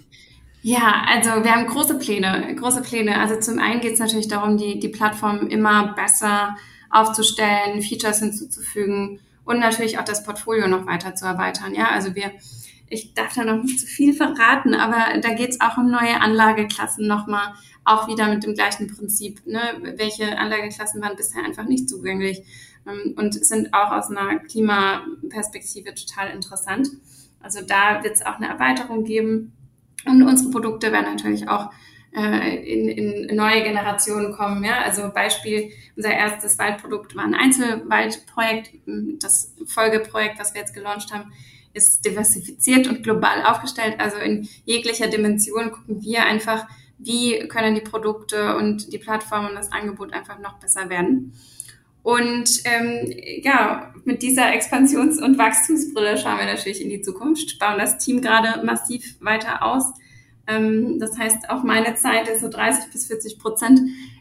ja, 0.62 1.04
also 1.08 1.43
wir 1.43 1.56
haben 1.56 1.66
große 1.66 1.97
Pläne, 1.97 2.56
große 2.56 2.84
Pläne. 2.84 3.20
Also 3.20 3.39
zum 3.39 3.58
einen 3.58 3.82
geht 3.82 3.93
es 3.93 3.99
natürlich 3.99 4.28
darum, 4.28 4.58
die, 4.58 4.80
die 4.80 4.89
Plattform 4.89 5.47
immer 5.47 5.95
besser 5.95 6.56
aufzustellen, 6.92 7.82
Features 7.82 8.20
hinzuzufügen 8.20 9.20
und 9.46 9.60
natürlich 9.60 9.98
auch 9.98 10.06
das 10.06 10.24
Portfolio 10.24 10.68
noch 10.68 10.86
weiter 10.86 11.16
zu 11.16 11.26
erweitern. 11.26 11.74
Ja, 11.74 11.89
also 11.89 12.16
wir, 12.16 12.32
ich 12.89 13.14
darf 13.14 13.34
da 13.34 13.44
noch 13.44 13.64
nicht 13.64 13.80
zu 13.80 13.88
viel 13.88 14.14
verraten, 14.14 14.74
aber 14.74 15.20
da 15.20 15.34
geht 15.34 15.52
es 15.52 15.62
auch 15.62 15.78
um 15.78 15.89
neue 15.89 16.20
Anlageklassen 16.20 17.08
nochmal, 17.08 17.54
auch 17.84 18.08
wieder 18.08 18.28
mit 18.28 18.44
dem 18.44 18.54
gleichen 18.54 18.88
Prinzip. 18.88 19.46
Ne? 19.46 19.62
Welche 19.96 20.38
Anlageklassen 20.38 21.02
waren 21.02 21.16
bisher 21.16 21.44
einfach 21.44 21.66
nicht 21.66 21.89
zugänglich 21.89 22.44
ähm, 22.88 23.16
und 23.18 23.34
sind 23.34 23.74
auch 23.74 23.92
aus 23.92 24.10
einer 24.10 24.39
Klimaperspektive 24.39 25.96
total 25.96 26.30
interessant. 26.30 26.89
Also 27.42 27.62
da 27.66 28.04
wird 28.04 28.16
es 28.16 28.26
auch 28.26 28.36
eine 28.36 28.50
Erweiterung 28.50 29.04
geben. 29.04 29.54
Und 30.06 30.24
unsere 30.24 30.52
Produkte 30.52 30.92
werden 30.92 31.14
natürlich 31.14 31.48
auch 31.48 31.72
äh, 32.16 32.55
in, 32.57 32.89
in 32.89 33.36
neue 33.36 33.64
Generationen 33.64 34.34
kommen. 34.34 34.64
Ja? 34.64 34.82
Also 34.82 35.12
Beispiel, 35.14 35.72
unser 35.95 36.12
erstes 36.12 36.59
Waldprodukt 36.59 37.16
war 37.16 37.24
ein 37.24 37.36
Einzelwaldprojekt. 37.36 38.72
Das 39.22 39.53
Folgeprojekt, 39.66 40.39
was 40.39 40.53
wir 40.53 40.62
jetzt 40.62 40.74
gelauncht 40.74 41.14
haben, 41.14 41.32
ist 41.74 42.05
diversifiziert 42.05 42.88
und 42.88 43.03
global 43.03 43.45
aufgestellt. 43.45 43.95
Also 43.99 44.18
in 44.18 44.47
jeglicher 44.66 45.07
Dimension 45.07 45.72
gucken 45.72 46.01
wir 46.01 46.26
einfach, 46.26 46.68
wie 46.97 47.47
können 47.47 47.76
die 47.76 47.82
Produkte 47.82 48.55
und 48.57 48.91
die 48.91 48.97
Plattform 48.97 49.47
und 49.47 49.55
das 49.55 49.72
Angebot 49.72 50.14
einfach 50.14 50.39
noch 50.39 50.59
besser 50.59 50.89
werden. 50.89 51.34
Und 52.03 52.62
ähm, 52.66 53.14
ja, 53.43 53.93
mit 54.05 54.22
dieser 54.22 54.51
Expansions- 54.53 55.22
und 55.22 55.38
Wachstumsbrille 55.38 56.18
schauen 56.18 56.39
wir 56.39 56.45
natürlich 56.45 56.82
in 56.82 56.89
die 56.89 57.01
Zukunft, 57.01 57.59
bauen 57.59 57.78
das 57.78 57.99
Team 57.99 58.22
gerade 58.22 58.66
massiv 58.66 59.18
weiter 59.20 59.64
aus 59.64 59.93
ähm, 60.48 61.00
das 61.00 61.18
heißt, 61.18 61.50
auch 61.50 61.64
meine 61.64 61.96
Zeit 61.96 62.28
ist 62.28 62.42
so 62.42 62.50
30 62.50 62.92
bis 62.92 63.08
40 63.08 63.39
Prozent 63.39 63.80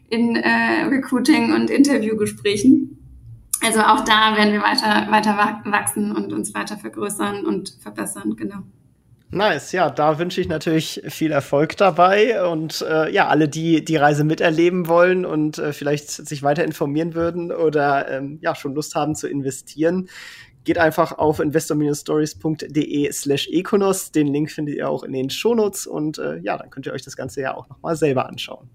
in 0.09 0.37
äh, 0.37 0.85
Recruiting 0.89 1.55
und 1.55 1.71
Interviewgesprächen. 1.71 2.97
Also 3.63 3.81
auch 3.81 4.05
da 4.05 4.37
werden 4.37 4.53
wir 4.53 4.63
weiter, 4.63 5.11
weiter 5.11 5.37
wachsen 5.71 6.17
und 6.17 6.33
uns 6.33 6.55
weiter 6.55 6.79
vergrößern 6.79 7.45
und 7.45 7.77
verbessern, 7.83 8.35
genau. 8.37 8.63
Nice, 9.33 9.71
ja, 9.71 9.91
da 9.91 10.19
wünsche 10.19 10.41
ich 10.41 10.49
natürlich 10.49 11.03
viel 11.07 11.31
Erfolg 11.31 11.77
dabei 11.77 12.45
und 12.45 12.83
äh, 12.83 13.13
ja, 13.13 13.29
alle, 13.29 13.49
die 13.49 13.85
die 13.85 13.95
Reise 13.95 14.25
miterleben 14.25 14.89
wollen 14.89 15.25
und 15.25 15.59
äh, 15.59 15.73
vielleicht 15.73 16.11
sich 16.11 16.43
weiter 16.43 16.65
informieren 16.65 17.15
würden 17.15 17.53
oder 17.53 18.11
ähm, 18.11 18.41
ja, 18.43 18.57
schon 18.57 18.75
Lust 18.75 18.97
haben 18.97 19.15
zu 19.15 19.29
investieren, 19.29 20.09
geht 20.65 20.79
einfach 20.79 21.19
auf 21.19 21.41
investor-stories.de 21.41 23.13
slash 23.13 23.49
econos. 23.51 24.13
Den 24.13 24.29
Link 24.29 24.51
findet 24.51 24.77
ihr 24.77 24.89
auch 24.89 25.03
in 25.03 25.13
den 25.13 25.31
Shownotes 25.31 25.87
und 25.87 26.19
äh, 26.19 26.39
ja, 26.39 26.57
dann 26.57 26.71
könnt 26.71 26.87
ihr 26.87 26.93
euch 26.93 27.03
das 27.03 27.17
Ganze 27.17 27.41
ja 27.41 27.55
auch 27.55 27.69
nochmal 27.69 27.97
selber 27.97 28.29
anschauen. 28.29 28.69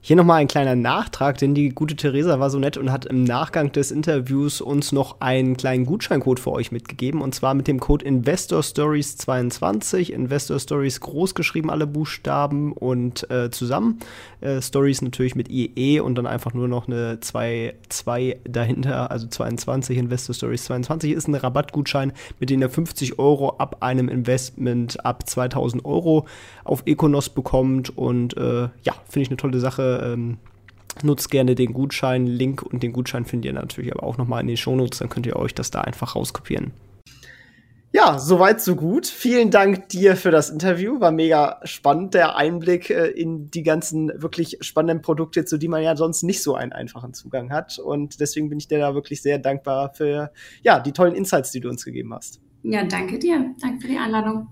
Hier 0.00 0.14
nochmal 0.14 0.40
ein 0.40 0.48
kleiner 0.48 0.76
Nachtrag, 0.76 1.38
denn 1.38 1.54
die 1.54 1.70
gute 1.70 1.96
Theresa 1.96 2.38
war 2.38 2.50
so 2.50 2.60
nett 2.60 2.76
und 2.76 2.92
hat 2.92 3.04
im 3.04 3.24
Nachgang 3.24 3.72
des 3.72 3.90
Interviews 3.90 4.60
uns 4.60 4.92
noch 4.92 5.20
einen 5.20 5.56
kleinen 5.56 5.86
Gutscheincode 5.86 6.38
für 6.38 6.52
euch 6.52 6.70
mitgegeben. 6.70 7.20
Und 7.20 7.34
zwar 7.34 7.54
mit 7.54 7.66
dem 7.66 7.80
Code 7.80 8.06
InvestorStories22. 8.06 10.12
Investor 10.12 10.60
Stories 10.60 11.00
groß 11.00 11.34
geschrieben, 11.34 11.68
alle 11.68 11.88
Buchstaben 11.88 12.72
und 12.72 13.28
äh, 13.28 13.50
zusammen. 13.50 13.98
Äh, 14.40 14.62
Stories 14.62 15.02
natürlich 15.02 15.34
mit 15.34 15.50
IE 15.50 15.98
und 15.98 16.14
dann 16.14 16.28
einfach 16.28 16.54
nur 16.54 16.68
noch 16.68 16.86
eine 16.86 17.18
2, 17.18 17.74
2 17.88 18.38
dahinter, 18.44 19.10
also 19.10 19.26
22. 19.26 19.98
Investor 19.98 20.34
Stories 20.34 20.64
22 20.64 21.12
ist 21.12 21.26
ein 21.26 21.34
Rabattgutschein, 21.34 22.12
mit 22.38 22.50
dem 22.50 22.62
ihr 22.62 22.70
50 22.70 23.18
Euro 23.18 23.56
ab 23.58 23.78
einem 23.80 24.08
Investment 24.08 25.04
ab 25.04 25.28
2000 25.28 25.84
Euro 25.84 26.26
auf 26.62 26.84
Econos 26.86 27.30
bekommt. 27.30 27.98
Und 27.98 28.36
äh, 28.36 28.68
ja, 28.82 28.94
finde 29.08 29.22
ich 29.22 29.28
eine 29.28 29.36
tolle 29.36 29.58
Sache. 29.58 29.87
Ähm, 29.96 30.38
nutzt 31.02 31.30
gerne 31.30 31.54
den 31.54 31.72
Gutschein. 31.72 32.26
Link 32.26 32.62
und 32.62 32.82
den 32.82 32.92
Gutschein 32.92 33.24
findet 33.24 33.46
ihr 33.46 33.52
natürlich 33.52 33.92
aber 33.92 34.02
auch 34.02 34.18
nochmal 34.18 34.40
in 34.40 34.48
den 34.48 34.56
Shownotes. 34.56 34.98
Dann 34.98 35.08
könnt 35.08 35.26
ihr 35.26 35.36
euch 35.36 35.54
das 35.54 35.70
da 35.70 35.80
einfach 35.80 36.16
rauskopieren. 36.16 36.72
Ja, 37.90 38.18
soweit, 38.18 38.60
so 38.60 38.76
gut. 38.76 39.06
Vielen 39.06 39.50
Dank 39.50 39.88
dir 39.88 40.14
für 40.14 40.30
das 40.30 40.50
Interview. 40.50 41.00
War 41.00 41.10
mega 41.10 41.58
spannend, 41.64 42.12
der 42.12 42.36
Einblick 42.36 42.90
äh, 42.90 43.06
in 43.06 43.50
die 43.50 43.62
ganzen 43.62 44.12
wirklich 44.14 44.58
spannenden 44.60 45.00
Produkte, 45.00 45.46
zu 45.46 45.56
denen 45.56 45.70
man 45.70 45.82
ja 45.82 45.96
sonst 45.96 46.22
nicht 46.22 46.42
so 46.42 46.54
einen 46.54 46.72
einfachen 46.72 47.14
Zugang 47.14 47.50
hat. 47.50 47.78
Und 47.78 48.20
deswegen 48.20 48.50
bin 48.50 48.58
ich 48.58 48.68
dir 48.68 48.78
da 48.78 48.94
wirklich 48.94 49.22
sehr 49.22 49.38
dankbar 49.38 49.94
für 49.94 50.32
ja, 50.62 50.80
die 50.80 50.92
tollen 50.92 51.14
Insights, 51.14 51.50
die 51.50 51.60
du 51.60 51.70
uns 51.70 51.84
gegeben 51.84 52.12
hast. 52.12 52.40
Ja, 52.62 52.84
danke 52.84 53.18
dir. 53.18 53.54
Danke 53.60 53.80
für 53.80 53.88
die 53.88 53.98
Einladung. 53.98 54.48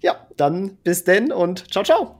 Ja, 0.00 0.26
dann 0.38 0.78
bis 0.82 1.04
denn 1.04 1.32
und 1.32 1.70
ciao, 1.70 1.84
ciao. 1.84 2.19